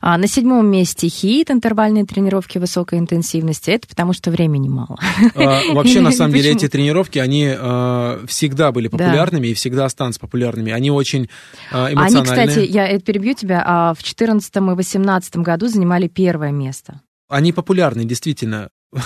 А 0.00 0.18
на 0.18 0.26
седьмом 0.26 0.66
месте 0.66 1.08
хит, 1.08 1.50
интервальные 1.50 2.04
тренировки 2.04 2.58
высокой 2.58 2.98
интенсивности. 2.98 3.70
Это 3.70 3.86
потому, 3.88 4.12
что 4.12 4.30
времени 4.30 4.68
мало. 4.68 4.98
А, 5.34 5.72
вообще, 5.72 6.00
на 6.00 6.10
самом 6.12 6.34
деле, 6.34 6.52
эти 6.52 6.68
тренировки, 6.68 7.18
они 7.18 7.52
а, 7.56 8.24
всегда 8.26 8.72
были 8.72 8.88
популярными 8.88 9.46
да. 9.46 9.50
и 9.50 9.54
всегда 9.54 9.84
останутся 9.84 10.20
популярными. 10.20 10.72
Они 10.72 10.90
очень 10.90 11.28
а, 11.70 11.92
эмоциональные. 11.92 12.42
Они, 12.42 12.50
кстати, 12.50 12.66
я 12.70 12.98
перебью 13.00 13.34
тебя, 13.34 13.62
а 13.64 13.92
в 13.94 13.98
2014 13.98 14.48
и 14.48 14.60
2018 14.60 15.36
году 15.36 15.68
занимали 15.68 16.08
первое 16.08 16.50
место. 16.50 17.00
Они 17.28 17.52
популярны, 17.52 18.04
действительно. 18.04 18.70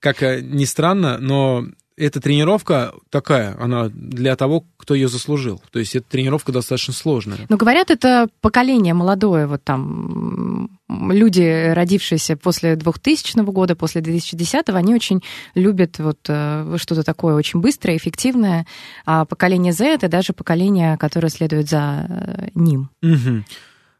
как 0.00 0.20
ни 0.20 0.64
странно, 0.64 1.16
но 1.18 1.64
эта 1.96 2.20
тренировка 2.20 2.94
такая, 3.10 3.56
она 3.60 3.88
для 3.88 4.34
того, 4.36 4.64
кто 4.76 4.94
ее 4.94 5.08
заслужил. 5.08 5.62
То 5.70 5.78
есть 5.78 5.94
эта 5.94 6.08
тренировка 6.08 6.52
достаточно 6.52 6.92
сложная. 6.92 7.46
Но 7.48 7.56
говорят, 7.56 7.90
это 7.90 8.28
поколение 8.40 8.94
молодое, 8.94 9.46
вот 9.46 9.62
там 9.62 10.70
люди, 10.88 11.72
родившиеся 11.72 12.36
после 12.36 12.76
2000 12.76 13.42
года, 13.44 13.76
после 13.76 14.00
2010, 14.00 14.68
они 14.70 14.94
очень 14.94 15.22
любят 15.54 15.98
вот 15.98 16.18
э, 16.28 16.76
что-то 16.78 17.02
такое 17.02 17.34
очень 17.34 17.60
быстрое, 17.60 17.96
эффективное. 17.96 18.66
А 19.06 19.24
поколение 19.24 19.72
Z 19.72 19.86
это 19.86 20.08
даже 20.08 20.32
поколение, 20.32 20.96
которое 20.98 21.28
следует 21.28 21.68
за 21.68 22.06
э, 22.08 22.48
ним. 22.54 22.90
Угу. 23.02 23.44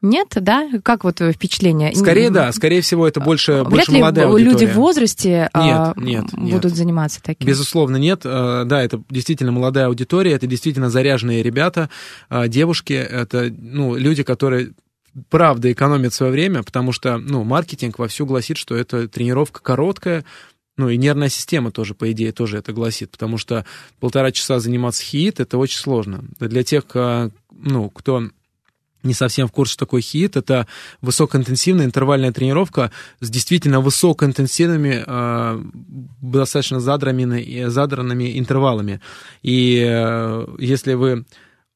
Нет, 0.04 0.28
да? 0.36 0.68
Как 0.82 1.02
вот 1.02 1.20
впечатление? 1.20 1.94
Скорее, 1.94 2.28
да. 2.28 2.52
Скорее 2.52 2.82
всего, 2.82 3.08
это 3.08 3.20
больше, 3.20 3.52
Вряд 3.52 3.68
больше 3.70 3.90
ли 3.92 4.00
молодая 4.00 4.26
аудитория. 4.26 4.52
люди 4.52 4.66
в 4.66 4.74
возрасте 4.74 5.48
нет, 5.54 5.96
нет, 5.96 6.24
будут 6.34 6.64
нет. 6.64 6.76
заниматься 6.76 7.22
таким? 7.22 7.48
Безусловно, 7.48 7.96
нет. 7.96 8.20
Э, 8.24 8.64
да, 8.66 8.82
это 8.82 9.02
действительно 9.08 9.50
молодая 9.50 9.86
аудитория, 9.86 10.32
это 10.32 10.46
действительно 10.46 10.90
заряженные 10.90 11.42
ребята, 11.42 11.88
э, 12.28 12.48
девушки, 12.48 12.92
это 12.92 13.50
ну, 13.56 13.96
люди, 13.96 14.22
которые 14.22 14.72
правда 15.30 15.72
экономят 15.72 16.12
свое 16.12 16.30
время, 16.30 16.62
потому 16.62 16.92
что 16.92 17.16
ну, 17.16 17.42
маркетинг 17.42 17.98
вовсю 17.98 18.26
гласит, 18.26 18.58
что 18.58 18.76
это 18.76 19.08
тренировка 19.08 19.62
короткая, 19.62 20.26
ну 20.76 20.90
и 20.90 20.98
нервная 20.98 21.30
система 21.30 21.70
тоже, 21.70 21.94
по 21.94 22.12
идее, 22.12 22.32
тоже 22.32 22.58
это 22.58 22.74
гласит, 22.74 23.10
потому 23.10 23.38
что 23.38 23.64
полтора 24.00 24.32
часа 24.32 24.58
заниматься 24.58 25.02
хит 25.02 25.40
это 25.40 25.56
очень 25.56 25.78
сложно. 25.78 26.24
Для 26.40 26.62
тех, 26.62 26.84
э, 26.92 27.30
ну, 27.52 27.88
кто 27.88 28.28
не 29.04 29.14
совсем 29.14 29.48
в 29.48 29.52
курсе, 29.52 29.74
что 29.74 29.86
такое 29.86 30.00
хит. 30.00 30.36
Это 30.36 30.66
высокоинтенсивная 31.00 31.84
интервальная 31.84 32.32
тренировка 32.32 32.90
с 33.20 33.30
действительно 33.30 33.80
высокоинтенсивными, 33.80 35.04
э, 35.06 35.64
достаточно 36.20 36.80
задранными, 36.80 37.68
задранными 37.68 38.38
интервалами. 38.38 39.00
И 39.42 39.84
э, 39.86 40.46
если 40.58 40.94
вы 40.94 41.24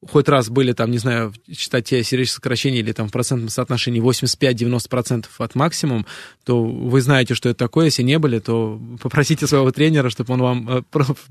хоть 0.07 0.29
раз 0.29 0.49
были 0.49 0.71
там, 0.71 0.91
не 0.91 0.97
знаю, 0.97 1.33
считать 1.51 1.85
те 1.85 2.03
сердечные 2.03 2.35
сокращения 2.35 2.79
или 2.79 2.93
там 2.93 3.09
в 3.09 3.11
процентном 3.11 3.49
соотношении 3.49 4.01
85-90% 4.01 5.25
от 5.37 5.55
максимум, 5.55 6.05
то 6.49 6.63
вы 6.63 7.01
знаете, 7.01 7.35
что 7.35 7.49
это 7.49 7.59
такое. 7.59 7.85
Если 7.85 8.01
не 8.01 8.17
были, 8.17 8.39
то 8.39 8.81
попросите 9.01 9.45
своего 9.45 9.69
тренера, 9.71 10.09
чтобы 10.09 10.33
он 10.33 10.41
вам 10.41 10.69
э, 10.69 10.81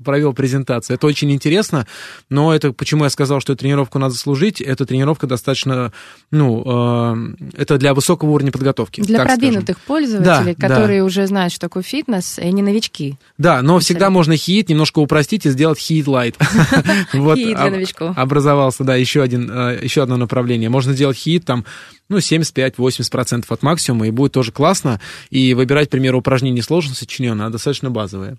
провел 0.03 0.33
презентацию. 0.33 0.95
Это 0.95 1.07
очень 1.07 1.31
интересно, 1.31 1.87
но 2.29 2.53
это 2.53 2.71
почему 2.71 3.03
я 3.03 3.09
сказал, 3.09 3.41
что 3.41 3.55
тренировку 3.55 3.99
надо 3.99 4.13
служить. 4.13 4.61
Эта 4.61 4.85
тренировка 4.85 5.27
достаточно, 5.27 5.91
ну, 6.29 6.63
э, 6.65 7.35
это 7.57 7.77
для 7.77 7.93
высокого 7.93 8.29
уровня 8.29 8.51
подготовки. 8.51 9.01
Для 9.01 9.23
продвинутых 9.23 9.77
скажем. 9.77 9.87
пользователей, 9.87 10.55
да, 10.57 10.67
которые 10.67 11.01
да. 11.01 11.05
уже 11.05 11.27
знают, 11.27 11.51
что 11.51 11.61
такое 11.61 11.83
фитнес, 11.83 12.37
и 12.39 12.51
не 12.51 12.61
новички. 12.61 13.17
Да, 13.37 13.61
но 13.61 13.79
всегда 13.79 14.09
можно 14.09 14.37
хит 14.37 14.69
немножко 14.69 14.99
упростить 14.99 15.45
и 15.45 15.49
сделать 15.49 15.79
хит 15.79 16.07
лайт. 16.07 16.37
Хит 17.11 17.57
для 17.57 17.71
новичков. 17.71 18.17
Образовать 18.17 18.59
оставался, 18.59 18.83
да, 18.83 18.95
еще, 18.95 19.21
один, 19.21 19.49
э, 19.49 19.79
еще 19.81 20.03
одно 20.03 20.17
направление. 20.17 20.69
Можно 20.69 20.93
сделать 20.93 21.17
хит 21.17 21.45
там, 21.45 21.65
ну, 22.09 22.17
75-80% 22.17 23.45
от 23.47 23.63
максимума, 23.63 24.07
и 24.07 24.11
будет 24.11 24.33
тоже 24.33 24.51
классно. 24.51 24.99
И 25.29 25.53
выбирать, 25.53 25.87
к 25.87 25.91
примеру, 25.91 26.19
упражнение 26.19 26.63
сложно 26.63 26.95
сочиненное, 26.95 27.47
а 27.47 27.49
достаточно 27.49 27.89
базовое. 27.89 28.37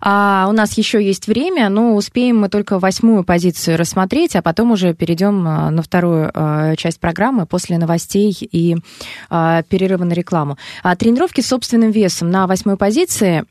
А 0.00 0.46
у 0.48 0.52
нас 0.52 0.76
еще 0.76 1.04
есть 1.04 1.26
время, 1.26 1.68
но 1.68 1.94
успеем 1.94 2.38
мы 2.38 2.48
только 2.48 2.78
восьмую 2.78 3.24
позицию 3.24 3.78
рассмотреть, 3.78 4.36
а 4.36 4.42
потом 4.42 4.72
уже 4.72 4.94
перейдем 4.94 5.46
а, 5.46 5.70
на 5.70 5.82
вторую 5.82 6.30
а, 6.34 6.76
часть 6.76 7.00
программы 7.00 7.46
после 7.46 7.78
новостей 7.78 8.36
и 8.40 8.76
а, 9.30 9.62
перерыва 9.62 10.04
на 10.04 10.12
рекламу. 10.12 10.58
Тренировки 10.98 11.40
с 11.40 11.48
собственным 11.48 11.90
весом 11.90 12.30
на 12.30 12.46
восьмой 12.46 12.76
позиции. 12.76 13.44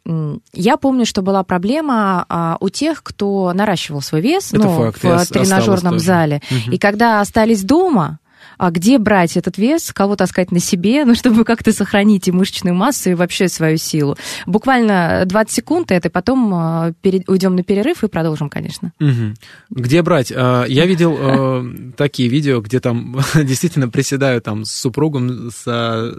Я 0.53 0.77
помню, 0.77 1.05
что 1.05 1.21
была 1.21 1.43
проблема 1.43 2.57
у 2.59 2.69
тех, 2.69 3.03
кто 3.03 3.53
наращивал 3.53 4.01
свой 4.01 4.21
вес 4.21 4.53
Это 4.53 4.63
ну, 4.63 4.77
факт, 4.77 5.03
в 5.03 5.25
тренажерном 5.27 5.99
зале. 5.99 6.41
Угу. 6.49 6.75
И 6.75 6.77
когда 6.77 7.21
остались 7.21 7.63
дома, 7.63 8.19
а 8.61 8.69
где 8.69 8.99
брать 8.99 9.37
этот 9.37 9.57
вес, 9.57 9.91
кого 9.91 10.15
таскать 10.15 10.51
на 10.51 10.59
себе, 10.59 11.03
ну, 11.03 11.15
чтобы 11.15 11.45
как-то 11.45 11.73
сохранить 11.73 12.27
и 12.27 12.31
мышечную 12.31 12.75
массу, 12.75 13.09
и 13.09 13.13
вообще 13.15 13.47
свою 13.47 13.77
силу. 13.77 14.17
Буквально 14.45 15.23
20 15.25 15.51
секунд 15.51 15.91
это, 15.91 16.11
потом 16.11 16.53
а, 16.53 16.93
перед, 17.01 17.27
уйдем 17.27 17.55
на 17.55 17.63
перерыв 17.63 18.03
и 18.03 18.07
продолжим, 18.07 18.49
конечно. 18.49 18.93
Угу. 18.99 19.33
Где 19.71 20.03
брать? 20.03 20.31
А, 20.35 20.65
я 20.65 20.85
видел 20.85 21.17
э, 21.19 21.91
такие 21.97 22.29
видео, 22.29 22.61
где 22.61 22.79
там 22.79 23.19
действительно 23.33 23.89
приседают 23.89 24.43
там 24.43 24.63
с 24.63 24.71
супругом, 24.71 25.49
с, 25.49 25.63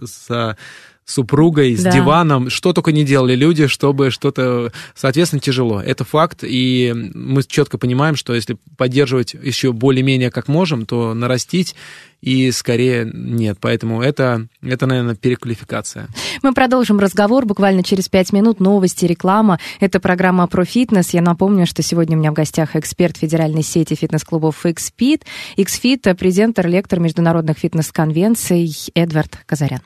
с 0.04 0.56
супругой, 1.04 1.76
с 1.76 1.82
да. 1.82 1.90
диваном, 1.90 2.50
что 2.50 2.72
только 2.72 2.92
не 2.92 3.04
делали 3.04 3.34
люди, 3.34 3.66
чтобы 3.66 4.10
что-то, 4.10 4.72
соответственно, 4.94 5.40
тяжело. 5.40 5.80
Это 5.80 6.04
факт, 6.04 6.40
и 6.42 6.92
мы 6.94 7.42
четко 7.42 7.78
понимаем, 7.78 8.16
что 8.16 8.34
если 8.34 8.56
поддерживать 8.76 9.34
еще 9.34 9.72
более-менее 9.72 10.30
как 10.30 10.48
можем, 10.48 10.86
то 10.86 11.14
нарастить 11.14 11.74
и 12.22 12.52
скорее 12.52 13.10
нет. 13.12 13.58
Поэтому 13.60 14.00
это, 14.00 14.46
это, 14.62 14.86
наверное, 14.86 15.16
переквалификация. 15.16 16.06
Мы 16.42 16.54
продолжим 16.54 17.00
разговор 17.00 17.44
буквально 17.46 17.82
через 17.82 18.08
пять 18.08 18.32
минут. 18.32 18.60
Новости, 18.60 19.04
реклама. 19.04 19.58
Это 19.80 19.98
программа 19.98 20.46
про 20.46 20.64
фитнес. 20.64 21.10
Я 21.10 21.20
напомню, 21.20 21.66
что 21.66 21.82
сегодня 21.82 22.16
у 22.16 22.20
меня 22.20 22.30
в 22.30 22.34
гостях 22.34 22.76
эксперт 22.76 23.16
федеральной 23.16 23.64
сети 23.64 23.94
фитнес-клубов 23.94 24.64
XFIT, 24.64 25.22
XFIT, 25.56 26.14
презентер, 26.14 26.68
лектор 26.68 27.00
международных 27.00 27.58
фитнес-конвенций 27.58 28.72
Эдвард 28.94 29.38
Казарян. 29.44 29.80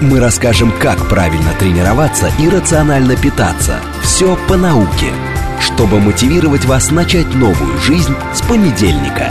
Мы 0.00 0.20
расскажем, 0.20 0.72
как 0.78 1.08
правильно 1.08 1.52
тренироваться 1.58 2.30
и 2.38 2.48
рационально 2.48 3.16
питаться. 3.16 3.80
Все 4.02 4.38
по 4.48 4.56
науке. 4.56 5.12
чтобы 5.60 5.98
мотивировать 6.00 6.64
вас 6.66 6.92
начать 6.92 7.34
новую 7.34 7.78
жизнь 7.78 8.14
с 8.32 8.40
понедельника. 8.42 9.28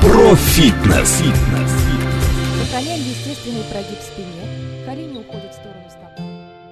Профитнес. 0.00 1.22
Сохраняем 1.22 1.83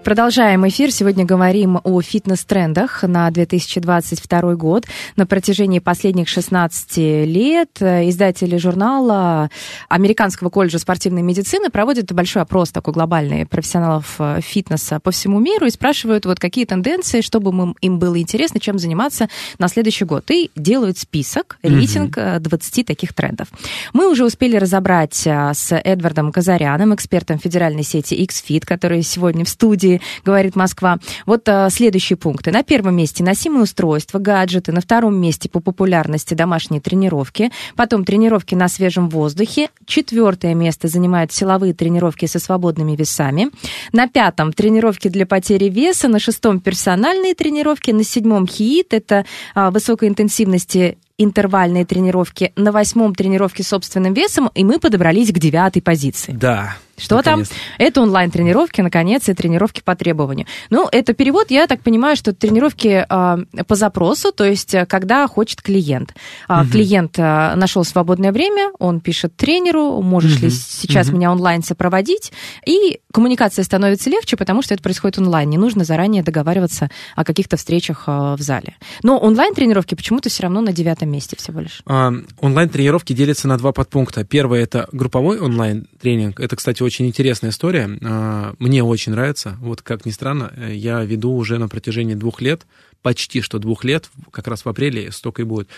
Продолжаем 0.04 0.66
эфир. 0.66 0.90
Сегодня 0.90 1.24
говорим 1.24 1.78
о 1.84 2.00
фитнес-трендах 2.02 3.04
на 3.04 3.30
2022 3.30 4.56
год. 4.56 4.84
На 5.14 5.26
протяжении 5.26 5.78
последних 5.78 6.28
16 6.28 6.96
лет 7.24 7.70
э, 7.78 8.08
издатели 8.08 8.56
журнала 8.56 9.48
Американского 9.88 10.50
колледжа 10.50 10.80
спортивной 10.80 11.22
медицины 11.22 11.70
проводят 11.70 12.12
большой 12.12 12.42
опрос 12.42 12.70
такой 12.72 12.92
глобальный 12.94 13.46
профессионалов 13.46 14.16
э, 14.18 14.40
фитнеса 14.42 14.98
по 14.98 15.12
всему 15.12 15.38
миру 15.38 15.66
и 15.66 15.70
спрашивают, 15.70 16.26
вот 16.26 16.40
какие 16.40 16.64
тенденции, 16.64 17.20
чтобы 17.20 17.74
им- 17.80 17.98
было 18.00 18.20
интересно, 18.20 18.58
чем 18.58 18.80
заниматься 18.80 19.28
на 19.58 19.68
следующий 19.68 20.04
год. 20.04 20.28
И 20.32 20.50
делают 20.56 20.98
список, 20.98 21.58
рейтинг 21.62 22.18
э, 22.18 22.40
20 22.40 22.84
таких 22.86 23.14
трендов. 23.14 23.46
Мы 23.92 24.10
уже 24.10 24.24
успели 24.24 24.56
разобрать 24.56 25.14
с 25.26 25.72
Эдвардом 25.72 26.32
Казаряном, 26.32 26.92
экспертом 26.92 27.38
федеральной 27.38 27.84
сети 27.84 28.14
XFIT, 28.26 28.66
который 28.66 29.02
сегодня 29.02 29.44
в 29.44 29.48
студии 29.48 29.91
говорит 30.24 30.56
Москва. 30.56 30.98
Вот 31.26 31.48
а, 31.48 31.68
следующие 31.70 32.16
пункты. 32.16 32.50
На 32.50 32.62
первом 32.62 32.96
месте 32.96 33.24
носимые 33.24 33.62
устройства, 33.62 34.18
гаджеты. 34.18 34.72
На 34.72 34.80
втором 34.80 35.20
месте 35.20 35.48
по 35.48 35.60
популярности 35.60 36.34
домашние 36.34 36.80
тренировки. 36.80 37.50
Потом 37.76 38.04
тренировки 38.04 38.54
на 38.54 38.68
свежем 38.68 39.08
воздухе. 39.08 39.68
Четвертое 39.86 40.54
место 40.54 40.88
занимают 40.88 41.32
силовые 41.32 41.74
тренировки 41.74 42.26
со 42.26 42.38
свободными 42.38 42.96
весами. 42.96 43.50
На 43.92 44.08
пятом 44.08 44.52
тренировки 44.52 45.08
для 45.08 45.26
потери 45.26 45.68
веса. 45.68 46.08
На 46.08 46.18
шестом 46.18 46.60
персональные 46.60 47.34
тренировки. 47.34 47.90
На 47.90 48.04
седьмом 48.04 48.46
хиит. 48.46 48.94
Это 48.94 49.24
а, 49.54 49.70
высокой 49.70 50.08
интенсивности 50.08 50.98
интервальные 51.18 51.84
тренировки, 51.84 52.52
на 52.56 52.72
восьмом 52.72 53.14
тренировки 53.14 53.62
собственным 53.62 54.14
весом, 54.14 54.50
и 54.54 54.64
мы 54.64 54.78
подобрались 54.78 55.32
к 55.32 55.38
девятой 55.38 55.82
позиции. 55.82 56.32
Да. 56.32 56.76
Что 56.96 57.16
наконец-то. 57.16 57.54
там? 57.54 57.62
Это 57.78 58.02
онлайн-тренировки, 58.02 58.80
наконец, 58.80 59.28
и 59.28 59.34
тренировки 59.34 59.80
по 59.84 59.94
требованию. 59.96 60.46
Ну, 60.70 60.88
это 60.92 61.14
перевод, 61.14 61.50
я 61.50 61.66
так 61.66 61.80
понимаю, 61.80 62.16
что 62.16 62.32
тренировки 62.32 63.04
а, 63.08 63.38
по 63.66 63.74
запросу, 63.74 64.30
то 64.32 64.44
есть 64.44 64.74
а, 64.74 64.86
когда 64.86 65.26
хочет 65.26 65.62
клиент. 65.62 66.14
А, 66.48 66.64
Клиент 66.66 67.16
а, 67.18 67.54
нашел 67.56 67.84
свободное 67.84 68.32
время, 68.32 68.70
он 68.78 69.00
пишет 69.00 69.36
тренеру, 69.36 70.00
можешь 70.02 70.40
ли 70.40 70.48
Мгм. 70.48 70.56
сейчас 70.56 71.06
Мгм. 71.08 71.16
меня 71.16 71.32
онлайн 71.32 71.62
сопроводить, 71.62 72.32
и 72.66 73.00
коммуникация 73.12 73.62
становится 73.64 74.10
легче, 74.10 74.36
потому 74.36 74.62
что 74.62 74.74
это 74.74 74.82
происходит 74.82 75.18
онлайн, 75.18 75.48
не 75.50 75.58
нужно 75.58 75.84
заранее 75.84 76.22
договариваться 76.22 76.90
о 77.16 77.24
каких-то 77.24 77.56
встречах 77.56 78.04
а, 78.06 78.36
в 78.36 78.40
зале. 78.40 78.76
Но 79.02 79.18
онлайн-тренировки 79.18 79.94
почему-то 79.94 80.28
все 80.28 80.44
равно 80.44 80.60
на 80.60 80.72
девятом 80.72 81.10
месте 81.10 81.36
всего 81.36 81.60
лишь. 81.60 81.82
А, 81.86 82.12
Онлайн-тренировки 82.40 83.12
делятся 83.12 83.48
на 83.48 83.56
два 83.58 83.72
подпункта. 83.72 84.24
Первый— 84.24 84.62
это 84.62 84.88
групповой 84.92 85.38
онлайн-тренинг. 85.40 86.38
Это, 86.40 86.56
кстати, 86.56 86.81
очень 86.82 87.06
интересная 87.06 87.50
история. 87.50 87.98
А, 88.02 88.54
Мне 88.58 88.82
очень 88.82 89.12
нравится. 89.12 89.56
Вот, 89.60 89.82
как 89.82 90.06
ни 90.06 90.10
странно, 90.10 90.52
э, 90.56 90.74
я 90.74 91.02
веду 91.04 91.34
уже 91.34 91.58
на 91.58 91.68
протяжении 91.68 92.14
двух 92.14 92.40
лет, 92.40 92.66
почти 93.02 93.40
что 93.40 93.58
двух 93.58 93.84
лет, 93.84 94.10
как 94.30 94.48
раз 94.48 94.64
в 94.64 94.68
апреле 94.68 95.10
столько 95.12 95.42
и 95.42 95.44
будет, 95.44 95.68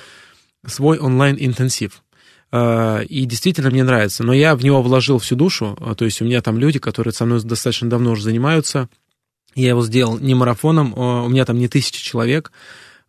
свой 0.67 0.99
онлайн-интенсив. 0.99 2.03
А, 2.53 3.01
И 3.01 3.25
действительно 3.25 3.71
мне 3.71 3.85
нравится. 3.85 4.25
Но 4.25 4.33
я 4.33 4.55
в 4.55 4.65
него 4.65 4.83
вложил 4.83 5.19
всю 5.19 5.37
душу. 5.37 5.77
А, 5.81 5.95
То 5.95 6.05
есть 6.05 6.21
у 6.21 6.25
меня 6.25 6.41
там 6.41 6.59
люди, 6.59 6.79
которые 6.79 7.13
со 7.13 7.25
мной 7.25 7.43
достаточно 7.43 7.89
давно 7.89 8.13
уже 8.13 8.23
занимаются. 8.23 8.89
Я 9.55 9.69
его 9.69 9.83
сделал 9.85 10.19
не 10.19 10.35
марафоном, 10.35 10.99
у 10.99 11.29
меня 11.29 11.45
там 11.45 11.59
не 11.59 11.69
тысяча 11.69 12.03
человек. 12.03 12.51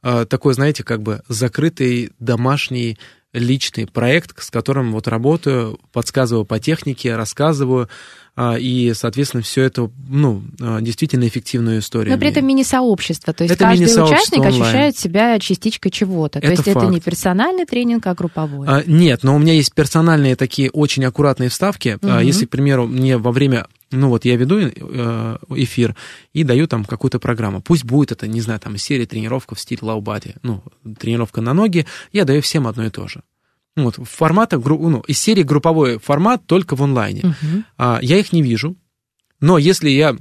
Такой, 0.03 0.53
знаете, 0.53 0.83
как 0.83 1.01
бы 1.01 1.23
закрытый 1.27 2.11
домашний 2.19 2.99
личный 3.35 3.85
проект, 3.85 4.41
с 4.41 4.49
которым 4.49 4.93
вот 4.93 5.07
работаю, 5.07 5.79
подсказываю 5.91 6.45
по 6.45 6.59
технике, 6.59 7.15
рассказываю, 7.15 7.89
а, 8.37 8.55
и, 8.57 8.93
соответственно, 8.93 9.43
все 9.43 9.63
это, 9.63 9.89
ну, 10.09 10.43
а, 10.59 10.81
действительно 10.81 11.25
эффективную 11.25 11.79
историю. 11.79 12.13
Но 12.13 12.19
при 12.19 12.29
этом 12.29 12.45
мини-сообщество. 12.45 13.33
То 13.33 13.43
есть 13.43 13.55
Это 13.55 13.63
каждый 13.63 13.85
участник 13.85 14.41
онлайн. 14.41 14.61
ощущает 14.61 14.97
себя 14.97 15.39
частичкой 15.39 15.91
чего-то. 15.91 16.39
То 16.41 16.47
Это 16.47 16.51
есть 16.51 16.67
это 16.67 16.79
факт. 16.81 16.91
не 16.91 16.99
персональный 16.99 17.65
тренинг, 17.65 18.05
а 18.07 18.13
групповой. 18.13 18.67
А, 18.67 18.83
Нет, 18.85 19.23
но 19.23 19.35
у 19.35 19.39
меня 19.39 19.53
есть 19.53 19.73
персональные 19.73 20.35
такие 20.35 20.69
очень 20.69 21.05
аккуратные 21.05 21.49
вставки. 21.49 21.97
Мгм. 22.01 22.19
Если, 22.19 22.45
к 22.45 22.49
примеру, 22.49 22.87
мне 22.87 23.17
во 23.17 23.31
время, 23.31 23.67
ну 23.95 24.09
вот 24.09 24.25
я 24.25 24.35
веду 24.35 24.59
э, 24.59 25.37
эфир 25.49 25.95
и 26.33 26.43
даю 26.43 26.67
там 26.67 26.85
какую-то 26.85 27.19
программу. 27.19 27.61
Пусть 27.61 27.83
будет 27.83 28.11
это, 28.11 28.27
не 28.27 28.41
знаю, 28.41 28.59
там 28.59 28.75
из 28.75 28.83
серии 28.83 29.05
тренировка 29.05 29.55
в 29.55 29.59
стиле 29.59 29.79
лаубади, 29.81 30.35
ну, 30.43 30.63
тренировка 30.99 31.41
на 31.41 31.53
ноги, 31.53 31.85
я 32.11 32.25
даю 32.25 32.41
всем 32.41 32.67
одно 32.67 32.85
и 32.85 32.89
то 32.89 33.07
же. 33.07 33.23
Ну, 33.75 33.83
Вот, 33.85 33.95
формата, 34.07 34.57
ну, 34.57 35.01
из 35.01 35.19
серии 35.19 35.43
групповой 35.43 35.99
формат 35.99 36.45
только 36.45 36.75
в 36.75 36.83
онлайне. 36.83 37.35
А, 37.77 37.99
я 38.01 38.17
их 38.17 38.31
не 38.31 38.41
вижу, 38.41 38.75
но 39.41 39.57
если 39.57 39.89
я 39.89 40.15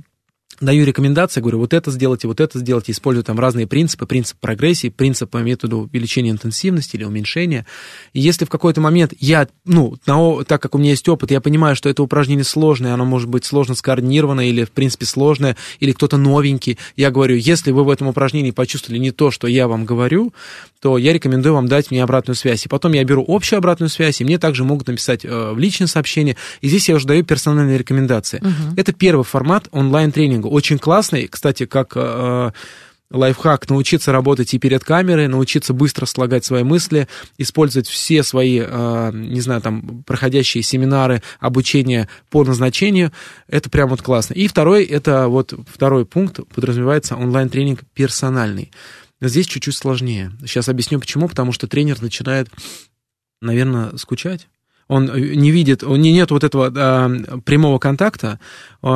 даю 0.60 0.84
рекомендации, 0.84 1.40
говорю, 1.40 1.58
вот 1.58 1.72
это 1.72 1.90
сделайте, 1.90 2.28
вот 2.28 2.40
это 2.40 2.58
сделайте, 2.58 2.92
использую 2.92 3.24
там 3.24 3.38
разные 3.38 3.66
принципы, 3.66 4.06
принцип 4.06 4.38
прогрессии, 4.38 4.88
принцип 4.88 5.30
по 5.30 5.38
методу 5.38 5.88
увеличения 5.92 6.30
интенсивности 6.30 6.96
или 6.96 7.04
уменьшения. 7.04 7.66
И 8.12 8.20
если 8.20 8.44
в 8.44 8.48
какой-то 8.48 8.80
момент 8.80 9.12
я, 9.18 9.48
ну, 9.64 9.96
на 10.06 10.44
так 10.44 10.62
как 10.62 10.74
у 10.74 10.78
меня 10.78 10.90
есть 10.90 11.08
опыт, 11.08 11.30
я 11.30 11.40
понимаю, 11.40 11.76
что 11.76 11.88
это 11.88 12.02
упражнение 12.02 12.44
сложное, 12.44 12.94
оно 12.94 13.04
может 13.04 13.28
быть 13.28 13.44
сложно 13.44 13.74
скоординировано 13.74 14.48
или, 14.48 14.64
в 14.64 14.70
принципе, 14.70 15.06
сложное, 15.06 15.56
или 15.80 15.92
кто-то 15.92 16.16
новенький, 16.16 16.78
я 16.96 17.10
говорю, 17.10 17.36
если 17.36 17.70
вы 17.70 17.84
в 17.84 17.90
этом 17.90 18.08
упражнении 18.08 18.50
почувствовали 18.50 18.98
не 18.98 19.10
то, 19.10 19.30
что 19.30 19.46
я 19.46 19.68
вам 19.68 19.84
говорю, 19.84 20.32
то 20.80 20.98
я 20.98 21.12
рекомендую 21.12 21.54
вам 21.54 21.66
дать 21.66 21.90
мне 21.90 22.02
обратную 22.02 22.36
связь. 22.36 22.66
И 22.66 22.68
потом 22.68 22.92
я 22.92 23.04
беру 23.04 23.24
общую 23.26 23.58
обратную 23.58 23.88
связь, 23.88 24.20
и 24.20 24.24
мне 24.24 24.38
также 24.38 24.64
могут 24.64 24.86
написать 24.86 25.24
э, 25.24 25.52
в 25.52 25.58
личное 25.58 25.86
сообщение, 25.86 26.36
и 26.60 26.68
здесь 26.68 26.88
я 26.88 26.94
уже 26.96 27.06
даю 27.06 27.24
персональные 27.24 27.78
рекомендации. 27.78 28.42
Это 28.76 28.92
первый 28.92 29.24
формат 29.24 29.68
онлайн-тренинга. 29.70 30.46
Очень 30.54 30.78
классный, 30.78 31.26
кстати, 31.26 31.66
как 31.66 31.94
э, 31.96 32.52
лайфхак 33.10 33.68
научиться 33.68 34.12
работать 34.12 34.54
и 34.54 34.60
перед 34.60 34.84
камерой, 34.84 35.26
научиться 35.26 35.72
быстро 35.74 36.06
слагать 36.06 36.44
свои 36.44 36.62
мысли, 36.62 37.08
использовать 37.38 37.88
все 37.88 38.22
свои, 38.22 38.60
э, 38.64 39.10
не 39.12 39.40
знаю, 39.40 39.62
там, 39.62 40.04
проходящие 40.04 40.62
семинары, 40.62 41.24
обучение 41.40 42.08
по 42.30 42.44
назначению. 42.44 43.10
Это 43.48 43.68
прям 43.68 43.88
вот 43.88 44.02
классно. 44.02 44.34
И 44.34 44.46
второй, 44.46 44.84
это 44.84 45.26
вот 45.26 45.52
второй 45.66 46.06
пункт, 46.06 46.38
подразумевается 46.54 47.16
онлайн-тренинг 47.16 47.80
персональный. 47.92 48.70
Здесь 49.20 49.48
чуть-чуть 49.48 49.74
сложнее. 49.74 50.30
Сейчас 50.42 50.68
объясню 50.68 51.00
почему. 51.00 51.28
Потому 51.28 51.50
что 51.50 51.66
тренер 51.66 52.00
начинает, 52.00 52.48
наверное, 53.42 53.96
скучать. 53.96 54.46
Он 54.88 55.10
э, 55.10 55.34
не 55.34 55.50
видит, 55.50 55.82
у 55.82 55.96
него 55.96 56.14
нет 56.14 56.30
вот 56.30 56.44
этого 56.44 56.72
э, 56.74 57.38
прямого 57.44 57.78
контакта, 57.78 58.38
э, 58.82 58.86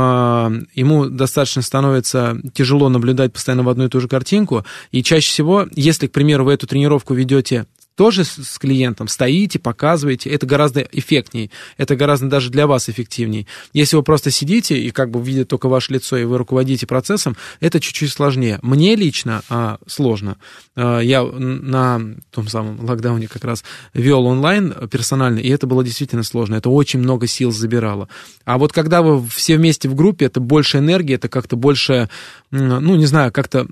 ему 0.75 1.07
достаточно 1.07 1.63
становится 1.63 2.39
тяжело 2.53 2.89
наблюдать 2.89 3.33
постоянно 3.33 3.63
в 3.63 3.69
одну 3.69 3.87
и 3.87 3.89
ту 3.89 4.01
же 4.01 4.09
картинку, 4.09 4.65
и 4.91 5.03
чаще 5.03 5.31
всего, 5.31 5.67
если, 5.73 6.07
к 6.07 6.13
примеру, 6.13 6.45
вы 6.45 6.53
эту 6.53 6.67
тренировку 6.67 7.15
ведете 7.15 7.67
тоже 7.99 8.25
с, 8.25 8.59
клиентом, 8.61 9.09
стоите, 9.09 9.59
показываете, 9.59 10.31
это 10.31 10.47
гораздо 10.47 10.83
эффектней, 10.93 11.51
это 11.79 11.97
гораздо 11.97 12.29
даже 12.29 12.49
для 12.49 12.69
вас 12.69 12.89
эффективней. 12.89 13.49
Если 13.73 13.97
вы 13.97 14.05
просто 14.05 14.31
сидите 14.31 14.79
и 14.79 14.93
как 14.93 15.11
бы 15.11 15.21
видят 15.21 15.49
только 15.49 15.69
ваше 15.69 15.95
лицо, 15.95 16.17
и 16.17 16.23
вы 16.23 16.39
руководите 16.39 16.87
процессом, 16.87 17.37
это 17.59 17.81
чуть-чуть 17.81 18.13
сложнее. 18.13 18.61
Мне 18.63 18.95
лично 18.95 19.43
а, 19.49 19.79
сложно. 19.89 20.37
А, 20.77 21.01
я 21.01 21.25
на 21.25 22.01
том 22.31 22.47
самом 22.47 22.85
локдауне 22.85 23.27
как 23.27 23.45
раз 23.45 23.65
вел 23.95 24.27
онлайн 24.27 24.73
персонально, 24.89 25.41
и 25.41 25.49
это 25.49 25.67
было 25.67 25.83
действительно 25.83 26.23
сложно. 26.23 26.55
Это 26.55 26.71
очень 26.71 27.01
много 27.01 27.27
сил 27.27 27.51
забирало. 27.51 28.09
А 28.45 28.59
вот 28.59 28.73
когда 28.73 29.03
вы 29.03 29.27
все 29.27 29.57
вместе 29.57 29.89
в 29.89 29.97
группе, 29.97 30.27
это 30.27 30.39
больше 30.39 30.79
энергии, 30.79 31.17
это 31.17 31.29
как-то 31.29 31.57
больше, 31.57 32.09
ну, 32.53 32.95
не 32.95 33.07
знаю, 33.07 33.33
как-то 33.33 33.67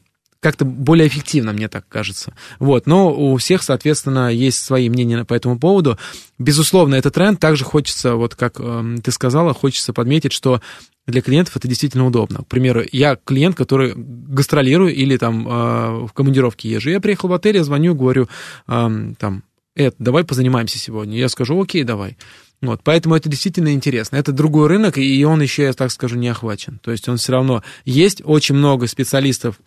как-то 0.47 0.65
более 0.65 1.09
эффективно, 1.09 1.53
мне 1.53 1.67
так 1.67 1.89
кажется. 1.89 2.33
Вот. 2.61 2.87
Но 2.87 3.13
у 3.13 3.37
всех, 3.37 3.65
соответственно, 3.65 4.33
есть 4.33 4.65
свои 4.65 4.89
мнения 4.89 5.25
по 5.25 5.35
этому 5.35 5.59
поводу. 5.59 5.99
Безусловно, 6.39 6.95
это 6.95 7.11
тренд. 7.11 7.41
Также 7.41 7.65
хочется, 7.65 8.15
вот 8.15 8.37
как 8.37 8.61
эм, 8.61 9.03
ты 9.03 9.11
сказала, 9.11 9.53
хочется 9.55 9.93
подметить, 9.93 10.33
что 10.33 10.61
для 11.09 11.21
клиентов 11.21 11.57
это 11.57 11.67
действительно 11.67 12.07
удобно. 12.07 12.45
К 12.45 12.47
примеру, 12.47 12.85
я 12.93 13.17
клиент, 13.17 13.57
который 13.57 13.95
гастролирую 13.97 14.95
или 14.95 15.17
там 15.17 15.49
э, 15.49 16.07
в 16.07 16.13
командировке 16.13 16.71
езжу. 16.71 16.91
Я 16.91 17.01
приехал 17.01 17.29
в 17.29 17.33
отель, 17.33 17.57
я 17.57 17.65
звоню, 17.65 17.97
говорю, 17.97 18.29
эм, 18.69 19.17
там, 19.17 19.43
Эд, 19.75 19.97
давай 19.99 20.23
позанимаемся 20.23 20.79
сегодня. 20.79 21.19
Я 21.19 21.29
скажу, 21.29 21.61
окей, 21.61 21.83
давай. 21.83 22.17
Вот, 22.63 22.81
поэтому 22.83 23.15
это 23.15 23.29
действительно 23.29 23.73
интересно. 23.73 24.17
Это 24.17 24.33
другой 24.33 24.69
рынок, 24.69 24.97
и 24.97 25.25
он 25.25 25.43
еще, 25.43 25.65
я 25.65 25.73
так 25.73 25.91
скажу, 25.91 26.17
не 26.17 26.29
охвачен. 26.29 26.79
То 26.83 26.91
есть 26.91 27.09
он 27.09 27.19
все 27.19 27.33
равно 27.33 27.63
есть 27.85 28.23
очень 28.25 28.55
много 28.55 28.87
специалистов, 28.87 29.61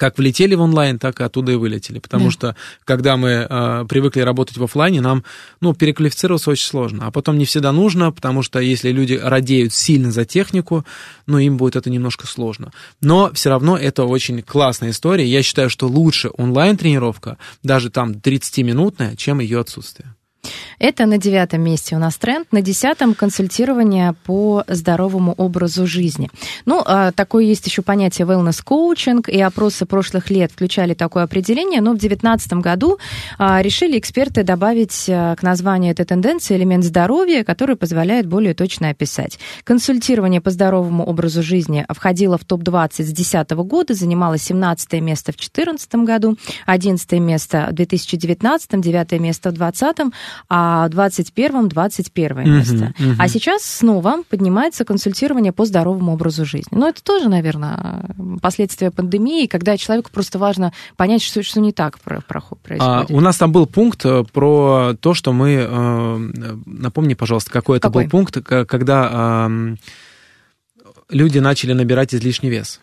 как 0.00 0.16
влетели 0.16 0.54
в 0.54 0.62
онлайн, 0.62 0.98
так 0.98 1.20
и 1.20 1.24
оттуда 1.24 1.52
и 1.52 1.56
вылетели. 1.56 1.98
Потому 1.98 2.24
Да. 2.24 2.30
что, 2.30 2.56
когда 2.86 3.18
мы 3.18 3.46
э, 3.48 3.84
привыкли 3.86 4.22
работать 4.22 4.56
в 4.56 4.64
оффлайне, 4.64 5.02
нам, 5.02 5.24
ну, 5.60 5.74
переквалифицироваться 5.74 6.50
очень 6.50 6.66
сложно. 6.66 7.06
А 7.06 7.10
потом 7.10 7.36
не 7.36 7.44
всегда 7.44 7.70
нужно, 7.70 8.10
потому 8.10 8.42
что 8.42 8.60
если 8.60 8.92
люди 8.92 9.20
радеют 9.22 9.74
сильно 9.74 10.10
за 10.10 10.24
технику, 10.24 10.86
ну, 11.26 11.36
им 11.36 11.58
будет 11.58 11.76
это 11.76 11.90
немножко 11.90 12.26
сложно. 12.26 12.72
Но 13.02 13.30
все 13.34 13.50
равно 13.50 13.76
это 13.76 14.04
очень 14.04 14.40
классная 14.40 14.90
история. 14.90 15.26
Я 15.26 15.42
считаю, 15.42 15.68
что 15.68 15.86
лучше 15.86 16.30
онлайн-тренировка, 16.38 17.36
даже 17.62 17.90
там 17.90 18.12
30-минутная, 18.12 19.16
чем 19.16 19.40
ее 19.40 19.60
отсутствие. 19.60 20.14
Это 20.80 21.04
на 21.04 21.18
девятом 21.18 21.62
месте 21.62 21.94
у 21.94 21.98
нас 21.98 22.16
тренд. 22.16 22.50
На 22.52 22.62
десятом 22.62 23.14
консультирование 23.14 24.14
по 24.24 24.64
здоровому 24.66 25.34
образу 25.36 25.86
жизни. 25.86 26.30
Ну, 26.64 26.82
а, 26.86 27.12
такое 27.12 27.44
есть 27.44 27.66
еще 27.66 27.82
понятие 27.82 28.26
wellness 28.26 28.62
коучинг, 28.64 29.28
и 29.28 29.38
опросы 29.40 29.84
прошлых 29.84 30.30
лет 30.30 30.52
включали 30.52 30.94
такое 30.94 31.24
определение, 31.24 31.82
но 31.82 31.92
в 31.92 31.98
девятнадцатом 31.98 32.62
году 32.62 32.98
а, 33.38 33.60
решили 33.60 33.98
эксперты 33.98 34.42
добавить 34.42 35.06
а, 35.10 35.36
к 35.36 35.42
названию 35.42 35.92
этой 35.92 36.06
тенденции 36.06 36.56
элемент 36.56 36.84
здоровья, 36.84 37.44
который 37.44 37.76
позволяет 37.76 38.26
более 38.26 38.54
точно 38.54 38.88
описать. 38.88 39.38
Консультирование 39.64 40.40
по 40.40 40.50
здоровому 40.50 41.04
образу 41.04 41.42
жизни 41.42 41.84
входило 41.90 42.38
в 42.38 42.44
топ-20 42.46 42.92
с 42.92 43.12
2010 43.12 43.50
года, 43.50 43.92
занимало 43.92 44.38
17 44.38 44.94
место 45.02 45.32
в 45.32 45.36
2014 45.36 45.94
году, 45.96 46.38
11 46.64 47.12
место 47.20 47.68
в 47.70 47.74
2019, 47.74 48.80
9 48.80 49.12
место 49.20 49.50
в 49.50 49.52
2020, 49.52 50.14
а 50.48 50.86
в 50.88 50.90
2021 50.90 51.68
21 51.68 52.36
Мгм, 52.40 52.50
место. 52.56 52.94
мгм. 52.98 53.16
А 53.18 53.28
сейчас 53.28 53.62
снова 53.62 54.22
поднимается 54.28 54.84
консультирование 54.84 55.52
по 55.52 55.64
здоровому 55.64 56.12
образу 56.12 56.44
жизни. 56.44 56.76
Но 56.76 56.88
это 56.88 57.02
тоже, 57.02 57.28
наверное, 57.28 58.04
последствия 58.40 58.90
пандемии, 58.90 59.46
когда 59.46 59.76
человеку 59.76 60.10
просто 60.12 60.38
важно 60.38 60.72
понять, 60.96 61.22
что, 61.22 61.42
что 61.42 61.60
не 61.60 61.72
так 61.72 61.98
А, 62.04 62.10
происходит. 62.20 63.10
у 63.10 63.20
нас 63.20 63.36
там 63.36 63.52
был 63.52 63.66
пункт 63.66 64.04
э, 64.04 64.24
про 64.32 64.94
то, 65.00 65.14
что 65.14 65.32
мы... 65.32 65.66
э, 65.68 66.18
Напомни, 66.66 67.14
пожалуйста, 67.14 67.50
какой 67.50 67.78
это 67.78 67.88
Какой? 67.88 68.04
был 68.04 68.10
пункт, 68.10 68.38
когда 68.42 69.48
люди 71.08 71.38
начали 71.38 71.72
набирать 71.72 72.14
излишний 72.14 72.50
вес. 72.50 72.80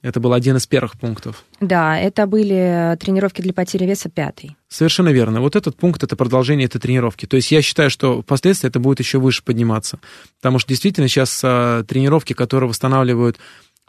Это 0.00 0.20
был 0.20 0.32
один 0.32 0.56
из 0.56 0.66
первых 0.66 0.96
пунктов. 0.96 1.44
Да, 1.60 1.98
это 1.98 2.26
были 2.26 2.96
тренировки 3.00 3.42
для 3.42 3.52
потери 3.52 3.84
веса 3.84 4.08
пятый. 4.08 4.56
Совершенно 4.68 5.08
верно. 5.08 5.40
Вот 5.40 5.56
этот 5.56 5.76
пункт 5.76 6.04
это 6.04 6.14
продолжение 6.14 6.66
этой 6.66 6.78
тренировки. 6.78 7.26
То 7.26 7.36
есть 7.36 7.50
я 7.50 7.62
считаю, 7.62 7.90
что 7.90 8.22
впоследствии 8.22 8.68
это 8.68 8.78
будет 8.78 9.00
еще 9.00 9.18
выше 9.18 9.42
подниматься. 9.42 9.98
Потому 10.40 10.60
что 10.60 10.68
действительно 10.68 11.08
сейчас 11.08 11.40
а, 11.42 11.82
тренировки, 11.82 12.32
которые 12.32 12.68
восстанавливают 12.68 13.38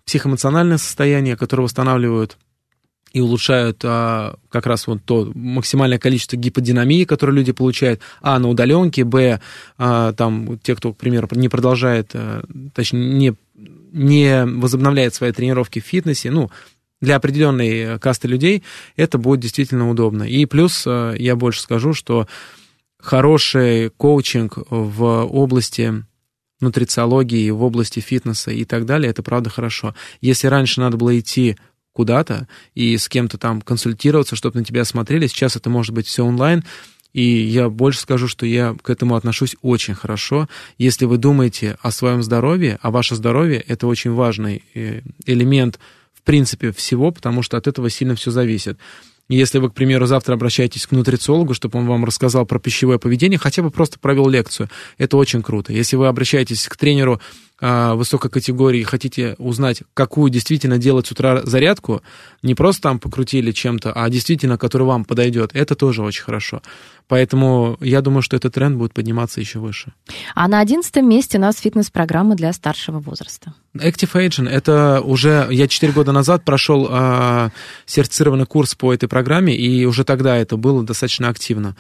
психоэмоциональное 0.03 0.77
состояние, 0.77 1.37
которые 1.37 1.65
восстанавливают 1.65 2.37
и 3.11 3.21
улучшают 3.21 3.81
а, 3.83 4.35
как 4.49 4.65
раз 4.65 4.87
вот 4.87 5.03
то 5.03 5.31
максимальное 5.33 5.99
количество 5.99 6.37
гиподинамии, 6.37 7.03
которое 7.03 7.33
люди 7.33 7.51
получают, 7.51 8.01
а, 8.21 8.39
на 8.39 8.49
удаленке, 8.49 9.03
б, 9.03 9.39
а, 9.77 10.13
там, 10.13 10.59
те, 10.59 10.75
кто, 10.75 10.93
к 10.93 10.97
примеру, 10.97 11.27
не 11.31 11.49
продолжает, 11.49 12.11
а, 12.13 12.43
точнее, 12.73 13.13
не, 13.13 13.35
не 13.91 14.45
возобновляет 14.45 15.13
свои 15.15 15.32
тренировки 15.32 15.80
в 15.80 15.86
фитнесе, 15.86 16.32
ну, 16.32 16.49
для 17.02 17.15
определенной 17.15 17.69
э, 17.69 17.99
касты 17.99 18.28
людей 18.28 18.63
это 18.95 19.17
будет 19.17 19.39
действительно 19.39 19.89
удобно. 19.89 20.23
И 20.23 20.45
плюс 20.45 20.84
э, 20.86 21.15
я 21.17 21.36
больше 21.36 21.62
скажу, 21.62 21.93
что 21.93 22.28
хороший 22.99 23.89
коучинг 23.89 24.58
в 24.69 25.04
области 25.25 26.04
нутрициологии, 26.60 27.49
в 27.52 27.63
области 27.63 28.02
фитнеса 28.02 28.52
и 28.52 28.65
так 28.65 28.86
далее, 28.86 29.10
это 29.10 29.23
правда 29.23 29.49
хорошо. 29.49 29.95
Если 30.19 30.47
раньше 30.47 30.82
надо 30.82 30.97
было 30.97 31.17
идти 31.17 31.58
куда-то 31.93 32.47
и 32.75 32.97
с 32.97 33.08
кем-то 33.08 33.38
там 33.38 33.62
консультироваться, 33.62 34.36
чтобы 34.36 34.60
на 34.60 34.65
тебя 34.65 34.84
смотрели, 34.84 35.28
сейчас 35.28 35.56
это 35.56 35.69
может 35.69 35.93
быть 35.93 36.08
все 36.08 36.25
онлайн, 36.25 36.63
и 37.13 37.23
я 37.23 37.69
больше 37.69 38.01
скажу, 38.01 38.27
что 38.27 38.45
я 38.45 38.75
к 38.81 38.89
этому 38.89 39.15
отношусь 39.15 39.55
очень 39.61 39.95
хорошо. 39.95 40.47
Если 40.77 41.05
вы 41.05 41.17
думаете 41.17 41.77
о 41.81 41.91
своем 41.91 42.21
здоровье, 42.23 42.77
а 42.81 42.91
ваше 42.91 43.15
здоровье— 43.15 43.63
это 43.67 43.87
очень 43.87 44.11
важный 44.11 44.63
э, 44.73 45.01
элемент, 45.25 45.79
в 46.13 46.21
принципе, 46.21 46.71
всего, 46.71 47.11
потому 47.11 47.41
что 47.41 47.57
от 47.57 47.67
этого 47.67 47.89
сильно 47.89 48.15
все 48.15 48.31
зависит. 48.31 48.77
Если 49.29 49.59
вы, 49.59 49.69
к 49.69 49.73
примеру, 49.75 50.07
завтра 50.07 50.33
обращаетесь 50.33 50.87
к 50.87 50.91
нутрициологу, 50.91 51.53
чтобы 51.53 51.77
он 51.77 51.85
вам 51.85 52.03
рассказал 52.03 52.47
про 52.47 52.59
пищевое 52.59 52.97
поведение, 52.97 53.37
хотя 53.37 53.61
бы 53.61 53.69
просто 53.69 53.99
провел 53.99 54.27
лекцию, 54.27 54.69
это 54.97 55.17
очень 55.17 55.43
круто. 55.43 55.71
Если 55.71 55.95
вы 55.95 56.07
обращаетесь 56.07 56.67
к 56.67 56.75
тренеру 56.75 57.21
высокой 57.61 58.31
категории 58.31 58.81
и 58.81 58.83
хотите 58.83 59.35
узнать, 59.37 59.83
какую 59.93 60.29
действительно 60.29 60.77
делать 60.77 61.07
с 61.07 61.11
утра 61.11 61.41
зарядку, 61.43 62.01
не 62.41 62.55
просто 62.55 62.83
там 62.83 62.99
покрутили 62.99 63.51
чем-то, 63.51 63.91
а 63.91 64.09
действительно, 64.09 64.57
который 64.57 64.87
вам 64.87 65.05
подойдет, 65.05 65.51
это 65.53 65.75
тоже 65.75 66.01
очень 66.03 66.23
хорошо. 66.23 66.61
Поэтому 67.09 67.75
я 67.81 68.01
думаю, 68.01 68.21
что 68.21 68.37
этот 68.37 68.53
тренд 68.53 68.77
будет 68.77 68.93
подниматься 68.93 69.39
еще 69.39 69.57
выше. 69.59 69.93
А 70.35 70.47
на 70.47 70.59
одиннадцатом 70.59 71.09
месте 71.09 71.39
у 71.39 71.41
нас 71.41 71.57
фитнес-программа 71.57 72.35
для 72.35 72.53
старшего 72.53 72.99
возраста. 72.99 73.53
Active 73.75 74.11
Aging— 74.13 74.47
это 74.49 75.01
уже... 75.03 75.47
Я 75.49 75.67
4 75.67 75.91
года 75.91 76.11
назад 76.11 76.45
прошел 76.45 76.87
а, 76.89 77.49
сертифицированный 77.85 78.45
курс 78.45 78.75
по 78.75 78.93
этой 78.93 79.09
программе, 79.09 79.55
и 79.55 79.85
уже 79.85 80.03
тогда 80.03 80.37
это 80.37 80.55
было 80.55 80.83
достаточно 80.83 81.29
активно. 81.29 81.75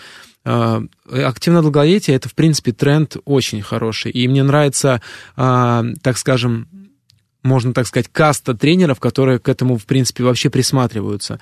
А, 0.51 0.81
активное 1.11 1.61
долголетие— 1.61 2.15
это, 2.15 2.27
в 2.27 2.33
принципе, 2.33 2.71
тренд 2.71 3.17
очень 3.25 3.61
хороший. 3.61 4.11
И 4.11 4.27
мне 4.27 4.41
нравится, 4.41 4.99
а, 5.35 5.85
так 6.01 6.17
скажем, 6.17 6.67
можно 7.43 7.71
так 7.71 7.85
сказать, 7.85 8.07
каста 8.11 8.55
тренеров, 8.55 8.99
которые 8.99 9.37
к 9.37 9.47
этому, 9.47 9.77
в 9.77 9.85
принципе, 9.85 10.23
вообще 10.23 10.49
присматриваются. 10.49 11.39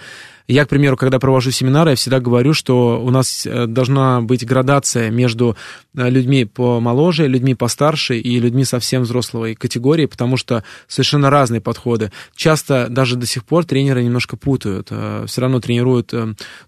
Я, 0.47 0.65
к 0.65 0.69
примеру, 0.69 0.95
когда 0.95 1.19
провожу 1.19 1.51
семинары, 1.51 1.89
я 1.91 1.95
всегда 1.97 2.21
говорю, 2.21 2.53
что 2.53 3.01
у 3.03 3.09
нас 3.09 3.45
э, 3.45 3.67
должна 3.67 4.21
быть 4.21 4.45
градация 4.45 5.09
между 5.09 5.57
э, 5.93 6.09
людьми 6.09 6.45
помоложе, 6.45 7.27
людьми 7.27 7.53
постарше 7.53 8.17
и 8.17 8.39
людьми 8.39 8.63
совсем 8.63 9.01
взрослой 9.01 9.55
категории, 9.55 10.05
потому 10.05 10.37
что 10.37 10.63
совершенно 10.87 11.29
разные 11.29 11.59
подходы. 11.59 12.13
Часто 12.33 12.87
даже 12.89 13.17
до 13.17 13.25
сих 13.25 13.43
пор 13.43 13.65
тренеры 13.65 14.01
немножко 14.01 14.37
путают, 14.37 14.87
э, 14.89 15.25
все 15.27 15.41
равно 15.41 15.59
тренируют, 15.59 16.13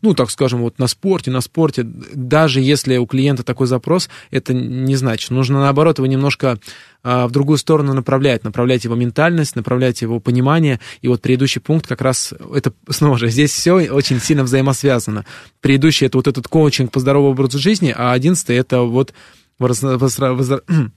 ну, 0.02 0.13
так 0.13 0.30
скажем, 0.30 0.60
вот 0.60 0.78
на 0.78 0.88
спорте, 0.88 1.32
на 1.32 1.39
спорте. 1.39 1.84
Даже 1.84 2.60
если 2.60 2.98
у 2.98 3.06
клиента 3.06 3.44
такой 3.44 3.68
запрос, 3.68 4.10
это 4.30 4.54
не 4.54 4.98
значит. 4.98 5.32
Нужно, 5.32 5.62
наоборот, 5.62 6.00
его 6.00 6.06
немножко 6.06 6.60
в 7.02 7.30
другую 7.32 7.58
сторону 7.58 7.94
направлять, 7.94 8.44
направлять 8.44 8.84
его 8.84 8.94
ментальность, 8.94 9.56
направлять 9.56 10.02
его 10.02 10.20
понимание. 10.20 10.82
И 11.02 11.08
вот 11.08 11.22
предыдущий 11.22 11.62
пункт 11.62 11.88
как 11.88 12.02
раз, 12.02 12.34
это 12.54 12.74
снова 12.89 13.18
же, 13.18 13.30
здесь 13.30 13.52
все 13.52 13.68
очень 13.71 14.19
сильно 14.19 14.43
взаимосвязано. 14.43 15.25
Предыдущий 15.62 16.08
это 16.08 16.17
вот 16.17 16.27
этот 16.27 16.47
коучинг 16.47 16.91
по 16.91 16.99
здоровому 16.99 17.32
образу 17.32 17.60
жизни, 17.60 17.93
а 17.95 18.12
одиннадцатый 18.12 18.58
это 18.58 18.82
вот 18.82 19.13
возра- 19.60 19.97
возра- 19.97 20.38
возра- 20.38 20.63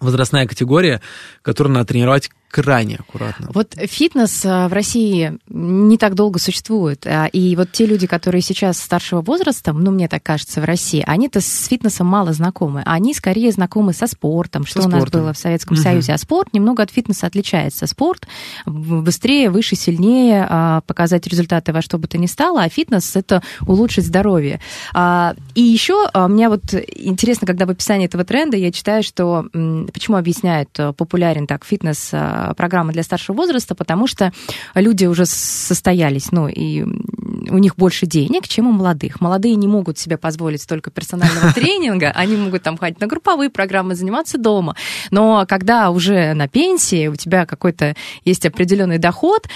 возрастная 0.00 0.46
категория, 0.46 1.00
которую 1.42 1.74
надо 1.74 1.86
тренировать 1.86 2.30
крайне 2.52 2.96
аккуратно. 2.96 3.48
Вот 3.54 3.74
фитнес 3.74 4.42
а, 4.44 4.68
в 4.68 4.74
России 4.74 5.38
не 5.48 5.96
так 5.96 6.14
долго 6.14 6.38
существует. 6.38 7.06
а, 7.06 7.26
И 7.32 7.56
вот 7.56 7.72
те 7.72 7.86
люди, 7.86 8.06
которые 8.06 8.42
сейчас 8.42 8.78
старшего 8.78 9.22
возраста, 9.22 9.72
ну, 9.72 9.90
мне 9.90 10.06
так 10.06 10.22
кажется, 10.22 10.60
в 10.60 10.64
России, 10.64 11.02
они-то 11.06 11.40
с 11.40 11.66
фитнесом 11.66 12.06
мало 12.06 12.34
знакомы. 12.34 12.82
Они 12.84 13.14
скорее 13.14 13.50
знакомы 13.52 13.94
со 13.94 14.06
спортом, 14.06 14.66
что 14.66 14.82
Со 14.82 14.88
у 14.88 14.90
нас 14.90 15.00
спортом. 15.00 15.20
было 15.22 15.32
в 15.32 15.38
Советском 15.38 15.76
Мгм. 15.76 15.82
Союзе. 15.82 16.12
А 16.12 16.18
спорт 16.18 16.52
немного 16.52 16.82
от 16.82 16.90
фитнеса 16.90 17.26
отличается. 17.26 17.86
Спорт 17.86 18.26
быстрее, 18.66 19.48
выше, 19.48 19.74
сильнее 19.74 20.46
а, 20.48 20.82
показать 20.82 21.26
результаты 21.26 21.72
во 21.72 21.80
что 21.80 21.96
бы 21.96 22.06
то 22.06 22.18
ни 22.18 22.26
стало, 22.26 22.62
а 22.62 22.68
фитнес— 22.68 23.10
это 23.16 23.42
улучшить 23.66 24.04
здоровье. 24.06 24.60
А, 24.92 25.34
И 25.54 25.62
еще 25.62 26.06
мне 26.28 26.50
вот 26.50 26.74
интересно, 26.74 27.46
когда 27.46 27.64
в 27.64 27.70
описании 27.70 28.06
этого 28.06 28.24
тренда 28.24 28.58
я 28.58 28.70
читаю, 28.72 29.02
что 29.02 29.46
почему 29.92 30.18
объясняют 30.18 30.68
э, 30.78 30.92
популярен 30.92 31.46
так 31.46 31.64
фитнес 31.64 32.10
программа 32.56 32.92
для 32.92 33.02
старшего 33.02 33.36
возраста, 33.36 33.74
потому 33.74 34.06
что 34.06 34.32
люди 34.74 35.06
уже 35.06 35.26
состоялись, 35.26 36.32
ну, 36.32 36.48
и 36.48 36.82
у 36.82 37.58
них 37.58 37.76
больше 37.76 38.06
денег, 38.06 38.48
чем 38.48 38.66
у 38.66 38.72
молодых. 38.72 39.20
Молодые 39.20 39.54
не 39.54 39.68
могут 39.68 39.98
себе 39.98 40.16
позволить 40.16 40.62
столько 40.62 40.90
персонального 40.90 41.52
тренинга, 41.54 42.10
они 42.14 42.36
могут 42.36 42.62
там 42.62 42.76
ходить 42.76 43.00
на 43.00 43.06
групповые 43.06 43.50
программы, 43.50 43.94
заниматься 43.94 44.38
дома. 44.38 44.76
Но 45.10 45.44
когда 45.48 45.90
уже 45.90 46.34
на 46.34 46.48
пенсии, 46.48 47.08
у 47.08 47.16
тебя 47.16 47.46
какой-то 47.46 47.94
есть 48.24 48.46
определенный 48.46 48.98
доход, 48.98 49.48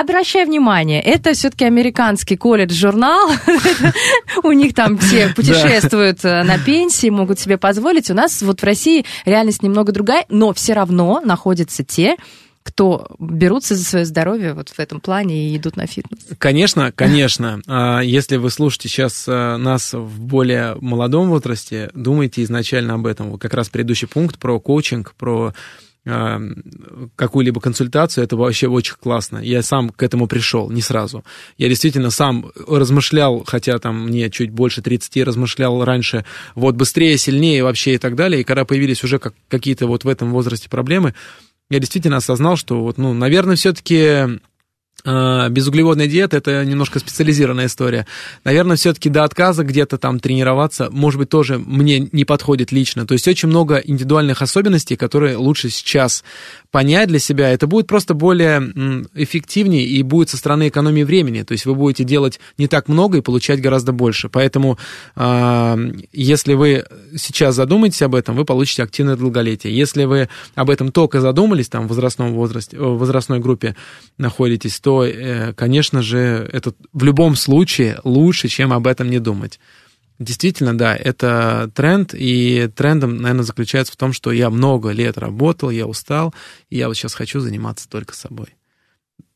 Обращай 0.00 0.46
внимание, 0.46 1.02
это 1.02 1.34
все-таки 1.34 1.66
американский 1.66 2.36
колледж-журнал. 2.36 3.30
У 4.42 4.52
них 4.52 4.74
там 4.74 4.96
все 4.96 5.28
путешествуют 5.28 6.24
э, 6.24 6.42
на 6.44 6.58
пенсии, 6.58 7.10
могут 7.10 7.38
себе 7.38 7.58
позволить. 7.58 8.10
У 8.10 8.14
нас 8.14 8.40
вот 8.40 8.60
в 8.60 8.64
России 8.64 9.04
реальность 9.26 9.62
немного 9.62 9.92
другая, 9.92 10.24
но 10.30 10.54
все 10.54 10.72
равно 10.72 11.20
находятся 11.22 11.84
те, 11.84 12.16
кто 12.62 13.08
берутся 13.18 13.74
за 13.74 13.84
свое 13.84 14.04
здоровье 14.04 14.54
вот 14.54 14.68
в 14.70 14.78
этом 14.78 15.00
плане 15.00 15.48
и 15.48 15.56
идут 15.56 15.76
на 15.76 15.86
фитнес. 15.86 16.20
Конечно, 16.38 16.92
конечно. 16.94 17.60
А, 17.66 18.00
Если 18.00 18.36
вы 18.36 18.50
слушаете 18.50 18.88
сейчас 18.88 19.26
а, 19.28 19.56
нас 19.56 19.92
в 19.92 20.20
более 20.20 20.76
молодом 20.80 21.28
возрасте, 21.28 21.90
думайте 21.94 22.42
изначально 22.44 22.94
об 22.94 23.06
этом. 23.06 23.38
Как 23.38 23.52
раз 23.54 23.68
предыдущий 23.68 24.08
пункт 24.08 24.38
про 24.38 24.58
коучинг, 24.58 25.14
про 25.14 25.48
э, 25.48 25.52
какую-либо 26.04 27.60
консультацию, 27.60 28.24
это 28.24 28.36
вообще 28.36 28.66
очень 28.66 28.96
классно. 29.00 29.38
Я 29.38 29.62
сам 29.62 29.90
к 29.90 30.02
этому 30.02 30.26
пришел, 30.26 30.68
не 30.70 30.82
сразу. 30.82 31.24
Я 31.58 31.68
действительно 31.68 32.10
сам 32.10 32.50
размышлял, 32.66 33.44
хотя 33.46 33.78
там 33.78 34.06
мне 34.06 34.28
чуть 34.30 34.50
больше 34.50 34.82
30, 34.82 35.24
размышлял 35.24 35.84
раньше, 35.84 36.24
вот 36.56 36.74
быстрее, 36.74 37.16
сильнее 37.18 37.62
вообще 37.62 37.94
и 37.94 37.98
так 37.98 38.16
далее. 38.16 38.40
И 38.40 38.44
когда 38.44 38.64
появились 38.64 39.04
уже 39.04 39.18
как, 39.18 39.34
какие-то 39.48 39.86
вот 39.86 40.04
в 40.04 40.08
этом 40.08 40.32
возрасте 40.32 40.68
проблемы, 40.68 41.14
я 41.70 41.78
действительно 41.78 42.16
осознал, 42.16 42.56
что 42.56 42.82
вот, 42.82 42.98
ну, 42.98 43.14
наверное, 43.14 43.56
все-таки 43.56 44.40
безуглеводная 45.04 46.06
диета 46.06 46.36
это 46.36 46.64
немножко 46.64 46.98
специализированная 46.98 47.66
история. 47.66 48.06
Наверное, 48.44 48.76
все-таки 48.76 49.08
до 49.08 49.24
отказа 49.24 49.64
где-то 49.64 49.98
там 49.98 50.20
тренироваться, 50.20 50.88
может 50.90 51.18
быть, 51.18 51.28
тоже 51.28 51.58
мне 51.58 52.08
не 52.12 52.24
подходит 52.24 52.72
лично. 52.72 53.06
То 53.06 53.14
есть 53.14 53.26
очень 53.26 53.48
много 53.48 53.76
индивидуальных 53.76 54.42
особенностей, 54.42 54.96
которые 54.96 55.36
лучше 55.36 55.70
сейчас 55.70 56.22
понять 56.70 57.08
для 57.08 57.18
себя. 57.18 57.50
Это 57.50 57.66
будет 57.66 57.86
просто 57.86 58.14
более 58.14 58.60
эффективнее 59.14 59.84
и 59.84 60.02
будет 60.02 60.30
со 60.30 60.36
стороны 60.36 60.68
экономии 60.68 61.02
времени. 61.02 61.42
То 61.42 61.52
есть 61.52 61.66
вы 61.66 61.74
будете 61.74 62.04
делать 62.04 62.40
не 62.56 62.68
так 62.68 62.88
много 62.88 63.18
и 63.18 63.20
получать 63.20 63.60
гораздо 63.60 63.92
больше. 63.92 64.28
Поэтому, 64.28 64.78
а, 65.16 65.78
если 66.12 66.54
вы 66.54 66.84
сейчас 67.16 67.56
задумаетесь 67.56 68.02
об 68.02 68.14
этом, 68.14 68.36
вы 68.36 68.44
получите 68.44 68.82
активное 68.82 69.16
долголетие. 69.16 69.76
Если 69.76 70.04
вы 70.04 70.28
об 70.54 70.70
этом 70.70 70.92
только 70.92 71.20
задумались, 71.20 71.68
там 71.68 71.86
в 71.86 71.88
возрастном 71.88 72.32
возрасте, 72.32 72.78
в 72.78 72.98
возрастной 72.98 73.40
группе 73.40 73.76
находитесь, 74.16 74.80
то 74.80 74.91
то, 74.92 75.06
э, 75.06 75.54
конечно 75.54 76.02
же, 76.02 76.48
это 76.52 76.74
в 76.92 77.02
любом 77.02 77.34
случае 77.34 77.98
лучше, 78.04 78.48
чем 78.48 78.74
об 78.74 78.86
этом 78.86 79.08
не 79.08 79.20
думать. 79.20 79.58
Действительно, 80.18 80.76
да, 80.76 80.94
это 80.94 81.70
тренд, 81.74 82.14
и 82.14 82.68
трендом, 82.76 83.16
наверное, 83.16 83.44
заключается 83.44 83.94
в 83.94 83.96
том, 83.96 84.12
что 84.12 84.32
я 84.32 84.50
много 84.50 84.90
лет 84.90 85.16
работал, 85.16 85.70
я 85.70 85.86
устал, 85.86 86.34
и 86.68 86.76
я 86.76 86.88
вот 86.88 86.94
сейчас 86.96 87.14
хочу 87.14 87.40
заниматься 87.40 87.88
только 87.88 88.14
собой. 88.14 88.48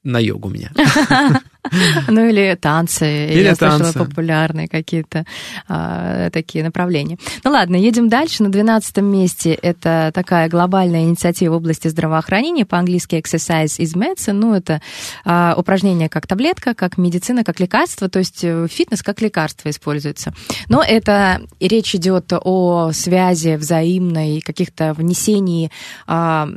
На 0.02 0.18
йогу 0.18 0.50
меня. 0.50 0.72
Ну 2.08 2.28
или 2.28 2.56
танцы. 2.60 3.26
Или 3.26 3.44
Я 3.44 3.56
танцы. 3.56 3.84
слышала 3.84 4.04
популярные 4.04 4.68
какие-то 4.68 5.24
а, 5.68 6.30
такие 6.30 6.64
направления. 6.64 7.18
Ну 7.44 7.50
ладно, 7.50 7.76
едем 7.76 8.08
дальше. 8.08 8.42
На 8.42 8.50
12 8.50 8.98
месте 8.98 9.52
это 9.54 10.10
такая 10.14 10.48
глобальная 10.48 11.02
инициатива 11.04 11.54
в 11.54 11.56
области 11.56 11.88
здравоохранения, 11.88 12.64
по-английски 12.64 13.16
exercise 13.16 13.78
is 13.78 13.96
medicine. 13.96 14.32
Ну 14.32 14.54
это 14.54 14.80
а, 15.24 15.54
упражнение 15.56 16.08
как 16.08 16.26
таблетка, 16.26 16.74
как 16.74 16.98
медицина, 16.98 17.44
как 17.44 17.60
лекарство. 17.60 18.08
То 18.08 18.18
есть 18.18 18.40
э, 18.42 18.66
фитнес 18.70 19.02
как 19.02 19.20
лекарство 19.20 19.70
используется. 19.70 20.32
Но 20.68 20.82
это 20.82 21.40
речь 21.60 21.94
идет 21.94 22.32
о 22.32 22.92
связи 22.92 23.56
взаимной, 23.56 24.40
каких-то 24.40 24.94
внесении 24.94 25.70
а, 26.06 26.48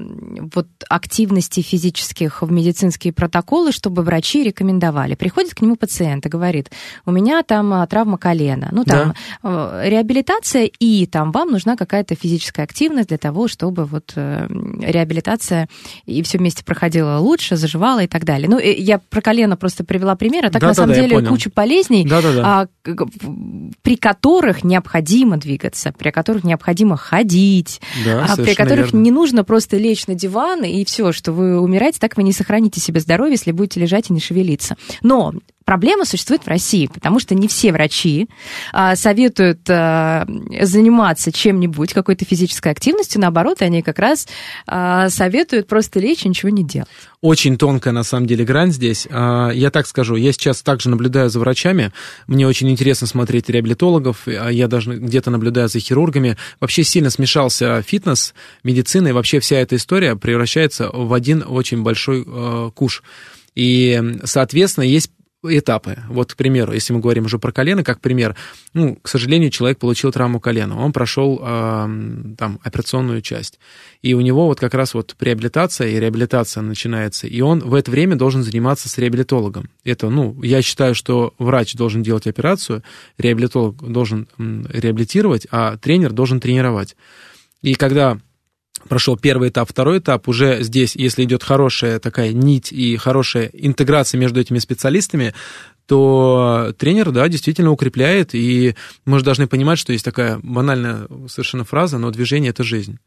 вот 0.53 0.67
активности 0.89 1.61
физических 1.61 2.41
в 2.41 2.51
медицинские 2.51 3.13
протоколы, 3.13 3.71
чтобы 3.71 4.03
врачи 4.03 4.43
рекомендовали. 4.43 4.98
Приходит 5.15 5.53
к 5.53 5.61
нему 5.61 5.75
пациент 5.75 6.25
и 6.25 6.29
говорит, 6.29 6.71
у 7.05 7.11
меня 7.11 7.41
там 7.43 7.73
а, 7.73 7.85
травма 7.87 8.17
колена, 8.17 8.69
ну 8.71 8.83
там 8.83 9.13
э, 9.43 9.81
реабилитация, 9.89 10.65
и 10.79 11.05
там 11.05 11.31
вам 11.31 11.51
нужна 11.51 11.75
какая-то 11.75 12.15
физическая 12.15 12.65
активность 12.65 13.09
для 13.09 13.17
того, 13.17 13.47
чтобы 13.47 13.85
вот 13.85 14.13
э, 14.15 14.47
реабилитация 14.79 15.67
и 16.05 16.21
все 16.23 16.37
вместе 16.37 16.63
проходило 16.63 17.17
лучше, 17.19 17.55
заживало 17.55 18.03
и 18.03 18.07
так 18.07 18.25
далее. 18.25 18.49
Ну, 18.49 18.57
э, 18.59 18.73
я 18.73 18.99
про 18.99 19.21
колено 19.21 19.55
просто 19.57 19.83
привела 19.83 20.15
пример, 20.15 20.45
а 20.45 20.49
так 20.49 20.61
на 20.61 20.69
Да-да-да, 20.69 20.93
самом 20.93 20.95
я 20.95 21.01
деле 21.17 21.27
куча 21.27 21.49
болезней, 21.55 22.05
Да-да-да. 22.05 22.61
а, 22.61 22.67
к- 22.81 22.95
к- 22.95 23.09
при 23.81 23.95
которых 23.95 24.63
необходимо 24.63 25.37
двигаться, 25.37 25.93
при 25.97 26.11
которых 26.11 26.43
необходимо 26.43 26.97
ходить, 26.97 27.81
Да, 28.05 28.25
а 28.29 28.35
при 28.35 28.53
которых 28.55 28.87
верно. 28.87 28.97
не 28.99 29.11
нужно 29.11 29.43
просто 29.43 29.77
лечь 29.77 30.07
на 30.07 30.15
диван 30.15 30.63
и 30.63 30.83
все, 30.85 31.11
что 31.11 31.31
вы 31.31 31.59
умираете, 31.59 31.99
так 31.99 32.17
вы 32.17 32.23
не 32.23 32.33
сохраните 32.33 32.79
себе 32.79 32.99
здоровье, 32.99 33.33
если 33.33 33.51
будете 33.51 33.79
лежать 33.79 34.09
и 34.09 34.13
не 34.13 34.19
шевелиться. 34.19 34.75
Но 35.01 35.33
проблема 35.69 36.03
существует 36.03 36.43
в 36.43 36.47
России, 36.47 36.87
потому 36.87 37.19
что 37.19 37.35
не 37.35 37.47
все 37.47 37.71
врачи 37.71 38.27
а, 38.73 38.95
советуют 38.95 39.69
а, 39.69 40.25
заниматься 40.61 41.31
чем-нибудь, 41.31 41.93
какой-то 41.93 42.25
физической 42.25 42.71
активностью, 42.71 43.21
наоборот, 43.21 43.61
они 43.61 43.83
как 43.83 43.99
раз 43.99 44.27
а, 44.65 45.09
советуют 45.09 45.67
просто 45.67 45.99
лечь 45.99 46.25
и 46.25 46.29
ничего 46.29 46.49
не 46.49 46.63
делать. 46.63 46.89
Очень 47.21 47.55
тонкая, 47.55 47.93
на 47.93 48.01
самом 48.01 48.25
деле, 48.25 48.45
грань 48.45 48.71
здесь. 48.71 49.07
А, 49.11 49.51
Я 49.51 49.69
так 49.69 49.85
скажу, 49.85 50.15
я 50.15 50.31
сейчас 50.31 50.63
также 50.63 50.89
наблюдаю 50.89 51.29
за 51.29 51.39
врачами. 51.39 51.91
Мне 52.25 52.47
очень 52.47 52.67
интересно 52.71 53.05
смотреть 53.05 53.47
реабилитологов. 53.47 54.27
а 54.27 54.49
Я 54.49 54.67
даже 54.67 54.95
где-то 54.95 55.29
наблюдаю 55.29 55.69
за 55.69 55.79
хирургами. 55.79 56.35
Вообще 56.59 56.83
сильно 56.83 57.11
смешался 57.11 57.83
фитнес, 57.83 58.33
медицина, 58.63 59.09
и 59.09 59.11
вообще 59.11 59.39
вся 59.39 59.57
эта 59.57 59.75
история 59.75 60.15
превращается 60.15 60.89
в 60.91 61.13
один 61.13 61.43
очень 61.47 61.83
большой 61.83 62.23
э, 62.25 62.71
куш. 62.73 63.03
И, 63.55 64.19
соответственно, 64.23 64.85
есть 64.85 65.11
этапы. 65.43 65.99
Вот, 66.09 66.33
к 66.33 66.35
примеру, 66.35 66.73
если 66.73 66.91
мы 66.91 66.99
говорим 66.99 67.25
уже 67.25 67.39
про 67.39 67.51
колено, 67.51 67.83
как 67.83 68.01
пример, 68.01 68.35
ну, 68.73 68.95
к 68.95 69.07
сожалению, 69.07 69.51
человек 69.51 69.79
получил 69.79 70.11
травму 70.11 70.39
колена, 70.39 70.77
он 70.77 70.91
прошел 70.91 71.39
эм, 71.41 72.35
там 72.37 72.59
операционную 72.63 73.21
часть, 73.21 73.59
и 74.01 74.13
у 74.13 74.21
него 74.21 74.47
вот 74.47 74.59
как 74.59 74.73
раз 74.73 74.93
вот 74.93 75.15
реабилитация, 75.19 75.87
и 75.87 75.99
реабилитация 75.99 76.61
начинается, 76.61 77.27
и 77.27 77.39
он 77.39 77.59
в 77.59 77.73
это 77.73 77.89
время 77.89 78.17
должен 78.17 78.43
заниматься 78.43 78.89
с 78.89 78.97
реабилитологом. 78.97 79.69
Это, 79.85 80.09
ну, 80.09 80.41
я 80.43 80.61
считаю, 80.61 80.93
что 80.93 81.33
врач 81.39 81.73
должен 81.75 82.03
делать 82.03 82.27
операцию, 82.27 82.83
реабилитолог 83.17 83.77
должен 83.89 84.27
реабилитировать, 84.37 85.47
а 85.51 85.77
тренер 85.77 86.11
должен 86.11 86.41
тренировать. 86.41 86.97
И 87.61 87.75
когда 87.75 88.19
прошел 88.87 89.17
первый 89.17 89.49
этап, 89.49 89.69
второй 89.69 89.99
этап, 89.99 90.27
уже 90.27 90.63
здесь, 90.63 90.95
если 90.95 91.23
идет 91.23 91.43
хорошая 91.43 91.99
такая 91.99 92.31
нить 92.31 92.71
и 92.71 92.97
хорошая 92.97 93.49
интеграция 93.53 94.19
между 94.19 94.39
этими 94.39 94.59
специалистами, 94.59 95.33
то 95.87 96.73
тренер, 96.77 97.11
да, 97.11 97.27
действительно 97.27 97.71
укрепляет, 97.71 98.35
и 98.35 98.75
мы 99.05 99.19
же 99.19 99.25
должны 99.25 99.47
понимать, 99.47 99.79
что 99.79 99.91
есть 99.91 100.05
такая 100.05 100.39
банальная 100.43 101.07
совершенно 101.27 101.63
фраза, 101.63 101.97
но 101.97 102.11
движение– 102.11 102.49
это 102.51 102.63
жизнь. 102.63 102.99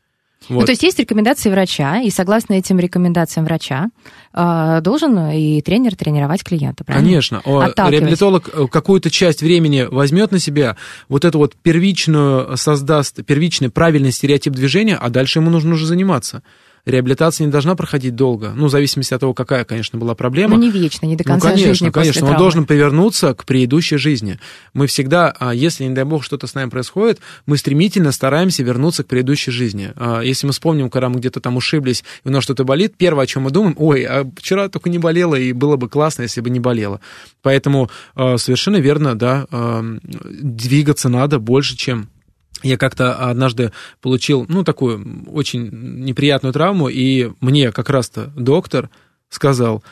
Ну, 0.48 0.56
Вот. 0.56 0.66
то 0.66 0.72
есть 0.72 0.82
есть 0.82 0.98
рекомендации 0.98 1.50
врача, 1.50 2.00
и 2.00 2.10
согласно 2.10 2.54
этим 2.54 2.78
рекомендациям 2.78 3.44
врача 3.46 3.90
э, 4.34 4.80
должен 4.82 5.30
и 5.30 5.60
тренер 5.62 5.96
тренировать 5.96 6.42
клиента, 6.44 6.84
правильно? 6.84 7.06
Конечно. 7.08 7.42
Реабилитолог 7.44 8.50
э, 8.52 8.66
какую-то 8.70 9.10
часть 9.10 9.42
времени 9.42 9.86
возьмет 9.90 10.32
на 10.32 10.38
себя, 10.38 10.76
вот 11.08 11.24
эту 11.24 11.38
вот 11.38 11.54
первичную 11.56 12.56
создаст, 12.56 13.24
первичный 13.24 13.70
правильный 13.70 14.12
стереотип 14.12 14.52
движения, 14.52 14.96
а 14.96 15.10
дальше 15.10 15.38
ему 15.38 15.50
нужно 15.50 15.74
уже 15.74 15.86
заниматься. 15.86 16.42
Реабилитация 16.84 17.44
не 17.46 17.52
должна 17.52 17.76
проходить 17.76 18.16
долго, 18.16 18.52
ну, 18.56 18.66
в 18.66 18.70
зависимости 18.70 19.14
от 19.14 19.20
того, 19.20 19.34
какая, 19.34 19.64
конечно, 19.64 20.00
была 20.00 20.16
проблема. 20.16 20.56
Ну, 20.56 20.62
не 20.62 20.70
вечно, 20.70 21.06
не 21.06 21.14
до 21.14 21.22
конца 21.22 21.48
ну, 21.48 21.54
конечно, 21.54 21.74
жизни 21.74 21.90
после 21.90 22.02
конечно, 22.02 22.22
он 22.22 22.30
травмы. 22.30 22.44
должен 22.44 22.66
повернуться 22.66 23.34
к 23.34 23.44
предыдущей 23.44 23.98
жизни. 23.98 24.40
Мы 24.74 24.88
всегда, 24.88 25.32
а, 25.38 25.54
если, 25.54 25.84
не 25.84 25.94
дай 25.94 26.02
бог, 26.02 26.24
что-то 26.24 26.48
с 26.48 26.54
нами 26.54 26.70
происходит, 26.70 27.20
мы 27.46 27.56
стремительно 27.56 28.10
стараемся 28.10 28.64
вернуться 28.64 29.04
к 29.04 29.06
предыдущей 29.06 29.52
жизни. 29.52 29.92
А, 29.94 30.22
Если 30.22 30.44
мы 30.44 30.52
вспомним, 30.52 30.90
когда 30.90 31.08
мы 31.08 31.20
где-то 31.20 31.40
там 31.40 31.56
ушиблись, 31.56 32.02
и 32.24 32.28
у 32.28 32.32
нас 32.32 32.42
что-то 32.42 32.64
болит, 32.64 32.94
первое, 32.96 33.24
о 33.24 33.26
чем 33.28 33.44
мы 33.44 33.52
думаем, 33.52 33.76
ой, 33.78 34.02
а 34.02 34.28
вчера 34.36 34.68
только 34.68 34.90
не 34.90 34.98
болело, 34.98 35.36
и 35.36 35.52
было 35.52 35.76
бы 35.76 35.88
классно, 35.88 36.22
если 36.22 36.40
бы 36.40 36.50
не 36.50 36.58
болело. 36.58 37.00
Поэтому 37.42 37.90
а, 38.16 38.38
совершенно 38.38 38.78
верно, 38.78 39.14
да, 39.14 39.46
двигаться 40.24 41.08
надо 41.08 41.38
больше, 41.38 41.76
чем 41.76 42.08
я 42.62 42.76
как-то 42.76 43.14
однажды 43.14 43.72
получил, 44.00 44.46
ну, 44.48 44.64
такую 44.64 45.24
очень 45.28 45.68
неприятную 46.04 46.52
травму, 46.52 46.88
и 46.88 47.30
мне 47.40 47.72
как 47.72 47.90
раз-то 47.90 48.32
доктор 48.36 48.90
сказал, 49.28 49.82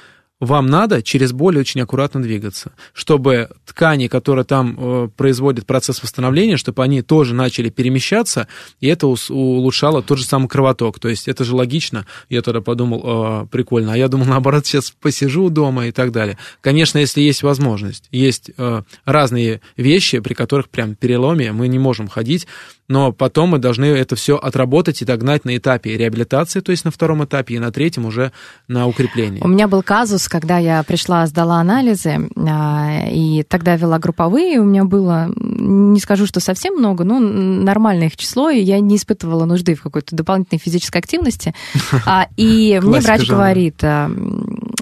вам 0.40 0.66
надо 0.66 1.02
через 1.02 1.32
боль 1.32 1.58
очень 1.58 1.82
аккуратно 1.82 2.22
двигаться, 2.22 2.72
чтобы 2.94 3.50
ткани, 3.66 4.08
которые 4.08 4.44
там 4.44 4.76
э, 4.78 5.08
производят 5.16 5.66
процесс 5.66 6.02
восстановления, 6.02 6.56
чтобы 6.56 6.82
они 6.82 7.02
тоже 7.02 7.34
начали 7.34 7.68
перемещаться, 7.68 8.48
и 8.80 8.88
это 8.88 9.06
улучшало 9.06 10.02
тот 10.02 10.18
же 10.18 10.24
самый 10.24 10.48
кровоток. 10.48 10.98
То 10.98 11.08
есть 11.08 11.28
это 11.28 11.44
же 11.44 11.54
логично. 11.54 12.06
Я 12.30 12.40
тогда 12.40 12.62
подумал, 12.62 13.44
э, 13.44 13.46
прикольно. 13.50 13.92
А 13.92 13.96
я 13.96 14.08
думал, 14.08 14.26
наоборот, 14.26 14.66
сейчас 14.66 14.90
посижу 14.90 15.50
дома 15.50 15.86
и 15.86 15.92
так 15.92 16.10
далее. 16.10 16.38
Конечно, 16.62 16.98
если 16.98 17.20
есть 17.20 17.42
возможность. 17.42 18.08
Есть 18.10 18.50
э, 18.56 18.82
разные 19.04 19.60
вещи, 19.76 20.20
при 20.20 20.32
которых 20.32 20.70
прям 20.70 20.94
переломе 20.94 21.52
мы 21.52 21.68
не 21.68 21.78
можем 21.78 22.08
ходить, 22.08 22.46
но 22.90 23.12
потом 23.12 23.50
мы 23.50 23.58
должны 23.58 23.84
это 23.84 24.16
все 24.16 24.36
отработать 24.36 25.00
и 25.00 25.04
догнать 25.04 25.44
на 25.44 25.56
этапе 25.56 25.96
реабилитации, 25.96 26.58
то 26.58 26.72
есть 26.72 26.84
на 26.84 26.90
втором 26.90 27.24
этапе, 27.24 27.54
и 27.54 27.58
на 27.60 27.70
третьем 27.70 28.04
уже 28.04 28.32
на 28.66 28.88
укрепление. 28.88 29.40
У 29.44 29.48
меня 29.48 29.68
был 29.68 29.84
казус, 29.84 30.28
когда 30.30 30.58
я 30.58 30.82
пришла, 30.84 31.26
сдала 31.26 31.56
анализы, 31.56 32.30
а, 32.36 33.02
и 33.10 33.42
тогда 33.42 33.76
вела 33.76 33.98
групповые, 33.98 34.60
у 34.60 34.64
меня 34.64 34.84
было, 34.84 35.30
не 35.36 35.98
скажу, 36.00 36.24
что 36.24 36.40
совсем 36.40 36.74
много, 36.76 37.04
но 37.04 37.18
нормальное 37.18 38.06
их 38.06 38.16
число, 38.16 38.48
и 38.48 38.60
я 38.60 38.80
не 38.80 38.96
испытывала 38.96 39.44
нужды 39.44 39.74
в 39.74 39.82
какой-то 39.82 40.16
дополнительной 40.16 40.60
физической 40.60 40.98
активности. 40.98 41.54
А, 42.06 42.28
И 42.36 42.80
мне 42.82 43.00
врач 43.00 43.28
говорит, 43.28 43.82
а, 43.82 44.10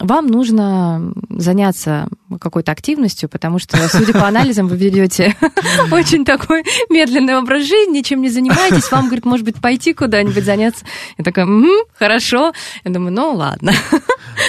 вам 0.01 0.27
нужно 0.27 1.13
заняться 1.29 2.09
какой-то 2.41 2.73
активностью, 2.73 3.29
потому 3.29 3.59
что, 3.59 3.77
судя 3.89 4.13
по 4.13 4.27
анализам, 4.27 4.69
вы 4.69 4.77
ведете 4.77 5.37
очень 5.93 6.25
такой 6.25 6.65
медленный 6.89 7.37
образ 7.37 7.65
жизни, 7.65 8.03
чем 8.03 8.21
не 8.23 8.29
занимаетесь. 8.29 8.91
Вам, 8.91 9.07
говорит, 9.07 9.25
может 9.25 9.45
быть, 9.45 9.57
пойти 9.61 9.95
куда-нибудь 9.95 10.45
заняться. 10.45 10.85
Я 11.17 11.25
такая, 11.25 11.47
угу, 11.47 11.69
хорошо. 11.99 12.53
Я 12.85 12.91
думаю, 12.91 13.13
ну 13.13 13.33
ладно, 13.33 13.73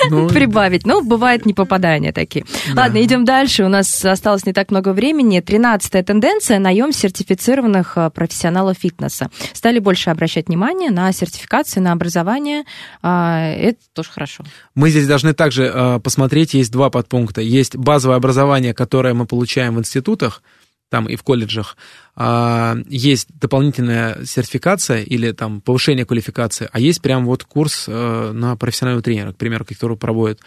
Ну, 0.09 0.27
прибавить. 0.29 0.85
Ну, 0.85 1.03
бывает 1.03 1.45
не 1.45 1.53
попадания 1.53 2.11
такие. 2.11 2.45
Ладно, 2.75 3.03
идем 3.03 3.25
дальше. 3.25 3.63
У 3.63 3.69
нас 3.69 4.03
осталось 4.05 4.45
не 4.45 4.53
так 4.53 4.71
много 4.71 4.93
времени. 4.93 5.39
Тринадцатая 5.39 6.03
тенденция– 6.03 6.59
наем 6.59 6.91
сертифицированных 6.91 7.93
э, 7.97 8.09
профессионалов 8.09 8.77
фитнеса. 8.77 9.29
Стали 9.53 9.79
больше 9.79 10.09
обращать 10.09 10.47
внимание 10.47 10.91
на 10.91 11.11
сертификации, 11.11 11.79
на 11.79 11.91
образование. 11.91 12.63
А, 13.01 13.47
Это 13.51 13.79
тоже 13.93 14.09
хорошо. 14.11 14.43
Мы 14.75 14.89
здесь 14.89 15.07
должны 15.07 15.33
также 15.39 15.71
э, 15.73 15.99
посмотреть, 16.03 16.53
есть 16.53 16.69
два 16.69 16.89
подпункта. 16.89 17.39
Есть 17.39 17.77
базовое 17.77 18.17
образование, 18.17 18.73
которое 18.73 19.13
мы 19.13 19.25
получаем 19.25 19.75
в 19.75 19.79
институтах, 19.79 20.43
там 20.89 21.07
и 21.07 21.15
в 21.15 21.23
колледжах. 21.23 21.77
А, 22.17 22.75
Есть 22.89 23.29
дополнительная 23.39 24.25
сертификация 24.25 25.01
или 25.01 25.31
там 25.31 25.61
повышение 25.61 26.05
квалификации, 26.05 26.67
а 26.73 26.79
есть 26.81 27.01
прям 27.01 27.25
вот 27.25 27.45
курс 27.45 27.85
э, 27.87 28.31
на 28.33 28.57
профессионального 28.57 29.01
тренера, 29.01 29.31
к 29.31 29.37
примеру, 29.37 29.63
который 29.63 29.95
проводит 29.95 30.41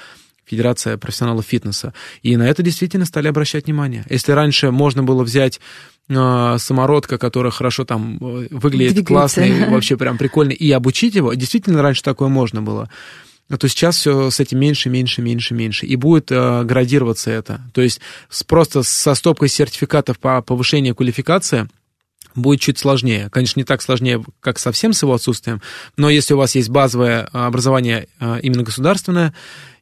Федерация 0.44 0.98
профессионалов 0.98 1.46
фитнеса. 1.46 1.94
И 2.22 2.36
на 2.36 2.46
это 2.46 2.62
действительно 2.62 3.06
стали 3.06 3.28
обращать 3.28 3.64
внимание. 3.64 4.04
Если 4.10 4.32
раньше 4.32 4.70
можно 4.70 5.02
было 5.02 5.22
взять 5.22 5.58
э, 6.10 6.56
самородка, 6.58 7.16
который 7.16 7.50
хорошо 7.50 7.86
там 7.86 8.18
э, 8.20 8.48
выглядит 8.50 8.94
Двигается. 8.94 9.04
классно 9.04 9.40
и 9.42 9.64
вообще 9.70 9.96
прям 9.96 10.18
прикольно, 10.18 10.50
и 10.50 10.70
обучить 10.70 11.14
его, 11.14 11.32
действительно 11.32 11.80
раньше 11.80 12.02
такое 12.02 12.28
можно 12.28 12.60
было. 12.60 12.90
А 13.48 13.56
то 13.58 13.68
сейчас 13.68 13.96
все 13.96 14.30
с 14.30 14.40
этим 14.40 14.58
меньше, 14.58 14.88
меньше, 14.88 15.20
меньше, 15.20 15.54
меньше. 15.54 15.86
И 15.86 15.96
будет 15.96 16.30
э, 16.30 16.64
градироваться 16.64 17.30
это. 17.30 17.60
То 17.74 17.82
есть 17.82 18.00
с- 18.30 18.44
просто 18.44 18.82
со 18.82 19.14
стопкой 19.14 19.48
сертификатов 19.48 20.18
по 20.18 20.40
повышению 20.40 20.94
квалификации 20.94 21.68
будет 22.34 22.60
чуть 22.60 22.78
сложнее. 22.78 23.28
Конечно, 23.30 23.60
не 23.60 23.64
так 23.64 23.82
сложнее, 23.82 24.24
как 24.40 24.58
совсем 24.58 24.92
с 24.94 25.02
его 25.02 25.12
отсутствием, 25.14 25.60
но 25.96 26.08
если 26.08 26.32
у 26.34 26.38
вас 26.38 26.54
есть 26.54 26.70
базовое 26.70 27.28
э, 27.30 27.38
образование 27.38 28.08
э, 28.20 28.38
именно 28.42 28.62
государственное, 28.62 29.34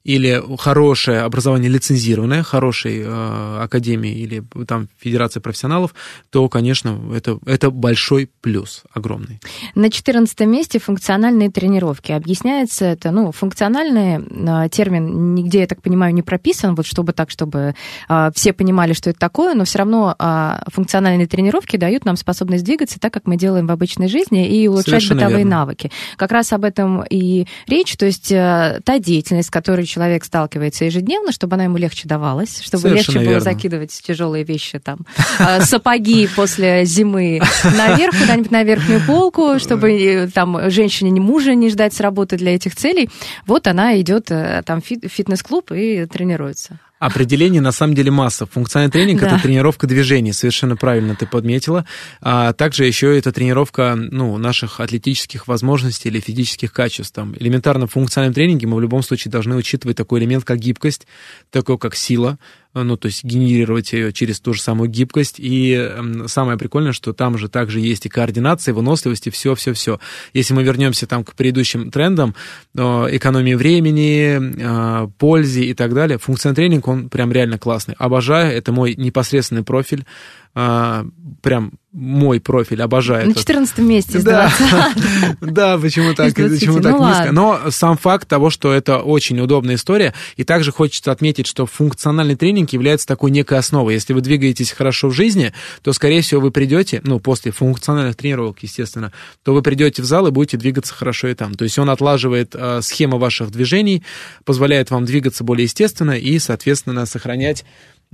или 0.04 0.42
хорошее 0.58 1.20
образование 1.20 1.70
лицензированное, 1.70 2.42
хорошей 2.42 3.02
э, 3.04 3.58
академии 3.62 4.12
или 4.12 4.42
там 4.66 4.88
Федерации 4.98 5.40
профессионалов, 5.40 5.94
то, 6.30 6.48
конечно, 6.48 6.98
это, 7.14 7.38
это 7.44 7.70
большой 7.70 8.30
плюс, 8.40 8.82
огромный. 8.94 9.40
На 9.74 9.90
14 9.90 10.40
месте 10.40 10.78
функциональные 10.78 11.50
тренировки. 11.50 12.12
Объясняется 12.12 12.86
это, 12.86 13.10
ну, 13.10 13.30
функциональный 13.30 14.20
э, 14.64 14.68
термин 14.70 15.34
нигде, 15.34 15.60
я 15.60 15.66
так 15.66 15.82
понимаю, 15.82 16.14
не 16.14 16.22
прописан, 16.22 16.74
вот 16.74 16.86
чтобы 16.86 17.12
так, 17.12 17.30
чтобы 17.30 17.74
э, 18.08 18.30
все 18.34 18.54
понимали, 18.54 18.94
что 18.94 19.10
это 19.10 19.18
такое, 19.18 19.54
но 19.54 19.64
все 19.64 19.78
равно 19.80 20.16
э, 20.18 20.62
функциональные 20.68 21.26
тренировки 21.26 21.76
дают 21.76 22.06
нам 22.06 22.16
способность 22.16 22.64
двигаться 22.64 22.98
так, 22.98 23.12
как 23.12 23.26
мы 23.26 23.36
делаем 23.36 23.66
в 23.66 23.70
обычной 23.70 24.08
жизни, 24.08 24.48
и 24.48 24.66
улучшать 24.66 24.86
Совершенно 24.86 25.20
бытовые 25.20 25.38
верно. 25.44 25.56
навыки. 25.56 25.90
Как 26.16 26.32
раз 26.32 26.54
об 26.54 26.64
этом 26.64 27.04
и 27.10 27.46
речь, 27.66 27.96
то 27.98 28.06
есть 28.06 28.32
э, 28.32 28.80
та 28.82 28.98
деятельность, 28.98 29.48
с 29.48 29.50
которой 29.50 29.89
человек 29.90 30.24
сталкивается 30.24 30.84
ежедневно, 30.84 31.32
чтобы 31.32 31.54
она 31.54 31.64
ему 31.64 31.76
легче 31.76 32.08
давалась, 32.08 32.60
чтобы 32.62 32.82
Совершенно 32.82 32.96
легче 32.96 33.18
было 33.18 33.34
верно. 33.34 33.40
закидывать 33.40 34.02
тяжелые 34.06 34.44
вещи, 34.44 34.78
там, 34.78 35.00
э, 35.38 35.60
сапоги 35.64 36.28
после 36.34 36.84
зимы 36.84 37.40
наверх, 37.64 38.18
куда-нибудь 38.18 38.50
на 38.50 38.62
верхнюю 38.62 39.00
полку, 39.06 39.58
чтобы 39.58 39.92
э, 39.92 40.28
там 40.28 40.70
женщине 40.70 41.10
ни 41.10 41.20
мужа 41.20 41.54
не 41.54 41.68
ждать 41.68 41.92
с 41.92 42.00
работы 42.00 42.36
для 42.36 42.54
этих 42.54 42.76
целей. 42.76 43.10
Вот 43.46 43.66
она 43.66 44.00
идет 44.00 44.30
э, 44.30 44.62
там 44.64 44.80
в 44.80 44.84
фитнес-клуб 44.84 45.72
и 45.72 46.06
тренируется. 46.06 46.78
Определение 47.00 47.62
на 47.62 47.72
самом 47.72 47.94
деле 47.94 48.10
масса. 48.10 48.44
Функциональный 48.44 48.92
тренинг 48.92 49.22
Да. 49.22 49.28
это 49.28 49.42
тренировка 49.42 49.86
движений, 49.86 50.34
совершенно 50.34 50.76
правильно 50.76 51.16
ты 51.16 51.26
подметила. 51.26 51.86
А 52.20 52.52
также 52.52 52.84
еще 52.84 53.16
это 53.16 53.32
тренировка 53.32 53.94
ну, 53.96 54.36
наших 54.36 54.80
атлетических 54.80 55.48
возможностей 55.48 56.10
или 56.10 56.20
физических 56.20 56.74
качеств. 56.74 57.14
Там, 57.14 57.34
элементарно 57.40 57.86
в 57.86 57.92
функциональном 57.92 58.34
тренинге 58.34 58.66
мы 58.66 58.76
в 58.76 58.80
любом 58.80 59.02
случае 59.02 59.32
должны 59.32 59.56
учитывать 59.56 59.96
такой 59.96 60.20
элемент, 60.20 60.44
как 60.44 60.58
гибкость, 60.58 61.06
такой 61.50 61.78
как 61.78 61.96
сила, 61.96 62.38
ну, 62.74 62.96
то 62.96 63.06
есть 63.06 63.24
генерировать 63.24 63.92
ее 63.92 64.12
через 64.12 64.40
ту 64.40 64.54
же 64.54 64.62
самую 64.62 64.88
гибкость. 64.88 65.36
И 65.38 65.74
м, 65.74 66.28
самое 66.28 66.58
прикольное, 66.58 66.92
что 66.92 67.12
там 67.12 67.36
же 67.36 67.48
также 67.48 67.80
есть 67.80 68.06
и 68.06 68.08
координация, 68.08 68.72
и 68.72 68.74
выносливость, 68.74 69.26
и 69.26 69.30
все-все-все. 69.30 69.98
Если 70.32 70.54
мы 70.54 70.62
вернемся 70.62 71.06
там 71.06 71.24
к 71.24 71.34
предыдущим 71.34 71.90
трендам, 71.90 72.34
э, 72.74 72.80
экономии 72.80 73.54
времени, 73.54 74.38
э, 74.40 75.08
пользе 75.18 75.64
и 75.64 75.74
так 75.74 75.94
далее, 75.94 76.18
функциональный 76.18 76.56
тренинг, 76.56 76.88
он 76.88 77.08
прям 77.08 77.32
реально 77.32 77.58
классный. 77.58 77.94
Обожаю, 77.98 78.56
это 78.56 78.72
мой 78.72 78.94
непосредственный 78.96 79.64
профиль, 79.64 80.00
э, 80.00 80.04
прям 80.52 81.72
мой 81.92 82.40
профиль, 82.40 82.82
обожаю. 82.82 83.26
На 83.26 83.30
этот. 83.32 83.42
14 83.42 83.78
месте 83.78 84.20
Да. 84.20 84.52
20. 84.58 85.36
Да, 85.40 85.78
почему 85.78 86.14
так, 86.14 86.28
Из 86.28 86.34
20, 86.34 86.58
почему 86.60 86.76
ну 86.76 86.82
так 86.82 86.92
низко. 86.92 87.02
ладно. 87.02 87.32
Но 87.32 87.70
сам 87.70 87.96
факт 87.96 88.28
того, 88.28 88.50
что 88.50 88.72
это 88.72 88.98
очень 89.00 89.40
удобная 89.40 89.74
история. 89.74 90.14
И 90.36 90.44
также 90.44 90.70
хочется 90.70 91.10
отметить, 91.10 91.46
что 91.48 91.66
функциональный 91.66 92.36
тренинг 92.36 92.70
является 92.70 93.06
такой 93.08 93.32
некой 93.32 93.58
основой. 93.58 93.94
Если 93.94 94.12
вы 94.12 94.20
двигаетесь 94.20 94.70
хорошо 94.70 95.08
в 95.08 95.12
жизни, 95.14 95.52
то, 95.82 95.92
скорее 95.92 96.22
всего, 96.22 96.40
вы 96.40 96.52
придете, 96.52 97.00
ну, 97.04 97.18
после 97.18 97.50
функциональных 97.50 98.14
тренировок, 98.16 98.58
естественно, 98.62 99.12
то 99.42 99.52
вы 99.52 99.62
придете 99.62 100.02
в 100.02 100.04
зал 100.04 100.28
и 100.28 100.30
будете 100.30 100.56
двигаться 100.58 100.94
хорошо 100.94 101.28
и 101.28 101.34
там. 101.34 101.54
То 101.54 101.64
есть 101.64 101.78
он 101.78 101.90
отлаживает 101.90 102.54
э, 102.54 102.80
схему 102.82 103.18
ваших 103.18 103.50
движений, 103.50 104.04
позволяет 104.44 104.90
вам 104.90 105.04
двигаться 105.06 105.42
более 105.42 105.64
естественно 105.64 106.12
и, 106.12 106.38
соответственно, 106.38 107.04
сохранять 107.06 107.64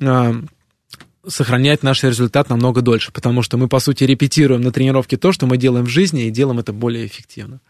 э, 0.01 0.35
сохранять 1.29 1.83
наш 1.83 2.03
результат 2.03 2.49
намного 2.51 2.83
дольше, 2.83 3.13
потому 3.13 3.43
что 3.43 3.57
мы, 3.57 3.69
по 3.69 3.79
сути, 3.79 4.05
репетируем 4.05 4.61
на 4.61 4.73
тренировке 4.73 5.17
то, 5.17 5.33
что 5.33 5.47
мы 5.47 5.57
делаем 5.57 5.87
в 5.87 5.89
жизни, 5.89 6.27
и 6.27 6.31
делаем 6.31 6.59
это 6.59 6.73
более 6.73 7.07
эффективно. 7.07 7.61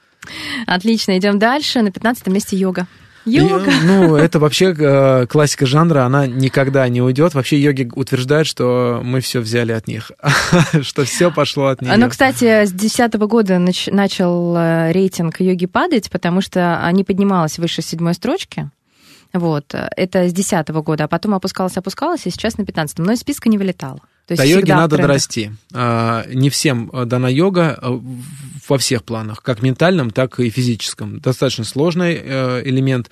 Отлично, 0.67 1.17
идем 1.19 1.39
дальше. 1.39 1.83
На 1.83 1.91
15 1.91 2.27
месте 2.29 2.57
йога. 2.57 2.87
И, 3.27 3.31
Йога. 3.33 3.73
ну, 3.85 4.15
это 4.17 4.39
вообще 4.39 4.73
э, 4.79 5.27
классика 5.27 5.67
жанра, 5.67 6.05
она 6.05 6.29
никогда 6.29 6.89
не 6.89 7.03
уйдет. 7.03 7.35
Вообще 7.35 7.61
йоги 7.61 7.91
утверждают, 7.93 8.47
что 8.47 9.01
мы 9.03 9.21
все 9.21 9.41
взяли 9.41 9.73
от 9.73 9.89
них, 9.89 10.13
что 10.83 11.05
все 11.05 11.33
пошло 11.33 11.67
от 11.67 11.83
них. 11.83 11.93
Ну, 11.97 12.09
кстати, 12.09 12.65
с 12.65 12.71
2010 12.71 13.15
года 13.15 13.55
нач- 13.55 13.93
начал 13.93 14.57
э, 14.57 14.93
рейтинг 14.93 15.41
йоги 15.41 15.67
падать, 15.67 16.09
потому 16.09 16.41
что 16.41 16.89
не 16.93 17.03
поднималась 17.03 17.59
выше 17.59 17.83
седьмой 17.83 18.15
строчки. 18.15 18.71
Вот, 19.39 19.75
э, 19.75 19.89
это 19.97 20.29
с 20.29 20.33
2010 20.33 20.69
года, 20.83 21.05
а 21.05 21.09
потом 21.09 21.35
опускалась, 21.35 21.77
опускалась, 21.77 22.27
и 22.27 22.31
сейчас 22.31 22.59
на 22.59 22.65
15 22.65 22.99
но 22.99 23.13
из 23.13 23.21
списка 23.21 23.49
не 23.49 23.59
вылетала. 23.59 24.01
До 24.29 24.45
йоги 24.45 24.71
надо 24.71 24.97
дорасти. 24.97 25.53
А, 25.73 26.25
Не 26.29 26.51
всем 26.51 26.91
э, 26.93 27.05
дана 27.05 27.29
йога 27.29 27.79
э, 27.81 27.99
во 28.69 28.79
всех 28.79 29.05
планах, 29.05 29.43
как 29.43 29.63
ментальном, 29.63 30.11
так 30.11 30.41
и 30.41 30.51
физическом. 30.51 31.21
Достаточно 31.21 31.65
сложный 31.65 32.17
элемент, 32.17 33.11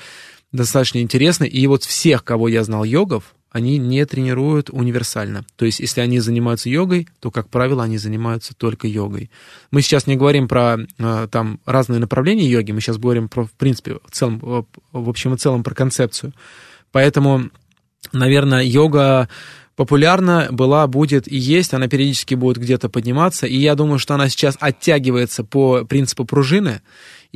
достаточно 0.51 0.99
интересный. 0.99 1.49
И 1.49 1.67
вот 1.69 1.85
всех, 1.85 2.25
кого 2.25 2.49
я 2.49 2.65
знал 2.65 2.83
йогов, 2.85 3.35
они 3.55 3.79
не 3.79 4.05
тренируют 4.05 4.69
универсально. 4.69 5.45
То 5.55 5.65
есть, 5.65 5.79
если 5.79 6.01
они 6.01 6.19
занимаются 6.19 6.69
йогой, 6.69 7.07
то, 7.21 7.31
как 7.31 7.49
правило, 7.49 7.85
они 7.85 7.99
занимаются 7.99 8.53
только 8.53 8.89
йогой. 8.89 9.31
Мы 9.71 9.81
сейчас 9.81 10.09
не 10.09 10.17
говорим 10.17 10.49
про 10.49 10.79
э, 10.99 11.29
там 11.31 11.61
разные 11.65 12.01
направления 12.01 12.49
йоги, 12.49 12.73
мы 12.73 12.81
сейчас 12.81 12.99
говорим 12.99 13.29
про, 13.29 13.45
в 13.45 13.53
принципе, 13.53 13.99
в 14.05 14.11
целом, 14.11 14.41
э, 14.43 14.63
в 14.91 15.09
общем 15.09 15.35
и 15.35 15.39
целом 15.39 15.63
про 15.63 15.73
концепцию. 15.73 16.33
Поэтому, 16.91 17.45
наверное, 18.13 18.65
йога 18.65 19.29
популярна 19.77 20.49
была, 20.51 20.89
будет 20.89 21.31
и 21.31 21.37
есть, 21.37 21.75
она 21.75 21.87
периодически 21.87 22.35
будет 22.35 22.59
где-то 22.59 22.89
подниматься, 22.89 23.47
и 23.47 23.57
я 23.57 23.77
думаю, 23.77 24.01
что 24.01 24.15
она 24.15 24.29
сейчас 24.29 24.57
оттягивается 24.59 25.45
по 25.45 25.85
принципу 25.85 26.25
пружины, 26.25 26.83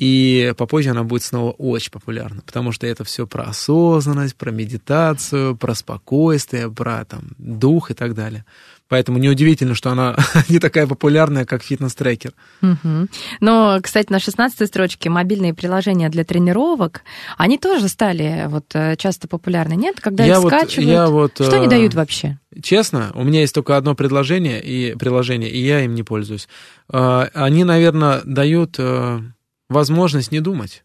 и 0.01 0.55
попозже 0.57 0.91
она 0.91 1.03
будет 1.03 1.25
снова 1.25 1.51
очень 1.51 1.91
популярна, 1.91 2.41
потому 2.47 2.71
что 2.71 2.87
это 2.87 3.03
все 3.03 3.27
про 3.27 3.43
осознанность, 3.49 4.37
про 4.37 4.53
медитацию, 4.53 5.57
про 5.57 5.75
спокойствие, 5.75 6.71
про 6.71 7.05
там, 7.05 7.23
дух 7.37 7.91
и 7.91 7.95
так 7.95 8.15
далее. 8.15 8.45
Поэтому 8.87 9.19
неудивительно, 9.19 9.75
что 9.75 9.91
она 9.91 10.17
не 10.49 10.61
такая 10.61 10.87
популярная, 10.87 11.45
как 11.45 11.65
фитнес-трекер. 11.65 12.33
Мгм. 12.61 13.09
Но, 13.41 13.81
кстати, 13.83 14.13
на 14.13 14.21
16 14.21 14.69
строчке 14.69 15.11
мобильные 15.11 15.53
приложения 15.53 16.09
для 16.11 16.23
тренировок, 16.23 17.03
они 17.37 17.59
тоже 17.59 17.89
стали 17.89 18.45
вот 18.47 18.67
э, 18.75 18.95
часто 18.99 19.27
популярны, 19.27 19.75
нет? 19.75 20.01
Когда 20.01 20.25
Я 20.25 20.35
их 20.35 20.43
вот- 20.43 20.53
скачивают, 20.53 20.91
я 20.91 21.07
вот, 21.09 21.33
что 21.33 21.57
они 21.57 21.67
э, 21.67 21.71
дают 21.71 21.95
вообще? 21.95 22.39
Честно, 22.63 23.11
у 23.15 23.25
меня 23.25 23.41
есть 23.41 23.55
только 23.55 23.77
одно 23.77 23.97
предложение 23.97 24.63
и 24.63 24.95
приложение, 24.95 25.51
и 25.51 25.59
я 25.61 25.81
им 25.85 25.97
не 25.97 26.05
пользуюсь. 26.05 26.49
А, 26.89 27.29
Они, 27.35 27.65
наверное, 27.65 28.23
дают 28.25 28.77
э, 28.79 29.21
возможность 29.69 30.33
не 30.33 30.41
думать. 30.41 30.85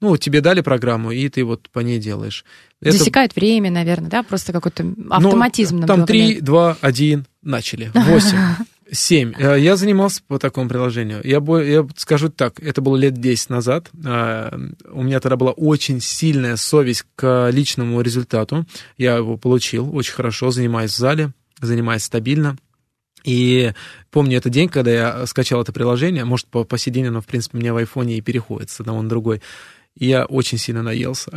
Ну, 0.00 0.16
тебе 0.16 0.40
дали 0.40 0.62
программу, 0.62 1.12
и 1.12 1.28
ты 1.28 1.44
вот 1.44 1.70
по 1.70 1.78
ней 1.80 2.00
делаешь. 2.00 2.44
Это- 2.80 2.98
Засекают 2.98 3.36
время, 3.36 3.70
наверное, 3.70 4.10
да? 4.10 4.22
Просто 4.24 4.52
какой-то 4.52 4.82
ну, 4.82 5.12
автоматизм. 5.12 5.80
Там 5.86 6.00
добавляют. 6.00 6.38
3, 6.38 6.40
2, 6.40 6.76
1, 6.80 7.26
начали. 7.42 7.90
8. 7.94 8.36
Семь. 8.90 9.32
Э, 9.38 9.58
Я 9.58 9.76
занимался 9.76 10.20
по 10.26 10.38
такому 10.38 10.68
приложению. 10.68 11.20
Я, 11.24 11.38
я 11.62 11.86
скажу 11.96 12.28
так, 12.28 12.60
это 12.60 12.82
было 12.82 12.96
лет 12.96 13.14
10 13.14 13.48
назад. 13.48 13.88
А, 14.04 14.52
У 14.90 15.02
меня 15.02 15.18
тогда 15.20 15.36
была 15.36 15.52
очень 15.52 16.00
сильная 16.00 16.56
совесть 16.56 17.04
к 17.14 17.48
личному 17.52 18.00
результату. 18.02 18.66
Я 18.98 19.16
его 19.16 19.36
получил 19.38 19.94
очень 19.96 20.12
хорошо, 20.12 20.50
занимаюсь 20.50 20.92
в 20.92 20.96
зале, 20.96 21.30
занимаюсь 21.60 22.02
стабильно. 22.02 22.56
И 23.24 23.72
помню 24.10 24.38
этот 24.38 24.52
день, 24.52 24.68
когда 24.68 24.90
я 24.90 25.26
скачал 25.26 25.62
это 25.62 25.72
приложение, 25.72 26.24
может, 26.24 26.46
по, 26.46 26.64
по 26.64 26.78
сей 26.78 26.90
день 26.90 27.06
оно, 27.06 27.20
в 27.20 27.26
принципе, 27.26 27.58
у 27.58 27.60
меня 27.60 27.74
в 27.74 27.76
айфоне 27.76 28.18
и 28.18 28.20
переходит 28.20 28.70
с 28.70 28.80
одного 28.80 29.02
на 29.02 29.08
другой. 29.08 29.42
И 29.96 30.06
я 30.06 30.24
очень 30.24 30.56
сильно 30.56 30.82
наелся. 30.82 31.30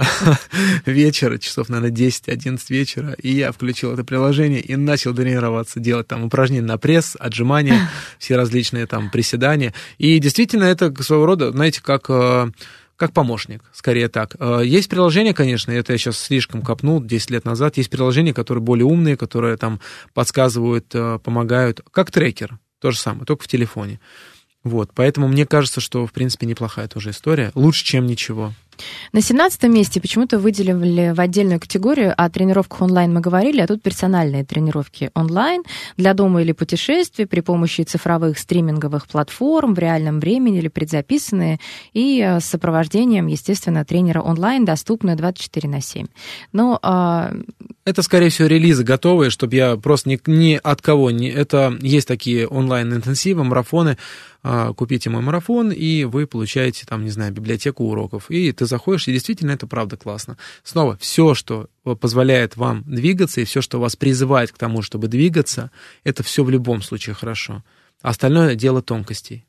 Вечер, 0.86 1.38
часов, 1.39 1.67
наверное, 1.67 1.95
10-11 1.95 2.59
вечера, 2.69 3.11
и 3.21 3.29
я 3.33 3.51
включил 3.51 3.91
это 3.91 4.05
приложение 4.05 4.61
и 4.61 4.77
начал 4.77 5.13
тренироваться, 5.13 5.81
делать 5.81 6.07
там 6.07 6.23
упражнения 6.23 6.65
на 6.65 6.77
пресс, 6.77 7.17
отжимания, 7.19 7.89
все 8.17 8.38
различные 8.38 8.88
там 8.88 9.11
приседания. 9.11 9.73
И 9.97 10.19
действительно, 10.19 10.63
это 10.63 10.93
своего 11.03 11.25
рода, 11.25 11.51
знаете, 11.51 11.81
как 11.83 12.05
э, 12.09 12.49
как 12.95 13.13
помощник, 13.13 13.63
скорее 13.73 14.07
так. 14.07 14.35
Э, 14.39 14.61
Есть 14.63 14.89
приложения, 14.89 15.33
конечно, 15.33 15.71
это 15.71 15.93
я 15.93 15.97
сейчас 15.97 16.17
слишком 16.17 16.61
копнул 16.61 17.01
10 17.01 17.29
лет 17.31 17.45
назад, 17.45 17.77
есть 17.77 17.89
приложения, 17.89 18.33
которые 18.33 18.63
более 18.63 18.85
умные, 18.85 19.17
которые 19.17 19.57
там 19.57 19.79
подсказывают, 20.13 20.87
э, 20.93 21.19
помогают, 21.23 21.81
как 21.91 22.11
трекер, 22.11 22.59
то 22.79 22.91
же 22.91 22.97
самое, 22.97 23.25
только 23.25 23.43
в 23.43 23.47
телефоне. 23.47 23.99
Вот, 24.63 24.89
поэтому 24.95 25.27
мне 25.27 25.45
кажется, 25.45 25.79
что, 25.79 26.07
в 26.07 26.11
принципе, 26.11 26.47
неплохая 26.47 26.87
тоже 26.87 27.11
история. 27.11 27.51
Лучше, 27.53 27.85
чем 27.85 28.07
ничего. 28.07 28.51
На 29.11 29.21
17 29.21 29.63
месте 29.63 30.01
почему-то 30.01 30.39
выделили 30.39 31.13
в 31.15 31.19
отдельную 31.19 31.59
категорию, 31.59 32.13
о 32.15 32.30
тренировках 32.30 32.82
онлайн 32.82 33.13
мы 33.13 33.21
говорили, 33.21 33.61
а 33.61 33.67
тут 33.67 33.82
персональные 33.82 34.43
тренировки 34.45 35.11
онлайн 35.13 35.63
для 35.97 36.13
дома 36.13 36.41
или 36.41 36.51
путешествий 36.51 37.26
при 37.26 37.41
помощи 37.41 37.82
цифровых 37.82 38.38
стриминговых 38.38 39.07
платформ 39.07 39.73
в 39.73 39.80
реальном 39.80 40.19
времени 40.19 40.59
или 40.59 40.67
предзаписанные 40.67 41.59
и 41.93 42.21
э, 42.21 42.39
с 42.39 42.45
сопровождением, 42.45 43.28
естественно, 43.28 43.86
тренера 43.86 44.21
онлайн, 44.21 44.65
доступны 44.65 45.15
24 45.15 45.69
на 45.69 45.82
7. 45.82 46.07
Но 46.51 46.80
а, 46.82 47.34
Это, 47.86 48.01
скорее 48.01 48.30
всего, 48.30 48.47
релизы 48.47 48.84
готовые, 48.84 49.30
чтобы 49.30 49.55
я 49.55 49.78
просто 49.78 50.09
ни, 50.09 50.19
ни 50.28 50.59
от 50.61 50.82
кого 50.82 51.11
не... 51.11 51.30
Это 51.30 51.78
есть 51.82 52.07
такие 52.07 52.47
онлайн-интенсивы, 52.47 53.43
марафоны. 53.43 53.97
А, 54.47 54.73
Купите 54.73 55.09
мой 55.09 55.21
марафон, 55.21 55.71
и 55.71 56.03
вы 56.03 56.28
получаете, 56.28 56.86
там, 56.88 57.03
не 57.03 57.09
знаю, 57.09 57.34
библиотеку 57.34 57.86
уроков. 57.86 58.30
И 58.30 58.51
ты 58.51 58.64
заходишь, 58.66 59.07
и 59.07 59.13
действительно 59.13 59.51
это 59.51 59.68
правда 59.68 59.97
классно. 59.97 60.38
Снова, 60.63 60.97
все, 60.97 61.34
что 61.34 61.70
позволяет 61.84 62.57
вам 62.57 62.84
двигаться, 62.86 63.41
и 63.41 63.45
все, 63.45 63.61
что 63.61 63.80
вас 63.80 63.95
призывает 63.95 64.51
к 64.51 64.57
тому, 64.57 64.82
чтобы 64.82 65.07
двигаться, 65.07 65.72
это 66.03 66.24
все 66.24 66.43
в 66.43 66.49
любом 66.49 66.82
случае 66.82 67.16
хорошо. 67.16 67.63
А 68.01 68.09
Остальное 68.09 68.55
дело 68.55 68.82
тонкостей. 68.82 69.45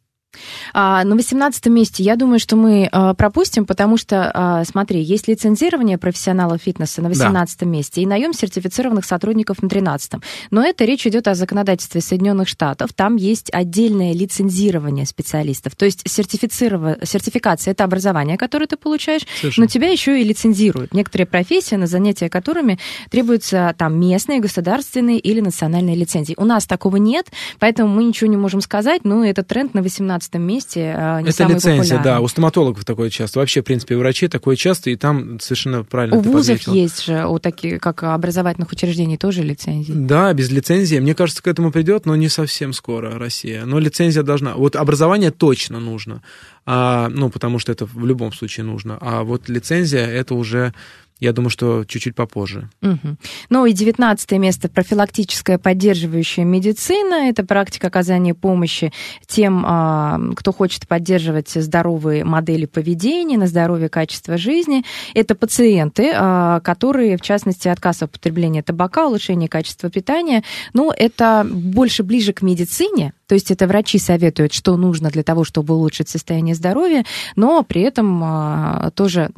А, 0.79 1.03
на 1.05 1.17
18 1.17 1.69
месте, 1.69 2.03
я 2.03 2.17
думаю, 2.17 2.39
что 2.39 2.55
мы 2.55 2.87
а, 2.93 3.15
пропустим, 3.15 3.65
потому 3.65 3.97
что, 3.97 4.31
а, 4.35 4.63
смотри, 4.67 5.01
есть 5.01 5.27
лицензирование 5.27 5.97
профессионалов 5.97 6.61
фитнеса 6.61 7.01
на 7.01 7.09
18 7.09 7.63
месте 7.63 8.03
и 8.03 8.07
наем 8.07 8.35
сертифицированных 8.35 9.07
сотрудников 9.07 9.63
на 9.63 9.71
13 9.71 10.21
Но 10.51 10.63
это 10.63 10.85
речь 10.85 11.07
идет 11.07 11.29
о 11.29 11.35
законодательстве 11.35 12.03
Соединенных 12.03 12.47
Штатов. 12.47 12.93
Там 12.93 13.17
есть 13.17 13.49
отдельное 13.55 14.13
лицензирование 14.13 15.07
специалистов. 15.07 15.75
То 15.77 15.87
есть 15.87 16.03
сертифицирова- 16.07 17.07
сертификация– 17.07 17.71
это 17.73 17.85
образование, 17.85 18.37
которое 18.37 18.67
ты 18.67 18.77
получаешь, 18.77 19.23
Совершенно. 19.41 19.65
но 19.65 19.71
тебя 19.71 19.89
еще 19.89 20.21
и 20.21 20.25
лицензируют. 20.25 20.93
Некоторые 20.93 21.27
профессии, 21.27 21.77
на 21.77 21.87
занятия 21.87 22.29
которыми 22.29 22.79
требуются 23.11 23.75
там 23.79 23.99
местные, 23.99 24.41
государственные 24.41 25.21
или 25.21 25.41
национальные 25.41 25.97
лицензии. 25.97 26.35
У 26.37 26.45
нас 26.45 26.67
такого 26.67 26.97
нет, 26.97 27.29
поэтому 27.61 27.89
мы 27.89 28.05
ничего 28.05 28.29
не 28.29 28.37
можем 28.37 28.61
сказать, 28.61 29.07
но 29.07 29.25
этот 29.25 29.47
тренд 29.47 29.73
на 29.73 29.81
18 29.81 30.35
месте 30.35 30.66
а, 30.75 31.21
не 31.21 31.31
это 31.31 31.45
лицензия, 31.45 31.97
да. 31.97 31.99
популярный. 31.99 32.25
У 32.25 32.29
стоматологов 32.29 32.85
такое 32.85 33.11
часто. 33.11 33.39
Вообще, 33.39 33.61
в 33.61 33.65
принципе, 33.65 33.95
у 33.97 33.99
врачей 33.99 34.29
такое 34.29 34.57
часто, 34.57 34.91
и 34.91 34.97
там 34.97 35.39
совершенно 35.41 35.85
правильно 35.85 36.17
У 36.17 36.21
вузов 36.21 36.59
подметила. 36.59 36.75
есть 36.75 37.05
же, 37.05 37.27
у 37.27 37.39
таких, 37.39 37.81
как 37.81 38.03
образовательных 38.03 38.73
учреждений, 38.73 39.17
тоже 39.17 39.43
лицензии. 39.43 39.93
Да, 39.93 40.33
без 40.33 40.51
лицензии. 40.51 40.99
Мне 40.99 41.15
кажется, 41.15 41.43
к 41.43 41.47
этому 41.47 41.71
придет, 41.71 42.07
но 42.07 42.17
не 42.17 42.29
совсем 42.29 42.73
скоро 42.73 43.19
Россия. 43.19 43.65
Но 43.65 43.79
лицензия 43.79 44.23
должна. 44.23 44.55
Вот 44.55 44.77
образование 44.77 45.31
точно 45.31 45.81
нужно. 45.81 46.23
А, 46.65 47.09
ну, 47.11 47.31
потому 47.31 47.59
что 47.59 47.71
это 47.71 47.87
в 47.87 48.05
любом 48.05 48.33
случае 48.33 48.65
нужно. 48.65 48.99
А 49.01 49.23
вот 49.23 49.49
лицензия 49.49 50.07
это 50.07 50.35
уже, 50.35 50.75
я 51.19 51.33
думаю, 51.33 51.51
что 51.51 51.85
чуть-чуть 51.85 52.15
попозже. 52.15 52.69
Мгм. 52.83 53.19
Ну 53.49 53.65
и 53.65 53.73
девятнадцатое 53.73 54.39
место 54.39 54.69
профилактическая 54.69 55.57
поддерживающая 55.57 56.45
медицина. 56.45 57.29
Это 57.29 57.45
практика 57.45 57.87
оказания 57.87 58.35
помощи 58.35 58.93
тем, 59.27 59.65
а, 59.67 60.21
кто 60.37 60.53
хочет 60.53 60.87
поддерживать 60.87 61.51
здоровые 61.51 62.25
модели 62.25 62.67
поведения, 62.67 63.39
на 63.39 63.47
здоровье, 63.47 63.89
качество 63.89 64.37
жизни. 64.37 64.85
Это 65.15 65.35
пациенты, 65.35 66.13
а, 66.15 66.61
которые, 66.61 67.17
в 67.17 67.23
частности, 67.23 67.69
отказ 67.69 68.03
от 68.03 68.11
употребления 68.11 68.63
табака, 68.63 69.07
улучшение 69.07 69.49
качества 69.49 69.89
питания. 69.89 70.45
Ну, 70.75 70.91
это 70.91 71.47
больше 71.51 72.03
ближе 72.03 72.35
к 72.35 72.43
медицине, 72.43 73.15
то 73.27 73.35
есть 73.35 73.51
это 73.51 73.67
врачи 73.67 73.99
советуют, 73.99 74.53
что 74.53 74.77
нужно 74.77 75.11
для 75.11 75.23
того, 75.23 75.45
чтобы 75.45 75.75
улучшить 75.75 76.09
состояние 76.09 76.55
здоровья, 76.55 77.05
но 77.35 77.63
при 77.63 77.83
этом 77.83 78.21
а, 78.23 78.91
тоже 78.95 79.31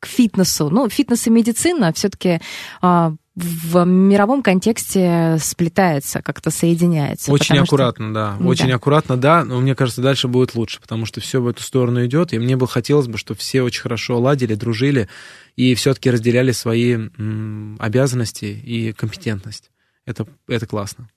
к 0.00 0.06
фитнесу. 0.06 0.70
Ну, 0.70 0.88
фитнес 0.88 1.26
и 1.26 1.30
медицина 1.30 1.92
все-таки 1.92 2.40
в 3.36 3.84
мировом 3.84 4.42
контексте 4.42 5.36
сплетается, 5.40 6.20
как-то 6.20 6.50
соединяется. 6.50 7.32
Очень 7.32 7.48
потому 7.48 7.66
что- 7.66 7.74
аккуратно, 7.74 8.12
да. 8.12 8.36
Да. 8.38 8.44
Очень 8.46 8.72
аккуратно, 8.72 9.16
да. 9.16 9.44
Но 9.44 9.60
мне 9.60 9.74
кажется, 9.74 10.02
дальше 10.02 10.28
будет 10.28 10.54
лучше, 10.54 10.80
потому 10.80 11.06
что 11.06 11.20
все 11.20 11.40
в 11.40 11.46
эту 11.46 11.62
сторону 11.62 12.04
идет. 12.04 12.32
И 12.32 12.38
мне 12.38 12.56
бы 12.56 12.66
хотелось 12.66 13.06
бы, 13.06 13.16
чтобы 13.18 13.38
все 13.40 13.62
очень 13.62 13.80
хорошо 13.82 14.18
ладили, 14.20 14.54
дружили 14.56 15.08
и 15.56 15.74
все-таки 15.74 16.10
разделяли 16.10 16.52
свои 16.52 16.94
м, 16.94 17.76
обязанности 17.78 18.44
и 18.46 18.92
компетентность. 18.92 19.70
Это, 20.06 20.26
это 20.48 20.66
классно. 20.66 21.08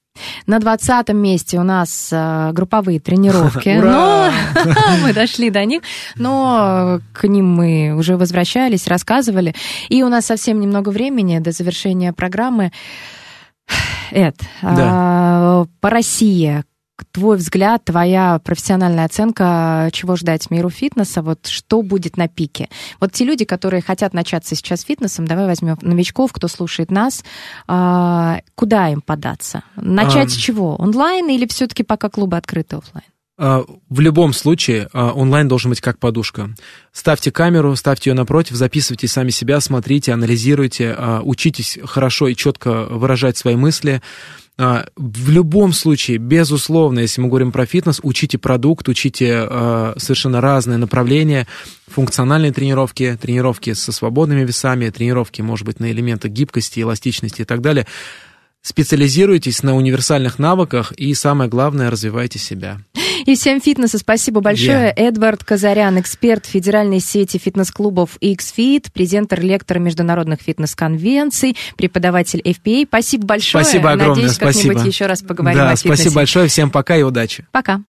На 0.45 0.59
двадцатом 0.59 1.18
месте 1.18 1.59
у 1.59 1.64
нас 1.64 2.09
а, 2.11 2.51
групповые 2.51 2.99
тренировки. 2.99 3.70
Но 3.82 4.30
мы 5.01 5.14
дошли 5.14 5.49
до 5.49 5.66
них, 5.66 5.82
но 6.16 6.99
к 7.14 7.28
ним 7.28 7.47
мы 7.53 7.95
уже 7.95 8.18
возвращались, 8.18 8.88
рассказывали. 8.88 9.55
И 9.89 10.03
у 10.03 10.09
нас 10.09 10.26
совсем 10.26 10.59
немного 10.59 10.89
времени 10.89 11.39
до 11.39 11.51
завершения 11.51 12.14
программы. 12.14 12.72
Эд, 14.11 14.36
а, 14.61 15.66
по 15.80 15.89
России, 15.89 16.64
твой 17.14 17.38
взгляд, 17.38 17.86
твоя 17.86 18.39
профессиональная 18.43 19.05
оценка, 19.05 19.89
чего 19.93 20.16
ждать 20.16 20.49
миру 20.49 20.70
фитнеса, 20.70 21.22
вот 21.22 21.45
что 21.47 21.82
будет 21.84 22.18
на 22.18 22.28
пике? 22.28 22.70
Вот 22.99 23.14
те 23.14 23.24
люди, 23.24 23.45
которые 23.45 23.82
хотят 23.82 24.14
начаться 24.14 24.55
сейчас 24.55 24.82
фитнесом, 24.82 25.26
давай 25.26 25.45
возьмем 25.45 25.78
новичков, 25.82 26.34
кто 26.34 26.47
слушает 26.47 26.91
нас, 26.91 27.24
а, 27.68 28.41
куда 28.55 28.89
им 28.89 29.01
податься? 29.01 29.64
Начать 29.76 30.24
Ам. 30.24 30.30
с 30.30 30.36
чего? 30.36 30.76
Онлайн 30.76 31.30
или 31.30 31.47
все-таки 31.47 31.84
пока 31.84 32.09
клубы 32.09 32.36
открыты 32.36 32.78
офлайн? 32.78 33.05
А, 33.38 33.64
В 33.89 33.99
любом 33.99 34.34
случае, 34.34 34.89
а, 34.93 35.11
онлайн 35.11 35.47
должен 35.47 35.70
быть 35.70 35.82
как 35.82 35.99
подушка. 35.99 36.49
Ставьте 36.91 37.32
камеру, 37.32 37.76
ставьте 37.76 38.09
ее 38.09 38.16
напротив, 38.16 38.55
записывайте 38.55 39.07
сами 39.07 39.30
себя, 39.30 39.59
смотрите, 39.59 40.14
анализируйте, 40.14 40.95
а, 40.97 41.22
учитесь 41.24 41.78
хорошо 41.84 42.28
и 42.28 42.36
четко 42.36 42.86
выражать 42.86 43.38
свои 43.38 43.55
мысли. 43.55 44.01
А, 44.57 44.85
В 44.95 45.29
любом 45.29 45.73
случае, 45.73 46.17
безусловно, 46.17 46.99
если 46.99 47.21
мы 47.21 47.27
говорим 47.27 47.51
про 47.51 47.65
фитнес, 47.65 47.99
учите 48.03 48.37
продукт, 48.37 48.87
учите 48.87 49.33
а, 49.35 49.93
совершенно 49.97 50.41
разные 50.41 50.77
направления, 50.77 51.47
функциональные 51.87 52.51
тренировки, 52.51 53.17
тренировки 53.19 53.73
со 53.73 53.91
свободными 53.91 54.45
весами, 54.45 54.89
тренировки, 54.89 55.41
может 55.41 55.65
быть, 55.65 55.79
на 55.79 55.91
элементы 55.91 56.29
гибкости, 56.29 56.81
эластичности 56.81 57.41
и 57.41 57.45
так 57.45 57.61
далее. 57.61 57.87
Специализируйтесь 58.61 59.63
на 59.63 59.75
универсальных 59.75 60.39
навыках 60.39 60.93
и, 60.93 61.13
самое 61.15 61.49
главное, 61.49 61.89
развивайте 61.89 62.39
себя. 62.39 62.79
И 63.26 63.36
всем 63.36 63.61
фитнеса 63.61 63.97
спасибо 63.97 64.41
большое. 64.41 64.91
Эдвард 64.95 65.43
Казарян, 65.43 65.99
эксперт 65.99 66.45
федеральной 66.45 66.99
сети 66.99 67.38
фитнес-клубов 67.38 68.17
XFIT, 68.21 68.91
презентер-лектор 68.93 69.80
международных 69.80 70.41
фитнес-конвенций, 70.41 71.55
преподаватель 71.78 72.41
FPA. 72.41 72.86
Спасибо 72.88 73.26
большое. 73.26 73.63
Спасибо 73.63 73.91
огромное, 73.91 74.15
Надеюсь, 74.15 74.38
как-нибудь 74.38 74.71
спасибо. 74.74 74.88
еще 74.88 75.05
раз 75.05 75.21
поговорим 75.21 75.59
да, 75.59 75.71
о 75.71 75.76
фитнесе. 75.76 75.95
спасибо 75.95 76.15
большое, 76.15 76.47
всем 76.47 76.69
пока 76.69 76.97
и 76.97 77.03
удачи. 77.03 77.45
Пока. 77.51 77.84